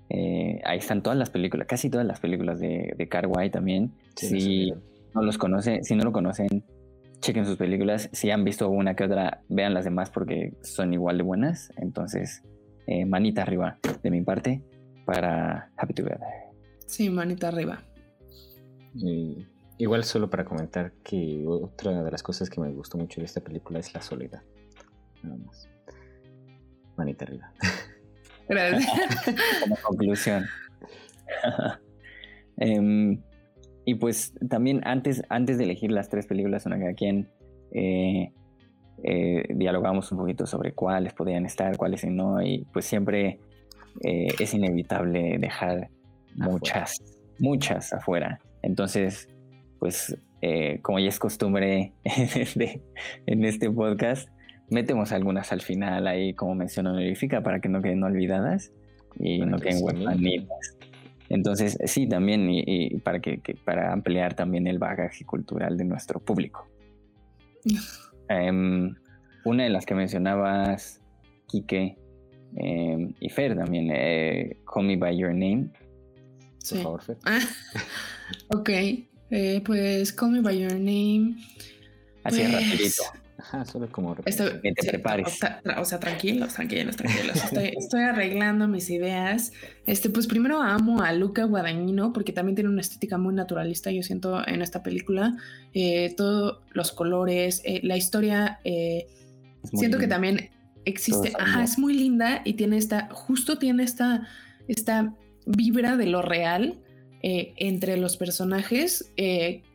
Eh, 0.08 0.60
ahí 0.64 0.78
están 0.78 1.02
todas 1.02 1.18
las 1.18 1.30
películas, 1.30 1.66
casi 1.66 1.90
todas 1.90 2.06
las 2.06 2.20
películas 2.20 2.60
de, 2.60 2.94
de 2.96 3.08
Carguay 3.08 3.50
también. 3.50 3.92
si 4.14 4.72
no 5.14 5.22
los 5.22 5.38
conocen, 5.38 5.84
si 5.84 5.96
no 5.96 6.04
lo 6.04 6.12
conocen, 6.12 6.64
chequen 7.20 7.44
sus 7.46 7.56
películas. 7.56 8.08
Si 8.12 8.30
han 8.30 8.44
visto 8.44 8.68
una 8.68 8.94
que 8.94 9.04
otra, 9.04 9.42
vean 9.48 9.74
las 9.74 9.84
demás 9.84 10.10
porque 10.10 10.54
son 10.62 10.92
igual 10.92 11.18
de 11.18 11.24
buenas. 11.24 11.72
Entonces, 11.76 12.42
eh, 12.86 13.04
manita 13.04 13.42
arriba 13.42 13.78
de 14.02 14.10
mi 14.10 14.22
parte 14.22 14.62
para 15.04 15.70
Happy 15.76 15.94
Together. 15.94 16.20
Sí, 16.86 17.10
manita 17.10 17.48
arriba. 17.48 17.82
igual 19.78 20.04
solo 20.04 20.30
para 20.30 20.44
comentar 20.44 20.92
que 21.02 21.44
otra 21.46 22.02
de 22.02 22.10
las 22.10 22.22
cosas 22.22 22.48
que 22.48 22.60
me 22.60 22.70
gustó 22.72 22.96
mucho 22.96 23.20
de 23.20 23.24
esta 23.24 23.40
película 23.40 23.80
es 23.80 23.92
la 23.92 24.02
soledad. 24.02 24.42
Nada 25.22 25.36
más. 25.38 25.68
Manita 26.96 27.24
arriba. 27.24 27.52
Gracias. 28.48 28.86
Como 29.62 29.76
conclusión. 29.76 30.46
Em, 32.58 33.20
y 33.84 33.96
pues 33.96 34.32
también 34.48 34.80
antes, 34.84 35.22
antes 35.28 35.58
de 35.58 35.64
elegir 35.64 35.92
las 35.92 36.08
tres 36.08 36.26
películas, 36.26 36.64
una 36.64 36.78
cada 36.78 36.94
quien, 36.94 37.28
eh, 37.72 38.32
eh, 39.04 39.44
dialogamos 39.54 40.10
un 40.10 40.18
poquito 40.18 40.46
sobre 40.46 40.72
cuáles 40.72 41.12
podían 41.12 41.44
estar, 41.44 41.76
cuáles 41.76 42.04
no, 42.06 42.40
y 42.40 42.66
pues 42.72 42.86
siempre 42.86 43.38
eh, 44.02 44.28
es 44.40 44.54
inevitable 44.54 45.36
dejar 45.38 45.90
muchas, 46.34 46.98
muchas 47.38 47.92
afuera. 47.92 48.40
Entonces, 48.62 49.28
pues 49.78 50.16
como 50.82 51.00
ya 51.00 51.08
es 51.08 51.18
costumbre 51.18 51.92
en 53.26 53.44
este 53.44 53.68
podcast, 53.68 54.28
metemos 54.68 55.12
algunas 55.12 55.52
al 55.52 55.60
final 55.60 56.06
ahí 56.06 56.34
como 56.34 56.54
mención 56.54 56.86
honorífica 56.86 57.42
para 57.42 57.60
que 57.60 57.68
no 57.68 57.82
queden 57.82 58.02
olvidadas 58.02 58.72
y 59.18 59.40
no 59.40 59.58
queden 59.58 59.82
huérfanas. 59.82 60.18
Entonces, 61.28 61.76
sí, 61.86 62.06
también, 62.08 62.48
y, 62.48 62.98
para, 62.98 63.20
que, 63.20 63.40
para 63.64 63.92
ampliar 63.92 64.34
también 64.34 64.66
el 64.68 64.78
bagaje 64.78 65.24
cultural 65.24 65.76
de 65.76 65.84
nuestro 65.84 66.20
público. 66.20 66.68
Em, 68.28 68.92
una 69.44 69.62
de 69.62 69.70
las 69.70 69.86
que 69.86 69.94
mencionabas, 69.94 71.00
Kike 71.46 71.96
em, 72.56 73.14
y 73.20 73.28
Fer 73.28 73.54
también, 73.54 73.88
eh, 73.92 74.56
Call 74.66 74.84
Me 74.84 74.96
By 74.96 75.16
Your 75.16 75.30
Name. 75.30 75.68
Por 76.68 76.78
favor, 76.82 77.02
Fer. 77.02 77.18
ok, 78.48 78.68
eh, 79.30 79.62
pues 79.64 80.12
Call 80.12 80.32
Me 80.32 80.40
By 80.40 80.58
Your 80.58 80.74
Name. 80.74 81.36
Así 82.24 82.40
pues... 82.40 82.52
rapidito 82.52 83.25
solo 83.64 83.90
como 83.90 84.14
que 84.14 84.22
te 84.22 84.88
prepares. 84.88 85.38
O, 85.78 85.84
sea, 85.84 86.00
tranquilos, 86.00 86.54
tranquilos, 86.54 86.96
tranquilos. 86.96 87.36
Estoy, 87.52 88.02
arreglando 88.02 88.68
mis 88.68 88.90
ideas. 88.90 89.52
Este, 89.86 90.10
pues 90.10 90.26
primero 90.26 90.60
amo 90.60 91.02
a 91.02 91.12
Luca 91.12 91.44
Guadagnino 91.44 92.12
porque 92.12 92.32
también 92.32 92.56
tiene 92.56 92.70
una 92.70 92.80
estética 92.80 93.18
muy 93.18 93.34
naturalista. 93.34 93.90
Yo 93.90 94.02
siento 94.02 94.46
en 94.46 94.62
esta 94.62 94.82
película 94.82 95.36
eh, 95.74 96.14
todos 96.16 96.60
los 96.72 96.92
colores, 96.92 97.62
eh, 97.64 97.80
la 97.82 97.96
historia. 97.96 98.60
Eh, 98.64 99.06
siento 99.72 99.98
que 99.98 100.08
también 100.08 100.50
existe. 100.84 101.32
Ajá, 101.38 101.62
es 101.62 101.78
muy 101.78 101.94
linda 101.94 102.42
y 102.44 102.54
tiene 102.54 102.76
esta, 102.76 103.08
justo 103.12 103.58
tiene 103.58 103.84
esta, 103.84 104.26
esta 104.68 105.14
vibra 105.46 105.96
de 105.96 106.06
lo 106.06 106.22
real 106.22 106.80
entre 107.22 107.96
los 107.96 108.16
personajes. 108.16 109.12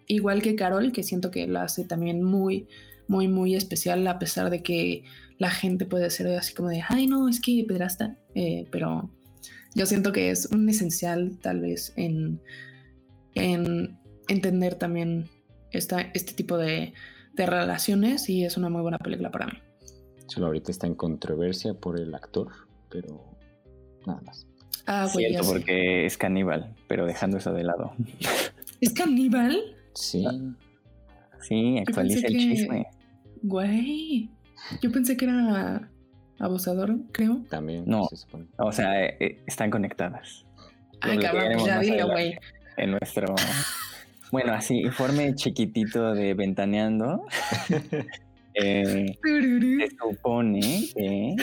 igual 0.07 0.41
que 0.41 0.55
Carol, 0.55 0.93
que 0.93 1.03
siento 1.03 1.31
que 1.31 1.47
la 1.47 1.63
hace 1.63 1.83
también 1.83 2.23
muy 2.23 2.67
muy, 3.11 3.27
muy 3.27 3.55
especial, 3.55 4.07
a 4.07 4.19
pesar 4.19 4.49
de 4.49 4.63
que 4.63 5.03
la 5.37 5.51
gente 5.51 5.85
puede 5.85 6.09
ser 6.09 6.27
así 6.27 6.53
como 6.53 6.69
de, 6.69 6.81
ay, 6.87 7.07
no, 7.07 7.27
es 7.27 7.41
que 7.41 7.65
pedrasta, 7.67 8.15
eh, 8.35 8.65
pero 8.71 9.11
yo 9.75 9.85
siento 9.85 10.13
que 10.13 10.31
es 10.31 10.45
un 10.45 10.69
esencial 10.69 11.37
tal 11.41 11.59
vez 11.59 11.91
en, 11.97 12.41
en 13.35 13.99
entender 14.29 14.75
también 14.75 15.27
esta, 15.71 15.99
este 16.13 16.31
tipo 16.31 16.57
de, 16.57 16.93
de 17.33 17.45
relaciones 17.45 18.29
y 18.29 18.45
es 18.45 18.55
una 18.55 18.69
muy 18.69 18.81
buena 18.81 18.97
película 18.97 19.29
para 19.29 19.47
mí. 19.47 19.59
Solo 20.27 20.45
ahorita 20.45 20.71
está 20.71 20.87
en 20.87 20.95
controversia 20.95 21.73
por 21.73 21.99
el 21.99 22.15
actor, 22.15 22.47
pero 22.89 23.35
nada 24.07 24.21
más. 24.21 24.47
Ah, 24.85 25.09
Cierto, 25.09 25.45
porque 25.45 26.05
es 26.05 26.17
caníbal, 26.17 26.73
pero 26.87 27.05
dejando 27.05 27.39
eso 27.39 27.51
de 27.51 27.65
lado. 27.65 27.91
¿Es 28.79 28.93
caníbal? 28.93 29.75
Sí. 29.95 30.25
Sí, 31.41 31.77
actualiza 31.77 32.27
el 32.27 32.37
chisme. 32.37 32.87
Güey, 33.43 34.29
yo 34.81 34.91
pensé 34.91 35.17
que 35.17 35.25
era 35.25 35.89
abusador, 36.39 36.95
creo. 37.11 37.41
También. 37.49 37.83
No, 37.85 38.07
o 38.57 38.71
sea, 38.71 39.03
eh, 39.03 39.17
eh, 39.19 39.41
están 39.47 39.69
conectadas. 39.69 40.45
Ay, 41.01 41.17
cabrón, 41.17 41.65
ya 41.65 41.79
dilo, 41.79 42.07
güey. 42.09 42.37
En 42.77 42.91
nuestro... 42.91 43.35
Bueno, 44.31 44.53
así, 44.53 44.79
informe 44.79 45.35
chiquitito 45.35 46.13
de 46.13 46.33
Ventaneando. 46.33 47.25
eh, 48.53 49.17
se 49.23 49.89
supone 49.99 50.61
que... 50.95 51.35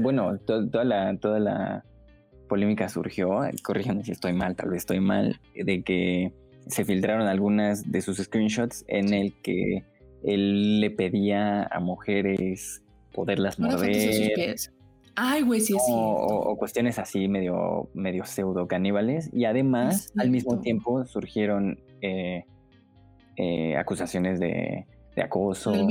Bueno, 0.00 0.38
toda, 0.38 0.84
la, 0.84 1.16
toda 1.18 1.38
la 1.38 1.84
polémica 2.48 2.88
surgió, 2.88 3.40
corríjanme 3.62 4.04
si 4.04 4.12
estoy 4.12 4.32
mal, 4.32 4.56
tal 4.56 4.70
vez 4.70 4.78
estoy 4.78 5.00
mal, 5.00 5.38
de 5.54 5.82
que 5.82 6.32
se 6.66 6.84
filtraron 6.84 7.28
algunas 7.28 7.90
de 7.90 8.02
sus 8.02 8.16
screenshots 8.18 8.84
en 8.88 9.14
el 9.14 9.34
que 9.42 9.84
él 10.26 10.80
le 10.80 10.90
pedía 10.90 11.62
a 11.62 11.80
mujeres 11.80 12.82
poderlas 13.12 13.58
morder. 13.58 14.56
Ay, 15.18 15.42
güey, 15.42 15.60
sí, 15.60 15.72
sí. 15.72 15.92
O, 15.92 16.56
cuestiones 16.58 16.98
así 16.98 17.26
medio, 17.26 17.88
medio 17.94 18.26
pseudo 18.26 18.68
caníbales. 18.68 19.30
Y 19.32 19.46
además, 19.46 20.12
al 20.18 20.30
mismo 20.30 20.60
tiempo, 20.60 21.06
surgieron 21.06 21.80
eh, 22.02 22.44
eh, 23.36 23.76
acusaciones 23.76 24.38
de, 24.38 24.86
acoso. 25.22 25.72
El 25.72 25.86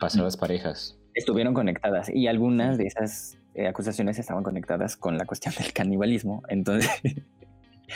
Pasadas 0.00 0.38
parejas. 0.38 0.98
Estuvieron 1.12 1.52
conectadas. 1.52 2.08
Y 2.08 2.28
algunas 2.28 2.78
de 2.78 2.86
esas 2.86 3.36
eh, 3.54 3.66
acusaciones 3.66 4.18
estaban 4.18 4.42
conectadas 4.42 4.96
con 4.96 5.18
la 5.18 5.26
cuestión 5.26 5.54
del 5.58 5.72
canibalismo. 5.74 6.42
Entonces. 6.48 6.90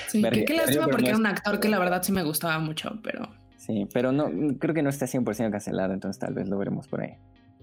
Sí, 0.09 0.23
qué 0.23 0.55
lástima 0.55 0.89
porque 0.89 1.09
era 1.09 1.16
un 1.16 1.27
actor 1.27 1.59
que 1.59 1.68
la 1.68 1.79
verdad 1.79 2.03
sí 2.03 2.12
me 2.12 2.23
gustaba 2.23 2.59
mucho, 2.59 2.99
pero. 3.03 3.29
Sí, 3.63 3.87
pero 3.95 4.11
no, 4.11 4.29
creo 4.59 4.75
que 4.75 4.83
no 4.83 4.91
está 4.91 5.07
100% 5.07 5.53
cancelado, 5.53 5.95
entonces 5.95 6.19
tal 6.19 6.35
vez 6.35 6.49
lo 6.49 6.59
veremos 6.59 6.89
por 6.89 7.03
ahí. 7.03 7.13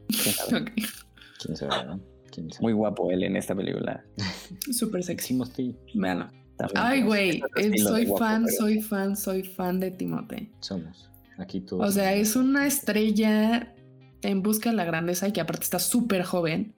¿Quién 0.07 0.33
sabe? 0.33 0.73
¿Quién 1.41 1.57
sabe, 1.57 1.99
Muy 2.61 2.71
guapo 2.71 3.11
él 3.11 3.23
en 3.23 3.35
esta 3.35 3.53
película. 3.53 4.01
Súper 4.71 5.03
sexy. 5.03 5.33
Timothy. 5.33 5.75
Bueno. 5.95 6.29
Ay, 6.75 7.03
güey, 7.03 7.41
soy 7.83 8.05
fan, 8.17 8.47
soy 8.47 8.81
fan, 8.81 9.17
soy 9.17 9.43
fan 9.43 9.81
de 9.81 9.91
Timote. 9.91 10.49
Somos. 10.61 11.11
Aquí 11.37 11.59
todos. 11.59 11.89
O 11.89 11.91
sea, 11.91 12.13
es 12.13 12.37
una 12.37 12.65
estrella 12.65 13.73
en 14.21 14.41
busca 14.41 14.69
de 14.69 14.77
la 14.77 14.85
grandeza 14.85 15.27
y 15.27 15.33
que 15.33 15.41
aparte 15.41 15.63
está 15.63 15.79
súper 15.79 16.23
joven. 16.23 16.75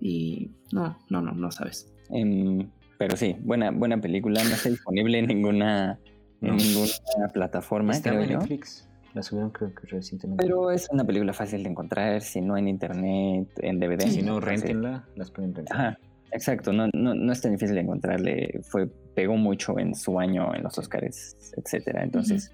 Y 0.00 0.50
no, 0.70 0.98
no, 1.08 1.22
no, 1.22 1.32
no 1.32 1.50
sabes. 1.50 1.90
Em, 2.10 2.68
pero 2.98 3.16
sí, 3.16 3.36
buena, 3.40 3.70
buena 3.70 3.98
película. 3.98 4.44
No 4.44 4.50
está 4.50 4.68
disponible 4.68 5.18
en 5.18 5.28
ninguna 5.28 5.98
en 6.40 6.56
ninguna 6.56 7.28
plataforma, 7.32 8.00
creo 8.00 8.20
en 8.20 8.28
Netflix. 8.30 8.88
La 9.14 9.22
subieron 9.22 9.50
creo 9.50 9.72
que 9.74 9.86
recientemente. 9.86 10.42
Pero 10.42 10.72
es 10.72 10.88
una 10.90 11.04
película 11.04 11.32
fácil 11.32 11.62
de 11.62 11.70
encontrar, 11.70 12.20
si 12.20 12.40
no 12.40 12.56
en 12.56 12.66
internet, 12.66 13.48
en 13.58 13.78
DVD. 13.78 14.08
si 14.08 14.22
no, 14.22 14.40
rentenla, 14.40 15.06
las 15.14 15.30
pueden 15.30 15.54
rentar. 15.54 15.76
Ajá, 15.78 15.98
exacto, 16.32 16.72
no, 16.72 16.88
no, 16.92 17.14
no 17.14 17.32
es 17.32 17.40
tan 17.40 17.52
difícil 17.52 17.76
de 17.76 17.82
encontrarle. 17.82 18.60
Fue 18.64 18.88
pegó 19.14 19.36
mucho 19.36 19.78
en 19.78 19.94
su 19.94 20.18
año 20.18 20.54
en 20.54 20.62
los 20.62 20.76
Oscars, 20.78 21.36
etcétera. 21.56 22.02
Entonces, 22.02 22.52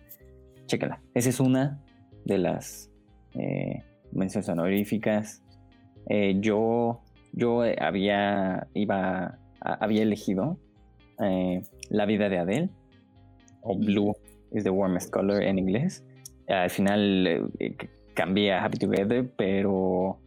chécala. 0.66 1.00
Esa 1.14 1.30
es 1.30 1.40
una 1.40 1.80
de 2.24 2.38
las 2.38 2.90
eh, 3.34 3.82
menciones 4.12 4.48
honoríficas. 4.48 5.42
Eh, 6.08 6.36
yo, 6.40 7.00
yo 7.32 7.62
había, 7.78 8.68
iba, 8.74 9.38
había 9.60 10.02
elegido 10.02 10.58
eh, 11.18 11.62
La 11.88 12.06
vida 12.06 12.28
de 12.28 12.38
Adele, 12.38 12.70
o 13.62 13.78
Blue 13.78 14.14
is 14.52 14.64
the 14.64 14.70
warmest 14.70 15.10
color 15.10 15.42
en 15.42 15.58
inglés. 15.58 16.04
Al 16.48 16.70
final 16.70 17.52
cambié 18.14 18.52
a 18.52 18.64
Happy 18.64 18.78
Together, 18.78 19.30
pero 19.36 20.18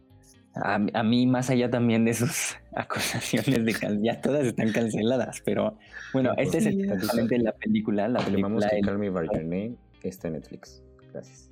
a, 0.54 1.02
mí, 1.02 1.26
más 1.26 1.50
allá 1.50 1.68
también 1.68 2.04
de 2.04 2.14
sus 2.14 2.56
acusaciones 2.76 3.64
de 3.64 4.00
ya 4.02 4.20
todas 4.20 4.46
están 4.46 4.72
canceladas, 4.72 5.42
pero 5.44 5.76
bueno, 6.12 6.32
esta 6.36 6.58
es 6.58 6.66
exactamente 6.66 7.38
la 7.38 7.52
película. 7.52 8.08
La 8.08 8.20
película 8.20 8.68
que 8.70 8.80
Call 8.80 8.98
Me 8.98 9.10
By 9.10 9.26
Your 9.26 9.42
Name 9.42 9.76
está 10.02 10.28
en 10.28 10.34
Netflix. 10.34 10.82
Gracias. 11.12 11.50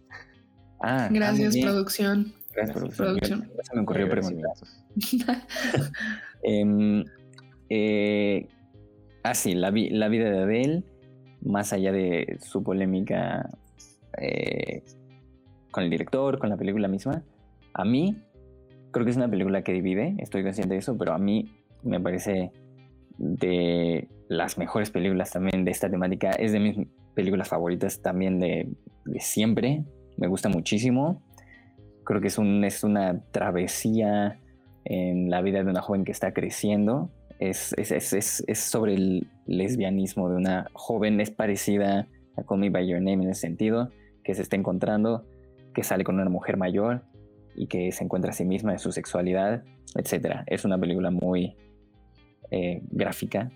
Ah, 0.81 1.07
ah 1.07 1.09
Gracias, 1.11 1.57
producción. 1.57 2.33
Gracias, 2.55 2.97
producción. 2.97 3.51
me 3.75 3.81
ocurrió 3.81 4.09
preguntar. 4.09 4.53
eh, 6.45 7.05
eh, 7.71 8.49
ah, 9.25 9.35
sí, 9.35 9.55
la, 9.55 9.73
la, 9.73 10.09
vida 10.09 10.31
de 10.31 10.39
Adele, 10.39 10.85
más 11.45 11.73
allá 11.73 11.93
de 11.93 12.39
su 12.41 12.63
polémica 12.63 13.49
eh, 14.19 14.83
con 15.71 15.85
el 15.85 15.91
director, 15.91 16.39
con 16.39 16.51
la 16.51 16.57
película 16.57 16.89
misma, 16.89 17.23
a 17.75 17.85
mí 17.85 18.17
creo 18.91 19.05
que 19.05 19.11
es 19.11 19.17
una 19.17 19.29
película 19.29 19.63
que 19.63 19.73
divide, 19.73 20.15
estoy 20.19 20.43
consciente 20.43 20.75
de 20.75 20.81
eso, 20.81 20.97
pero 20.97 21.15
a 21.15 21.19
mí 21.19 21.51
me 21.83 21.99
parece 22.01 22.53
de 23.19 24.09
las 24.29 24.59
mejores 24.59 24.91
películas 24.91 25.31
también 25.31 25.65
de 25.65 25.71
esta 25.71 25.91
temática. 25.91 26.31
Es 26.31 26.53
de 26.53 26.61
mis 26.61 26.77
películas 27.15 27.49
favoritas 27.49 28.01
también 28.01 28.39
de, 28.41 28.69
siempre. 29.19 29.85
Me 30.17 30.29
gusta 30.29 30.49
muchísimo. 30.49 31.23
Creo 32.05 32.21
que 32.21 32.29
es, 32.29 32.39
un, 32.39 32.65
es 32.65 32.85
una 32.85 33.23
travesía 33.31 34.39
en 34.85 35.31
la 35.31 35.41
vida 35.41 35.63
de 35.63 35.71
una 35.71 35.81
joven 35.81 36.05
que 36.05 36.13
está 36.13 36.33
creciendo. 36.33 37.11
Es, 37.43 37.75
es, 37.77 37.91
es, 37.91 38.45
es, 38.47 38.59
sobre 38.61 38.95
el 38.95 39.27
lesbianismo 39.47 40.29
de 40.29 40.37
una 40.37 40.71
joven, 40.75 41.21
es 41.21 41.33
parecida 41.33 42.07
a 42.37 42.43
Call 42.45 42.59
Me 42.59 42.71
By 42.71 42.87
Your 42.87 43.01
Name 43.01 43.25
en 43.25 43.31
ese 43.31 43.41
sentido, 43.41 43.91
que 44.23 44.35
se 44.35 44.43
está 44.43 44.55
encontrando, 44.55 45.27
que 45.75 45.83
sale 45.83 46.05
con 46.05 46.21
una 46.21 46.31
mujer 46.31 46.57
mayor 46.57 47.03
y 47.57 47.67
que 47.67 47.91
se 47.91 48.05
encuentra 48.05 48.31
a 48.31 48.33
sí 48.33 48.45
misma 48.45 48.73
de 48.73 48.79
su 48.79 48.93
sexualidad, 48.93 49.65
etc. 49.97 50.43
Es 50.47 50.65
una 50.65 50.79
película 50.79 51.11
muy 51.11 51.57
eh, 52.53 52.81
gráfica 52.91 53.51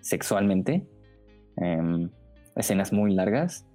sexualmente, 0.00 0.86
em, 1.56 2.08
escenas 2.56 2.94
muy 2.94 3.12
largas 3.12 3.66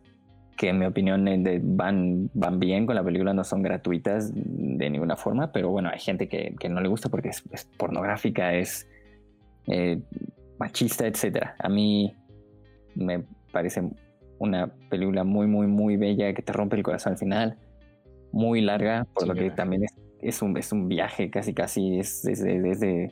que 0.58 0.70
en 0.70 0.80
mi 0.80 0.86
opinión 0.86 1.28
eh, 1.28 1.60
van, 1.64 2.30
van 2.34 2.60
bien 2.60 2.86
con 2.86 2.96
la 2.96 3.04
película, 3.04 3.34
no 3.34 3.44
son 3.44 3.62
gratuitas 3.62 4.32
de 4.34 4.90
ninguna 4.90 5.16
forma, 5.16 5.52
pero 5.52 5.70
bueno, 5.70 5.90
hay 5.90 6.00
gente 6.00 6.28
que, 6.28 6.56
no 6.70 6.82
le 6.82 6.88
gusta 6.88 7.10
porque 7.10 7.30
es, 7.30 7.44
pornográfica, 7.78 8.54
es 8.54 8.88
eh, 9.68 10.02
machista, 10.60 11.08
etc. 11.08 11.52
A 11.60 11.70
mí 11.70 12.16
me 12.96 13.24
parece 13.52 13.84
una 14.40 14.68
película 14.90 15.24
muy, 15.24 15.48
muy, 15.48 15.68
muy 15.68 15.98
bella 15.98 16.34
que 16.34 16.42
te 16.42 16.54
rompe 16.54 16.76
el 16.76 16.84
corazón 16.84 17.14
al 17.14 17.20
final 17.20 17.58
muy 18.34 18.62
larga, 18.62 19.06
por 19.14 19.28
lo 19.28 19.36
que 19.36 19.52
también 19.52 19.86
es, 20.20 20.42
un, 20.42 20.58
es 20.58 20.72
un 20.72 20.90
viaje 20.90 21.30
casi, 21.30 21.54
casi, 21.54 22.00
es 22.00 22.24
desde, 22.24 23.12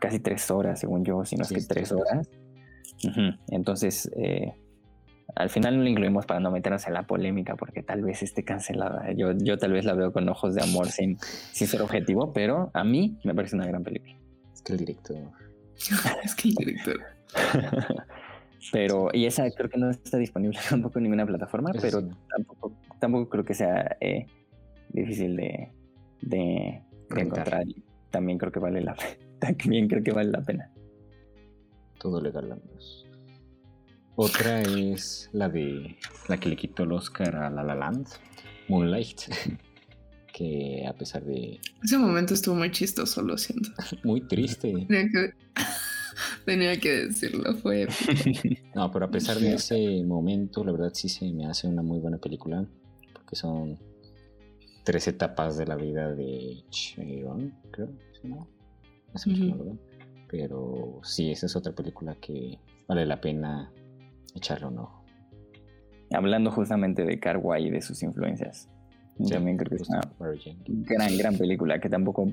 casi 0.00 0.18
tres 0.18 0.50
horas, 0.50 0.80
según 0.80 1.04
yo, 1.04 1.24
si 1.24 1.36
no 1.36 1.42
es 1.42 1.50
que 1.50 1.60
tres 1.60 1.92
horas. 1.92 2.28
Entonces, 3.50 4.10
eh, 4.16 4.54
al 5.34 5.50
final 5.50 5.76
no 5.76 5.82
lo 5.82 5.90
incluimos 5.90 6.24
para 6.24 6.40
no 6.40 6.50
meternos 6.50 6.86
en 6.86 6.94
la 6.94 7.06
polémica, 7.06 7.54
porque 7.54 7.82
tal 7.82 8.02
vez 8.02 8.22
esté 8.22 8.44
cancelada. 8.44 9.12
Yo, 9.12 9.32
yo 9.36 9.58
tal 9.58 9.72
vez 9.72 9.84
la 9.84 9.92
veo 9.92 10.10
con 10.10 10.26
ojos 10.30 10.54
de 10.54 10.62
amor 10.62 10.88
sin, 10.88 11.18
sin 11.52 11.66
ser 11.66 11.82
objetivo, 11.82 12.32
pero 12.32 12.70
a 12.72 12.82
mí 12.82 13.18
me 13.24 13.34
parece 13.34 13.56
una 13.56 13.66
gran 13.66 13.84
película. 13.84 14.16
Es 14.54 14.62
que 14.62 14.72
el 14.72 14.78
director. 14.78 15.18
es 16.24 16.34
que 16.34 16.48
el 16.48 16.54
director. 16.54 17.00
pero, 18.72 19.10
y 19.12 19.26
esa 19.26 19.50
creo 19.50 19.68
que 19.68 19.78
no 19.78 19.90
está 19.90 20.18
disponible 20.18 20.58
tampoco 20.68 20.98
en 20.98 21.04
ninguna 21.04 21.26
plataforma, 21.26 21.72
pero 21.80 22.08
tampoco, 22.28 22.72
tampoco 22.98 23.28
creo 23.28 23.44
que 23.44 23.54
sea 23.54 23.96
eh, 24.00 24.26
difícil 24.88 25.36
de, 25.36 25.70
de, 26.22 26.82
encontrar. 27.10 27.64
también 28.10 28.38
creo 28.38 28.52
que 28.52 28.60
vale 28.60 28.80
la 28.80 28.94
pena. 28.94 29.16
También 29.38 29.86
creo 29.86 30.02
que 30.02 30.12
vale 30.12 30.30
la 30.30 30.40
pena. 30.40 30.72
Todo 31.98 32.20
legal, 32.20 32.52
amigos. 32.52 33.06
Otra 34.14 34.62
es 34.62 35.28
la 35.32 35.50
de 35.50 35.98
la 36.28 36.38
que 36.38 36.48
le 36.48 36.56
quitó 36.56 36.84
el 36.84 36.92
Oscar 36.92 37.36
a 37.36 37.50
La 37.50 37.62
La 37.62 37.74
Land, 37.74 38.08
Moonlight. 38.68 39.20
Que 40.36 40.84
a 40.86 40.92
pesar 40.92 41.24
de. 41.24 41.58
Ese 41.82 41.96
momento 41.96 42.34
estuvo 42.34 42.54
muy 42.54 42.70
chistoso, 42.70 43.22
lo 43.22 43.38
siento. 43.38 43.70
muy 44.04 44.20
triste. 44.20 44.86
Tenía 46.44 46.78
que, 46.78 46.88
decirlo, 47.06 47.54
fue. 47.54 47.88
no, 48.74 48.92
pero 48.92 49.06
a 49.06 49.10
pesar 49.10 49.38
de 49.38 49.54
ese 49.54 50.04
momento, 50.04 50.62
la 50.62 50.72
verdad 50.72 50.90
sí 50.92 51.08
se 51.08 51.32
me 51.32 51.46
hace 51.46 51.66
una 51.66 51.82
muy 51.82 52.00
buena 52.00 52.18
película. 52.18 52.66
Porque 53.14 53.34
son 53.34 53.78
tres 54.84 55.08
etapas 55.08 55.56
de 55.56 55.66
la 55.66 55.76
vida 55.76 56.14
de 56.14 56.62
Chiron, 56.68 57.54
creo, 57.70 57.88
¿no? 58.22 58.46
Pero 60.28 61.00
sí, 61.02 61.30
esa 61.30 61.46
es 61.46 61.56
otra 61.56 61.72
película 61.72 62.14
que 62.20 62.58
vale 62.86 63.06
la 63.06 63.22
pena 63.22 63.72
echarle 64.34 64.66
un 64.66 64.80
ojo. 64.80 65.02
Hablando 66.12 66.50
justamente 66.50 67.06
de 67.06 67.18
Carguay 67.18 67.68
y 67.68 67.70
de 67.70 67.80
sus 67.80 68.02
influencias. 68.02 68.68
También 69.30 69.56
creo 69.56 69.70
que 69.70 69.82
es 69.82 69.88
una 69.88 70.00
gran, 70.68 71.16
gran 71.16 71.36
película 71.36 71.78
que 71.80 71.88
tampoco 71.88 72.32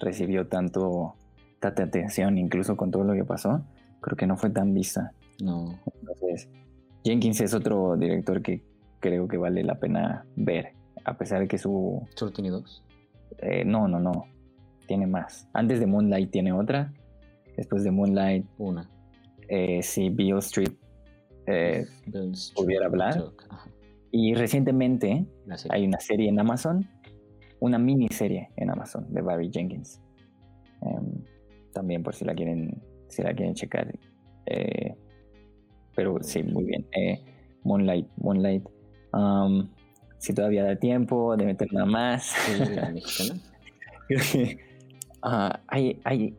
recibió 0.00 0.46
tanto 0.48 1.14
tanta 1.60 1.84
atención, 1.84 2.36
incluso 2.36 2.76
con 2.76 2.90
todo 2.90 3.04
lo 3.04 3.14
que 3.14 3.24
pasó. 3.24 3.64
Creo 4.00 4.16
que 4.16 4.26
no 4.26 4.36
fue 4.36 4.50
tan 4.50 4.74
vista. 4.74 5.12
No. 5.42 5.78
Entonces, 6.00 6.48
Jenkins 7.04 7.40
es 7.40 7.54
otro 7.54 7.96
director 7.96 8.42
que 8.42 8.62
creo 9.00 9.28
que 9.28 9.38
vale 9.38 9.62
la 9.62 9.78
pena 9.78 10.26
ver 10.36 10.74
a 11.04 11.16
pesar 11.16 11.40
de 11.40 11.48
que 11.48 11.58
su... 11.58 12.06
¿Solo 12.14 12.32
tiene 12.32 12.50
dos? 12.50 12.82
Eh, 13.38 13.64
no, 13.64 13.88
no, 13.88 14.00
no. 14.00 14.26
Tiene 14.86 15.06
más. 15.06 15.48
Antes 15.52 15.80
de 15.80 15.86
Moonlight 15.86 16.30
tiene 16.30 16.52
otra. 16.52 16.92
Después 17.56 17.84
de 17.84 17.90
Moonlight... 17.90 18.46
Una. 18.58 18.88
Eh, 19.48 19.82
si 19.82 20.08
Bill 20.08 20.38
Street 20.38 20.72
eh, 21.46 21.86
pudiera 22.54 22.86
hablar. 22.86 23.22
Y 24.16 24.32
recientemente 24.34 25.26
hay 25.70 25.86
una 25.88 25.98
serie 25.98 26.28
en 26.28 26.38
Amazon, 26.38 26.88
una 27.58 27.80
miniserie 27.80 28.48
en 28.56 28.70
Amazon 28.70 29.12
de 29.12 29.20
Barry 29.20 29.50
Jenkins. 29.52 30.00
Em, 30.82 31.24
también 31.72 32.04
por 32.04 32.14
si 32.14 32.24
la 32.24 32.32
quieren, 32.32 32.80
si 33.08 33.24
la 33.24 33.34
quieren 33.34 33.54
checar. 33.54 33.92
Eh, 34.46 34.94
pero 35.96 36.22
sí, 36.22 36.44
muy 36.44 36.62
bien. 36.62 36.86
Moonlight, 37.64 38.06
Moonlight. 38.18 38.64
Um, 39.12 39.68
si 40.18 40.32
todavía 40.32 40.62
da 40.62 40.76
tiempo 40.76 41.36
de 41.36 41.46
meter 41.46 41.72
nada 41.72 41.86
más. 41.86 42.34
Ah, 45.26 45.58
hay, 45.68 45.98
hay, 46.04 46.36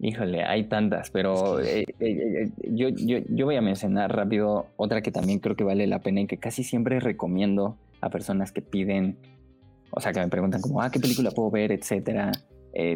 híjole, 0.00 0.44
hay 0.44 0.64
tantas, 0.64 1.10
pero 1.10 1.60
eh, 1.60 1.82
eh, 1.82 1.94
eh, 2.00 2.50
yo, 2.70 2.88
yo, 2.88 3.18
yo, 3.28 3.46
voy 3.46 3.56
a 3.56 3.62
mencionar 3.62 4.14
rápido 4.14 4.66
otra 4.76 5.02
que 5.02 5.10
también 5.10 5.38
creo 5.38 5.56
que 5.56 5.64
vale 5.64 5.86
la 5.86 6.00
pena 6.00 6.20
y 6.20 6.26
que 6.26 6.38
casi 6.38 6.62
siempre 6.62 7.00
recomiendo 7.00 7.78
a 8.00 8.10
personas 8.10 8.52
que 8.52 8.62
piden, 8.62 9.16
o 9.90 10.00
sea, 10.00 10.12
que 10.12 10.20
me 10.20 10.28
preguntan 10.28 10.60
como, 10.60 10.82
ah, 10.82 10.90
¿qué 10.90 11.00
película 11.00 11.30
puedo 11.30 11.50
ver? 11.50 11.72
Etcétera. 11.72 12.32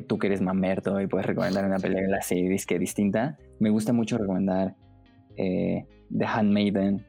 tú 0.07 0.19
que 0.19 0.27
eres 0.27 0.41
mamerto 0.43 1.01
y 1.01 1.07
puedes 1.07 1.27
recomendar 1.27 1.65
una 1.65 1.79
película 1.79 2.19
así 2.19 2.49
disque 2.49 2.79
distinta. 2.79 3.39
Me 3.61 3.71
gusta 3.71 3.93
mucho 3.93 4.19
recomendar 4.19 4.75
The 5.37 6.27
Handmaiden 6.27 7.07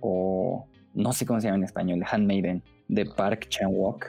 o 0.00 0.66
no 0.94 1.12
sé 1.12 1.24
cómo 1.24 1.40
se 1.40 1.46
llama 1.46 1.58
en 1.58 1.64
español, 1.64 2.04
Handmaiden, 2.10 2.62
de 2.88 3.06
Park 3.06 3.48
Chan-wook. 3.48 4.06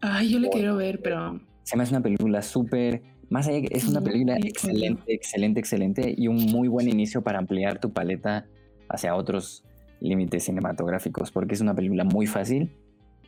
Ay, 0.00 0.30
yo 0.30 0.38
le 0.38 0.50
quiero 0.50 0.76
ver, 0.76 1.00
pero... 1.00 1.40
Se 1.62 1.76
me 1.76 1.84
hace 1.84 1.94
una 1.94 2.02
película 2.02 2.42
súper... 2.42 3.02
Más 3.32 3.48
allá 3.48 3.66
es 3.70 3.88
una 3.88 4.02
película 4.02 4.36
excelente, 4.36 5.02
excelente, 5.06 5.58
excelente 5.58 6.14
y 6.14 6.28
un 6.28 6.36
muy 6.36 6.68
buen 6.68 6.86
inicio 6.86 7.22
para 7.22 7.38
ampliar 7.38 7.80
tu 7.80 7.90
paleta 7.90 8.46
hacia 8.90 9.16
otros 9.16 9.64
límites 10.00 10.44
cinematográficos, 10.44 11.30
porque 11.30 11.54
es 11.54 11.62
una 11.62 11.74
película 11.74 12.04
muy 12.04 12.26
fácil, 12.26 12.76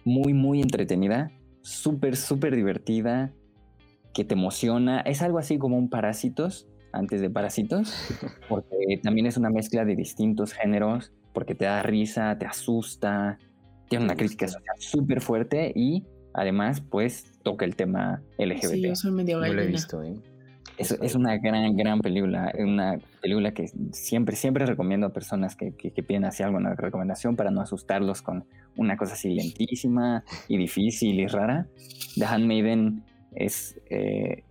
muy, 0.04 0.34
muy 0.34 0.60
entretenida, 0.60 1.32
súper, 1.62 2.16
súper 2.16 2.54
divertida, 2.54 3.32
que 4.12 4.24
te 4.24 4.34
emociona. 4.34 5.00
Es 5.00 5.22
algo 5.22 5.38
así 5.38 5.56
como 5.56 5.78
un 5.78 5.88
Parásitos, 5.88 6.68
antes 6.92 7.22
de 7.22 7.30
Parásitos, 7.30 7.94
porque 8.50 9.00
también 9.02 9.26
es 9.26 9.38
una 9.38 9.48
mezcla 9.48 9.86
de 9.86 9.96
distintos 9.96 10.52
géneros 10.52 11.14
porque 11.32 11.54
te 11.54 11.64
da 11.64 11.82
risa, 11.82 12.36
te 12.38 12.44
asusta, 12.44 13.38
tiene 13.88 14.04
una 14.04 14.16
crítica 14.16 14.48
social 14.48 14.76
súper 14.80 15.22
fuerte 15.22 15.72
y 15.74 16.04
además 16.34 16.82
pues 16.82 17.32
toca 17.42 17.64
el 17.64 17.76
tema 17.76 18.22
LGBT. 18.38 18.64
Sí, 18.64 18.82
yo 18.82 18.94
soy 18.96 19.12
medio 19.12 19.40
No 19.40 19.52
lo 19.52 19.62
he 19.62 19.66
visto, 19.66 20.02
¿eh? 20.02 20.14
Es, 20.76 20.90
es, 20.90 21.14
una 21.14 21.38
gran, 21.38 21.76
gran 21.76 22.00
película. 22.00 22.52
Una 22.58 22.98
película 23.22 23.52
que 23.52 23.68
siempre, 23.92 24.34
siempre 24.34 24.66
recomiendo 24.66 25.06
a 25.06 25.10
personas 25.12 25.54
que, 25.54 25.72
que, 25.72 26.02
piden 26.02 26.24
así 26.24 26.42
alguna 26.42 26.74
recomendación 26.74 27.36
para 27.36 27.52
no 27.52 27.60
asustarlos 27.60 28.22
con 28.22 28.44
una 28.76 28.96
cosa 28.96 29.12
así 29.12 29.32
lentísima 29.34 30.24
y 30.48 30.56
difícil 30.56 31.20
y 31.20 31.28
rara. 31.28 31.68
The 32.16 32.24
Handmaiden 32.24 33.04
es 33.36 33.80
eh, 33.88 34.42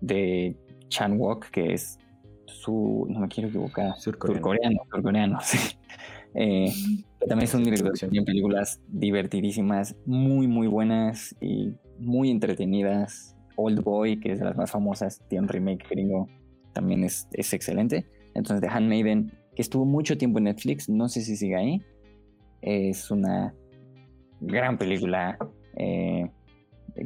de 0.00 0.56
Chan 0.88 1.18
Wook, 1.18 1.46
que 1.50 1.72
es 1.72 1.98
su, 2.46 3.06
no 3.08 3.18
me 3.18 3.28
quiero 3.28 3.48
equivocar, 3.48 3.96
surcoreano, 3.98 4.82
surcoreano, 4.88 5.38
sí. 5.42 5.58
Eh, 6.34 6.72
también 7.28 7.44
es 7.44 7.54
un 7.54 7.64
director 7.64 7.92
de 7.92 8.22
películas 8.22 8.80
divertidísimas, 8.88 9.96
muy, 10.06 10.46
muy 10.46 10.66
buenas 10.66 11.34
y 11.40 11.74
muy 11.98 12.30
entretenidas. 12.30 13.36
Old 13.56 13.82
Boy, 13.82 14.18
que 14.18 14.32
es 14.32 14.38
de 14.38 14.46
las 14.46 14.56
más 14.56 14.70
famosas, 14.70 15.20
tiene 15.28 15.42
un 15.42 15.48
remake 15.48 15.86
gringo, 15.88 16.28
también 16.72 17.04
es, 17.04 17.28
es 17.32 17.52
excelente. 17.52 18.06
Entonces, 18.34 18.60
The 18.60 18.74
Handmaiden, 18.74 19.32
que 19.54 19.62
estuvo 19.62 19.84
mucho 19.84 20.16
tiempo 20.16 20.38
en 20.38 20.44
Netflix, 20.44 20.88
no 20.88 21.08
sé 21.08 21.20
si 21.20 21.36
sigue 21.36 21.56
ahí, 21.56 21.82
es 22.62 23.10
una 23.10 23.54
gran 24.40 24.78
película 24.78 25.38
eh, 25.76 26.30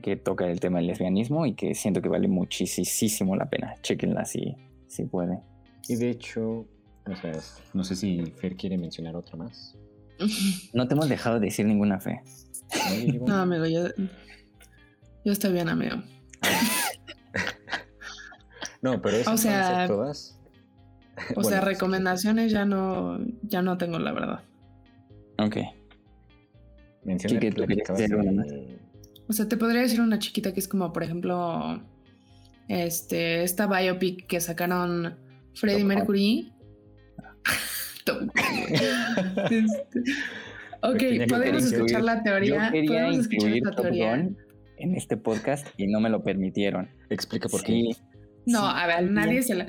que 0.03 0.17
toca 0.17 0.47
el 0.47 0.61
tema 0.61 0.79
del 0.79 0.89
lesbianismo 0.89 1.47
y 1.47 1.55
que 1.55 1.75
siento 1.75 2.01
que 2.01 2.09
vale 2.09 2.29
muchísimo 2.29 3.37
la 3.37 3.49
pena. 3.49 3.75
Chequenla 3.83 4.25
si, 4.25 4.55
si 4.87 5.05
puede. 5.05 5.41
Y 5.89 5.97
de 5.97 6.11
hecho, 6.11 6.67
no 7.73 7.85
sé 7.85 7.97
si 7.97 8.33
Fer 8.37 8.57
quiere 8.57 8.79
mencionar 8.79 9.17
otra 9.17 9.37
más. 9.37 9.77
No 10.73 10.89
te 10.89 10.95
hemos 10.95 11.09
dejado 11.09 11.39
de 11.39 11.47
decir 11.47 11.67
ninguna 11.67 12.01
fe. 12.01 12.21
No, 13.27 13.37
amigo, 13.37 13.67
yo, 13.67 13.89
yo 15.25 15.33
estoy 15.33 15.53
bien, 15.53 15.69
amigo. 15.69 15.97
no, 18.83 19.01
pero 19.01 19.19
eso 19.19 19.33
o 19.33 19.37
sea, 19.37 19.87
todas. 19.87 20.39
O 21.35 21.45
sea, 21.45 21.61
recomendaciones 21.61 22.53
ya 22.53 22.65
no, 22.65 23.19
ya 23.43 23.63
no 23.63 23.79
tengo, 23.79 23.99
la 23.99 24.13
verdad. 24.13 24.41
Ok. 25.39 25.57
Menciona 27.05 27.41
que 27.41 27.55
O 29.29 29.33
sea, 29.33 29.49
te 29.49 29.57
podría 29.57 29.83
decir 29.83 30.01
una 30.01 30.19
chiquita 30.19 30.53
que 30.53 30.61
es 30.61 30.69
como, 30.69 30.93
por 30.93 31.03
ejemplo, 31.03 31.83
este, 32.69 33.43
esta 33.45 33.67
biopic 33.67 34.27
que 34.27 34.41
sacaron 34.41 35.17
Freddie 35.55 35.85
Mercury. 35.85 36.53
Este, 39.51 40.01
ok, 40.83 41.29
podemos 41.29 41.65
escuchar 41.65 42.03
la 42.05 42.23
teoría. 42.23 42.71
podemos 42.71 43.19
escuchar 43.19 43.51
la 43.63 43.75
teoría. 43.75 44.29
En 44.79 44.95
este 44.95 45.17
podcast 45.17 45.67
y 45.77 45.87
no 45.87 46.01
me 46.01 46.11
lo 46.11 46.23
permitieron. 46.23 46.91
Explica 47.11 47.49
por 47.49 47.63
qué. 47.63 47.91
No, 48.45 48.61
a 48.61 48.87
ver, 48.87 49.11
nadie 49.11 49.43
se 49.43 49.55
la. 49.55 49.67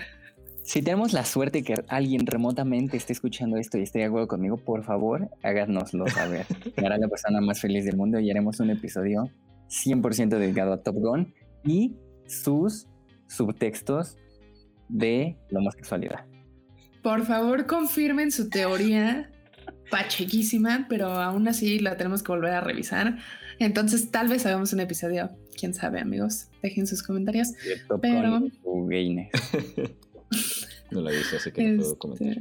Si 0.64 0.82
tenemos 0.82 1.14
la 1.14 1.24
suerte 1.24 1.64
que 1.64 1.76
alguien 1.88 2.28
remotamente 2.28 2.98
esté 2.98 3.14
escuchando 3.14 3.56
esto 3.56 3.78
y 3.78 3.84
esté 3.84 4.00
de 4.00 4.06
acuerdo 4.06 4.28
conmigo, 4.28 4.58
por 4.58 4.84
favor, 4.84 5.30
háganoslo 5.42 6.08
saber. 6.08 6.46
Hará 6.76 6.98
la 6.98 7.08
persona 7.08 7.40
más 7.40 7.62
feliz 7.62 7.86
del 7.86 7.96
mundo 7.96 8.20
y 8.20 8.30
haremos 8.30 8.60
un 8.60 8.70
episodio 8.72 9.32
100% 9.70 10.28
dedicado 10.28 10.74
a 10.74 10.84
Top 10.84 10.96
Gun 10.96 11.34
y 11.64 11.96
sus 12.26 12.86
subtextos 13.28 14.18
de 14.90 15.38
la 15.50 15.60
homosexualidad. 15.60 16.26
Por 17.02 17.26
favor, 17.26 17.66
confirmen 17.66 18.32
su 18.32 18.50
teoría 18.50 19.32
pachequísima, 19.90 20.86
pero 20.90 21.08
aún 21.08 21.48
así 21.48 21.80
la 21.80 21.98
tenemos 21.98 22.22
que 22.24 22.32
volver 22.32 22.54
a 22.54 22.62
revisar. 22.62 23.18
Entonces, 23.60 24.12
tal 24.12 24.28
vez 24.28 24.46
hagamos 24.46 24.74
un 24.74 24.80
episodio. 24.80 25.32
Quién 25.58 25.74
sabe, 25.74 26.00
amigos. 26.00 26.50
Dejen 26.62 26.86
sus 26.86 27.02
comentarios. 27.02 27.54
Pero... 28.02 28.40
no 30.92 31.02
la 31.02 31.12
viste, 31.12 31.38
así 31.38 31.52
que 31.52 31.64
no 31.64 31.78
puedo 31.78 31.94
este, 31.94 32.00
comentar. 32.00 32.38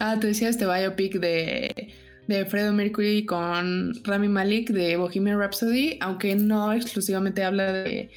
Ah, 0.00 0.18
te 0.18 0.26
decía 0.28 0.48
este 0.48 0.66
biopic 0.66 1.20
de, 1.20 1.92
de 2.26 2.46
Freddie 2.46 2.72
Mercury 2.72 3.26
con 3.26 3.92
Rami 4.02 4.28
Malik 4.28 4.70
de 4.70 4.96
Bohemian 4.96 5.38
Rhapsody, 5.38 5.98
aunque 6.00 6.34
no 6.34 6.72
exclusivamente 6.72 7.44
habla 7.44 7.72
de, 7.72 8.10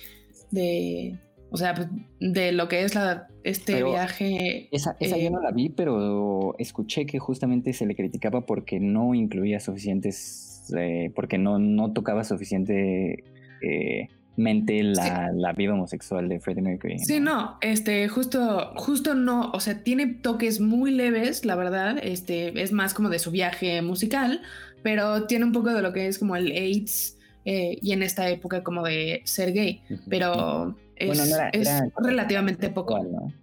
de 0.52 1.20
o 1.54 1.58
sea, 1.58 1.76
pues, 1.76 1.88
de 2.20 2.52
lo 2.52 2.68
que 2.68 2.84
es 2.84 2.96
la, 2.96 3.28
este 3.44 3.84
viaje. 3.84 4.70
Esa, 4.72 4.98
esa 5.00 5.20
yo 5.20 5.30
no 5.30 5.38
eh, 5.40 5.44
la 5.44 5.52
vi, 5.52 5.70
pero 5.70 6.56
escuché 6.58 7.06
que 7.06 7.20
justamente 7.20 7.74
se 7.74 7.86
le 7.86 7.96
criticaba 7.96 8.48
porque 8.48 8.80
no 8.80 9.14
incluía 9.14 9.60
suficientes, 9.60 10.66
eh, 10.76 11.12
porque 11.16 11.38
no, 11.38 11.60
no 11.60 11.94
tocaba 11.94 12.24
suficiente 12.24 13.24
eh, 13.62 14.08
mente 14.36 14.82
la, 14.82 15.32
la, 15.32 15.54
vida 15.54 15.76
homosexual 15.76 16.28
de 16.28 16.40
Freddie 16.40 16.64
Mercury. 16.64 16.98
Sí, 16.98 17.20
no, 17.20 17.60
este, 17.62 18.08
justo, 18.08 18.72
justo 18.76 19.14
no, 19.14 19.52
o 19.52 19.60
sea, 19.60 19.84
tiene 19.84 20.08
toques 20.08 20.60
muy 20.60 20.90
leves, 20.90 21.46
la 21.46 21.56
verdad, 21.56 22.00
este, 22.02 22.64
es 22.64 22.72
más 22.72 22.96
como 22.96 23.10
de 23.10 23.20
su 23.20 23.30
viaje 23.30 23.80
musical, 23.84 24.42
pero 24.82 25.28
tiene 25.28 25.46
un 25.46 25.52
poco 25.52 25.72
de 25.72 25.84
lo 25.84 25.94
que 25.94 26.08
es 26.08 26.18
como 26.18 26.36
el 26.36 26.52
AIDS 26.52 27.20
y 27.46 27.92
en 27.92 28.02
esta 28.02 28.30
época 28.30 28.64
como 28.64 28.84
de 28.84 29.22
ser 29.26 29.52
gay, 29.52 29.82
pero 30.10 30.78
es, 30.96 31.70
relativamente 31.98 32.70
poco. 32.70 33.04
¿no? 33.04 33.34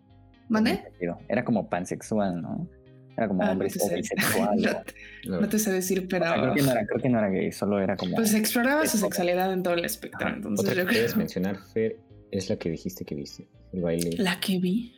¿Mande? 0.49 0.83
Era 1.29 1.45
como 1.45 1.69
pansexual, 1.69 2.43
¿no? 2.43 2.69
Era 3.17 3.29
como 3.29 3.43
ah, 3.43 3.53
hombre 3.53 3.69
no 3.91 3.97
bisexual. 3.97 4.85
no, 5.27 5.49
te 5.49 5.59
sé 5.59 5.73
decir, 5.73 6.09
pero. 6.09 6.27
creo, 6.33 6.55
que 6.55 6.63
no 6.63 6.71
era, 6.71 6.87
creo 6.87 7.03
que 7.03 7.09
no 7.09 7.19
era 7.19 7.29
gay, 7.29 7.53
solo 7.53 7.81
era 7.81 7.97
como. 7.97 8.17
Pues 8.17 8.35
exploraba 8.35 8.87
su 8.87 8.99
sexualidad 8.99 9.53
en 9.53 9.63
todo 9.63 9.75
el 9.75 9.85
espectro. 9.85 10.29
entonces 10.29 10.67
Otra 10.67 10.75
yo 10.75 10.87
que 10.87 10.95
quieres 10.95 11.17
mencionar, 11.17 11.59
Fer, 11.73 11.99
es 12.31 12.49
la 12.49 12.57
que 12.57 12.71
dijiste 12.71 13.05
que 13.05 13.15
viste. 13.15 13.47
El 13.73 13.83
baile. 13.83 14.17
La 14.19 14.41
que 14.41 14.59
vi. 14.59 14.95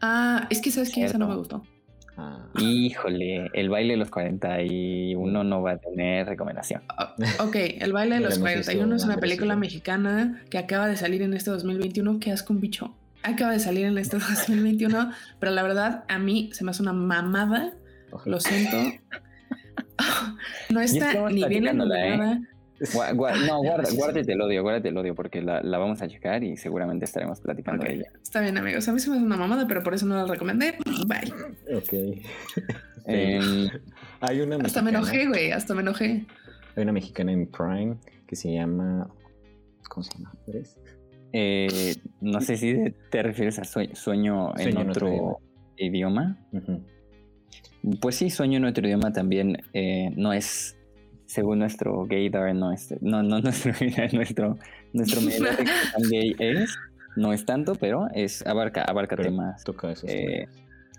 Ah, 0.00 0.46
es 0.50 0.60
que 0.60 0.70
sabes 0.70 0.90
que 0.90 1.04
esa 1.04 1.18
no 1.18 1.28
me 1.28 1.36
gustó. 1.36 1.62
Ah. 2.20 2.46
Híjole, 2.58 3.50
el 3.54 3.70
baile 3.70 3.94
de 3.94 3.96
los 3.96 4.10
41 4.10 5.44
no 5.44 5.62
va 5.62 5.72
a 5.72 5.78
tener 5.78 6.26
recomendación. 6.26 6.82
Ah, 6.88 7.14
ok, 7.38 7.56
el 7.56 7.92
baile 7.92 8.16
de 8.16 8.20
los 8.20 8.38
41 8.38 8.94
es 8.96 9.04
una 9.04 9.16
película 9.16 9.56
mexicana 9.56 10.42
que 10.50 10.58
acaba 10.58 10.86
de 10.86 10.96
salir 10.96 11.22
en 11.22 11.32
este 11.32 11.50
2021. 11.50 12.20
Qué 12.20 12.32
asco 12.32 12.52
un 12.52 12.60
bicho. 12.60 12.94
Acaba 13.22 13.52
de 13.52 13.60
salir 13.60 13.86
en 13.86 13.96
este 13.96 14.18
2021, 14.18 15.12
pero 15.38 15.52
la 15.52 15.62
verdad 15.62 16.04
a 16.08 16.18
mí 16.18 16.50
se 16.52 16.64
me 16.64 16.72
hace 16.72 16.82
una 16.82 16.92
mamada. 16.92 17.72
Lo 18.24 18.40
siento. 18.40 18.76
No 20.70 20.80
está 20.80 21.28
ni 21.28 21.44
bien 21.44 21.66
¿eh? 21.66 22.40
no, 23.46 23.62
guárdate 23.62 24.32
el 24.32 24.40
odio, 24.40 24.62
guárdate 24.62 24.88
el 24.88 24.96
odio, 24.96 25.14
porque 25.14 25.42
la, 25.42 25.60
vamos 25.78 26.00
a 26.02 26.08
checar 26.08 26.42
y 26.42 26.56
seguramente 26.56 27.04
estaremos 27.04 27.40
platicando 27.40 27.84
de 27.84 27.94
ella. 27.94 28.12
Está 28.22 28.40
bien, 28.40 28.56
amigos. 28.56 28.88
A 28.88 28.92
mí 28.92 29.00
se 29.00 29.10
me 29.10 29.16
hace 29.16 29.24
una 29.24 29.36
mamada, 29.36 29.66
pero 29.66 29.82
por 29.82 29.94
eso 29.94 30.06
no 30.06 30.16
la 30.16 30.26
recomendé. 30.26 30.76
Bye. 31.06 31.32
Ok. 31.76 32.18
Em, 33.06 33.66
hay 34.20 34.42
una 34.42 34.56
hasta 34.56 34.82
me 34.82 34.90
enojé, 34.90 35.26
güey, 35.26 35.52
hasta 35.52 35.74
me 35.74 35.80
enojé. 35.80 36.26
Hay 36.76 36.82
una 36.82 36.92
mexicana 36.92 37.32
en 37.32 37.46
Prime 37.46 37.96
que 38.26 38.36
se 38.36 38.52
llama. 38.52 39.08
¿Cómo 39.88 40.04
se 40.04 40.12
llama? 40.18 40.32
Eh, 41.32 41.96
no 42.20 42.40
sé 42.42 42.56
si 42.56 42.76
te 43.10 43.22
refieres 43.22 43.58
a 43.58 43.64
sueño, 43.64 44.52
en 44.56 44.76
otro, 44.76 45.40
idioma. 45.76 46.38
Pues 48.00 48.16
sí, 48.16 48.30
sueño 48.30 48.58
en 48.58 48.66
otro 48.66 48.86
idioma 48.86 49.12
también 49.12 49.62
eh, 49.72 50.10
no 50.14 50.32
es 50.34 50.76
según 51.30 51.60
nuestro 51.60 52.06
gaydar, 52.06 52.54
no, 52.56 52.72
no, 53.00 53.22
no 53.22 53.40
nuestro 53.40 53.72
nuestro, 54.12 54.58
nuestro 54.92 55.20
medio 55.20 55.44
gay 56.10 56.34
es, 56.40 56.76
no 57.16 57.32
es 57.32 57.44
tanto, 57.46 57.76
pero 57.76 58.08
es 58.12 58.44
abarca, 58.46 58.82
abarca 58.82 59.14
temas. 59.14 59.62
Toca 59.62 59.92
eso. 59.92 60.08
Eh, 60.08 60.48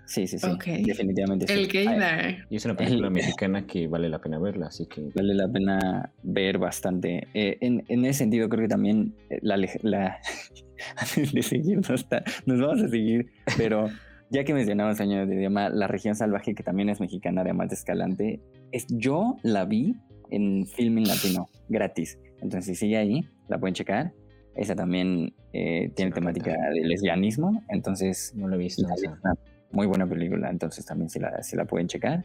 sí, 0.06 0.26
sí, 0.26 0.38
sí. 0.38 0.48
Definitivamente. 0.86 1.52
El 1.52 1.68
gaydar. 1.68 2.46
Y 2.48 2.56
es 2.56 2.64
una 2.64 2.74
película 2.74 3.10
mexicana 3.10 3.66
que 3.66 3.88
vale 3.88 4.08
la 4.08 4.20
pena 4.20 4.38
verla, 4.38 4.68
así 4.68 4.86
que. 4.86 5.10
Vale 5.14 5.34
la 5.34 5.48
pena 5.48 6.10
ver 6.22 6.56
bastante. 6.56 7.28
Eh, 7.34 7.58
en, 7.60 7.84
en, 7.88 8.04
ese 8.06 8.20
sentido, 8.20 8.48
creo 8.48 8.62
que 8.62 8.68
también 8.68 9.14
eh, 9.28 9.38
la, 9.42 9.58
la 9.82 10.18
antes 10.96 11.32
de 11.32 11.42
seguir, 11.42 11.76
nos, 11.76 12.06
nos 12.46 12.58
vamos 12.58 12.82
a 12.82 12.88
seguir, 12.88 13.30
pero 13.58 13.90
ya 14.30 14.44
que 14.44 14.54
mencionamos 14.54 14.98
años 14.98 15.28
de 15.28 15.34
idioma, 15.34 15.68
La 15.68 15.88
región 15.88 16.14
salvaje, 16.14 16.54
que 16.54 16.62
también 16.62 16.88
es 16.88 17.00
mexicana, 17.00 17.42
además 17.42 17.68
de 17.68 17.74
Escalante, 17.74 18.40
es, 18.70 18.86
yo 18.88 19.36
la 19.42 19.66
vi 19.66 19.94
en 20.32 20.66
Filming 20.66 21.06
Latino, 21.06 21.48
gratis. 21.68 22.18
Entonces, 22.40 22.66
si 22.66 22.74
sigue 22.74 22.96
ahí, 22.96 23.28
la 23.48 23.58
pueden 23.58 23.74
checar. 23.74 24.12
Esa 24.54 24.74
también 24.74 25.34
eh, 25.52 25.90
tiene 25.94 26.10
temática 26.10 26.52
de 26.74 26.80
lesbianismo, 26.84 27.62
entonces 27.68 28.32
no 28.34 28.48
lo 28.48 28.56
he 28.56 28.58
visto. 28.58 28.86
Es 28.94 29.02
una 29.02 29.34
muy 29.70 29.86
buena 29.86 30.06
película, 30.06 30.50
entonces 30.50 30.84
también 30.84 31.08
si 31.08 31.18
la, 31.18 31.42
si 31.42 31.56
la 31.56 31.64
pueden 31.64 31.86
checar. 31.86 32.24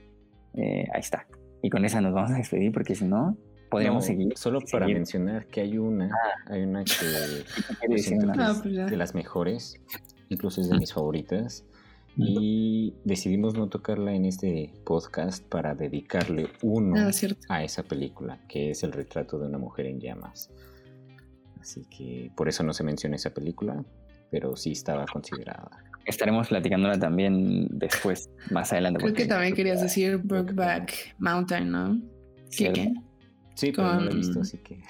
Eh, 0.55 0.85
ahí 0.93 0.99
está. 0.99 1.27
Y 1.61 1.69
con 1.69 1.85
esa 1.85 2.01
nos 2.01 2.13
vamos 2.13 2.31
a 2.31 2.35
despedir 2.35 2.71
porque 2.71 2.95
si 2.95 3.05
no, 3.05 3.37
podríamos 3.69 4.05
seguir. 4.05 4.33
Solo 4.35 4.59
para 4.71 4.87
mencionar 4.87 5.47
que 5.47 5.61
hay 5.61 5.77
una, 5.77 6.05
ah. 6.05 6.51
hay 6.53 6.63
una 6.63 6.83
que, 6.83 6.91
ah, 8.39 8.55
pues 8.61 8.73
de 8.73 8.97
las 8.97 9.15
mejores, 9.15 9.75
incluso 10.29 10.61
es 10.61 10.69
de 10.69 10.77
mis 10.77 10.93
favoritas, 10.93 11.65
y 12.17 12.95
decidimos 13.03 13.53
no 13.53 13.67
tocarla 13.69 14.13
en 14.13 14.25
este 14.25 14.73
podcast 14.85 15.43
para 15.47 15.75
dedicarle 15.75 16.49
uno 16.63 16.95
ah, 16.97 17.11
a 17.49 17.63
esa 17.63 17.83
película, 17.83 18.39
que 18.47 18.71
es 18.71 18.83
el 18.83 18.91
retrato 18.91 19.37
de 19.37 19.47
una 19.47 19.57
mujer 19.57 19.85
en 19.85 19.99
llamas. 19.99 20.49
Así 21.61 21.85
que 21.85 22.31
por 22.35 22.49
eso 22.49 22.63
no 22.63 22.73
se 22.73 22.83
menciona 22.83 23.15
esa 23.17 23.29
película. 23.33 23.83
pero 24.29 24.55
sí 24.55 24.71
estaba 24.71 25.05
considerada. 25.05 25.69
Estaremos 26.05 26.47
platicándola 26.47 26.97
también 26.99 27.67
después, 27.71 28.29
más 28.51 28.71
adelante. 28.73 28.99
Creo 28.99 29.13
que 29.13 29.21
porque- 29.23 29.29
también 29.29 29.53
querías 29.53 29.81
decir 29.81 30.17
Brokeback 30.17 31.15
Mountain, 31.19 31.71
¿no? 31.71 32.01
¿Qué, 32.55 32.71
qué? 32.73 32.93
Sí, 33.55 33.71
pero 33.75 33.93
no 33.95 34.01
lo 34.01 34.11
he 34.11 34.15
visto, 34.15 34.41
así 34.41 34.57
que 34.59 34.81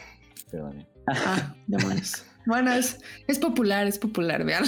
perdón. 0.52 0.88
Ah, 1.08 1.56
demonios. 1.68 2.24
Bueno, 2.46 2.72
es, 2.72 3.00
es 3.28 3.40
popular, 3.40 3.88
es 3.88 3.98
popular, 4.00 4.44
vean. 4.46 4.64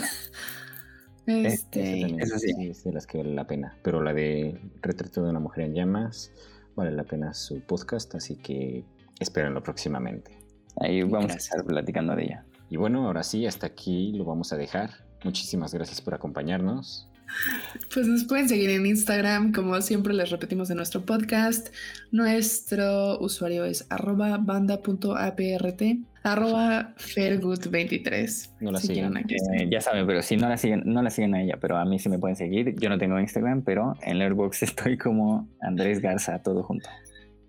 Esa 1.30 1.48
Este, 1.48 2.08
sí. 2.40 2.68
es 2.70 2.84
de 2.84 2.92
las 2.94 3.08
que 3.08 3.18
vale 3.20 3.34
la 3.34 3.46
pena. 3.48 3.78
Pero 3.84 4.02
la 4.02 4.14
de 4.14 4.60
Retrato 4.82 5.24
de 5.24 5.30
una 5.30 5.40
mujer 5.40 5.66
en 5.66 5.74
llamas 5.76 6.32
vale 6.76 6.92
la 6.92 7.04
pena 7.04 7.34
su 7.34 7.62
podcast, 7.62 8.16
así 8.16 8.36
que 8.36 8.84
espérenlo 9.20 9.62
próximamente. 9.62 10.38
Ahí 10.78 11.02
vamos 11.04 11.28
Gracias. 11.28 11.52
a 11.52 11.58
estar 11.58 11.66
platicando 11.66 12.16
de 12.16 12.24
ella. 12.24 12.46
Y 12.70 12.78
bueno, 12.78 13.06
ahora 13.06 13.24
sí, 13.24 13.46
hasta 13.46 13.68
aquí 13.68 14.14
lo 14.14 14.24
vamos 14.24 14.54
a 14.54 14.58
dejar. 14.58 14.92
Muchísimas 15.24 15.74
gracias 15.74 16.00
por 16.02 16.14
acompañarnos. 16.14 17.09
Pues 17.94 18.08
nos 18.08 18.24
pueden 18.26 18.48
seguir 18.50 18.70
en 18.70 18.86
Instagram, 18.86 19.52
como 19.52 19.80
siempre 19.82 20.14
les 20.14 20.30
repetimos 20.30 20.70
en 20.70 20.78
nuestro 20.78 21.02
podcast. 21.06 21.74
Nuestro 22.12 23.20
usuario 23.20 23.66
es 23.66 23.86
arroba 23.90 24.38
banda.aprt, 24.38 25.82
arroba 26.24 26.94
fairgood23. 26.98 28.50
No 28.62 28.72
la 28.72 28.80
si 28.80 28.88
sigan. 28.88 29.14
quieren 29.14 29.18
aquí. 29.18 29.36
Eh, 29.64 29.68
ya 29.72 29.82
saben, 29.82 30.06
pero 30.06 30.22
si 30.22 30.38
no 30.38 30.50
la 30.50 30.58
siguen, 30.58 30.84
no 30.86 31.02
la 31.02 31.10
siguen 31.10 31.36
a 31.36 31.42
ella, 31.42 31.58
pero 31.60 31.78
a 31.78 31.86
mí 31.86 32.00
sí 32.00 32.10
me 32.10 32.20
pueden 32.20 32.36
seguir. 32.36 32.76
Yo 32.80 32.90
no 32.90 32.98
tengo 32.98 33.20
Instagram, 33.20 33.64
pero 33.64 33.96
en 34.02 34.20
Letterboxd 34.20 34.64
estoy 34.64 34.98
como 34.98 35.48
Andrés 35.62 36.00
Garza, 36.02 36.40
todo 36.44 36.64
junto. 36.64 36.90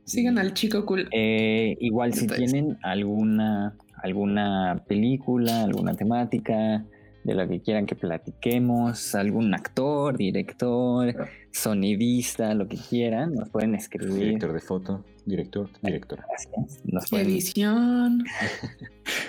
Sigan 0.05 0.39
al 0.39 0.55
chico 0.55 0.85
cool. 0.87 1.09
Eh, 1.13 1.77
igual 1.81 2.13
si 2.15 2.21
Entonces- 2.23 2.51
tienen 2.53 2.79
alguna, 2.83 3.75
alguna 4.03 4.83
película, 4.89 5.65
alguna 5.65 5.95
temática 5.95 6.85
de 7.25 7.35
la 7.35 7.47
que 7.47 7.61
quieran 7.61 7.87
que 7.87 7.95
platiquemos, 7.95 9.15
algún 9.15 9.53
actor, 9.55 10.17
director, 10.17 11.15
sonidista, 11.53 12.55
lo 12.55 12.67
que 12.69 12.77
quieran, 12.77 13.35
nos 13.35 13.49
pueden 13.51 13.75
escribir. 13.75 14.15
Director 14.15 14.53
de 14.53 14.61
foto, 14.61 15.05
director, 15.27 15.69
directora. 15.83 16.25
Gracias. 16.29 16.81
Nos 16.85 17.11
pueden- 17.11 17.27
Edición. 17.27 18.25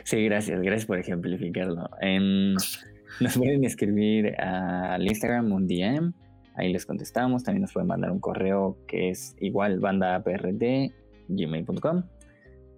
Sí, 0.03 0.23
gracias, 0.25 0.61
gracias 0.61 0.85
por 0.85 0.99
ejemplificarlo. 0.99 1.89
Em, 2.01 2.53
nos 2.53 3.37
pueden 3.37 3.63
escribir 3.65 4.39
al 4.41 5.05
Instagram 5.07 5.51
un 5.51 5.67
DM, 5.67 6.13
ahí 6.55 6.71
les 6.71 6.85
contestamos. 6.85 7.43
También 7.43 7.61
nos 7.63 7.73
pueden 7.73 7.87
mandar 7.87 8.11
un 8.11 8.19
correo 8.19 8.77
que 8.87 9.09
es 9.09 9.35
igual 9.39 9.79
bandaprt.gmail.com 9.79 12.03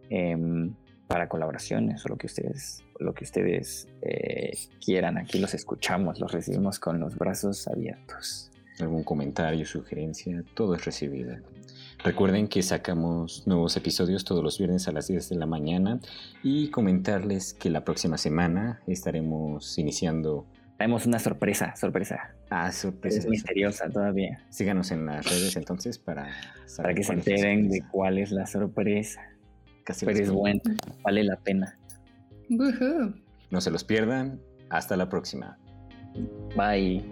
em, 0.09 0.73
para 1.07 1.27
colaboraciones 1.29 2.05
o 2.05 2.09
lo 2.09 2.17
que 2.17 2.27
ustedes, 2.27 2.83
lo 2.99 3.13
que 3.13 3.23
ustedes 3.25 3.87
eh, 4.01 4.51
quieran. 4.83 5.17
Aquí 5.17 5.39
los 5.39 5.53
escuchamos, 5.53 6.19
los 6.19 6.31
recibimos 6.31 6.79
con 6.79 6.99
los 6.99 7.15
brazos 7.17 7.67
abiertos. 7.67 8.49
algún 8.79 9.03
comentario, 9.03 9.65
sugerencia, 9.65 10.43
todo 10.55 10.75
es 10.75 10.85
recibido. 10.85 11.35
Recuerden 12.03 12.47
que 12.47 12.61
sacamos 12.63 13.43
nuevos 13.47 13.77
episodios 13.77 14.25
todos 14.25 14.43
los 14.43 14.57
viernes 14.57 14.87
a 14.87 14.91
las 14.91 15.07
10 15.07 15.29
de 15.29 15.35
la 15.37 15.45
mañana 15.45 15.99
y 16.43 16.69
comentarles 16.69 17.53
que 17.53 17.69
la 17.69 17.85
próxima 17.85 18.17
semana 18.17 18.81
estaremos 18.87 19.77
iniciando 19.77 20.45
Tenemos 20.77 21.05
una 21.05 21.19
sorpresa, 21.19 21.75
sorpresa. 21.77 22.33
a 22.49 22.69
Es 22.69 22.75
sorpresas. 22.77 23.25
misteriosa 23.27 23.89
todavía. 23.89 24.43
Síganos 24.49 24.91
en 24.91 25.05
las 25.05 25.25
redes 25.29 25.55
entonces 25.55 25.97
para 25.99 26.25
saber 26.65 26.83
Para 26.83 26.93
que 26.95 27.03
se 27.03 27.13
es 27.13 27.17
enteren 27.19 27.69
de 27.69 27.77
sorpresa. 27.77 27.89
cuál 27.91 28.17
es 28.17 28.31
la 28.31 28.47
sorpresa. 28.47 29.21
Casi 29.83 30.05
Pero 30.05 30.19
es 30.19 30.31
bueno, 30.31 30.61
vale 31.03 31.23
la 31.23 31.35
pena. 31.37 31.77
No 33.49 33.61
se 33.61 33.71
los 33.71 33.83
pierdan. 33.83 34.39
Hasta 34.69 34.97
la 34.97 35.09
próxima. 35.09 35.57
Bye. 36.55 37.03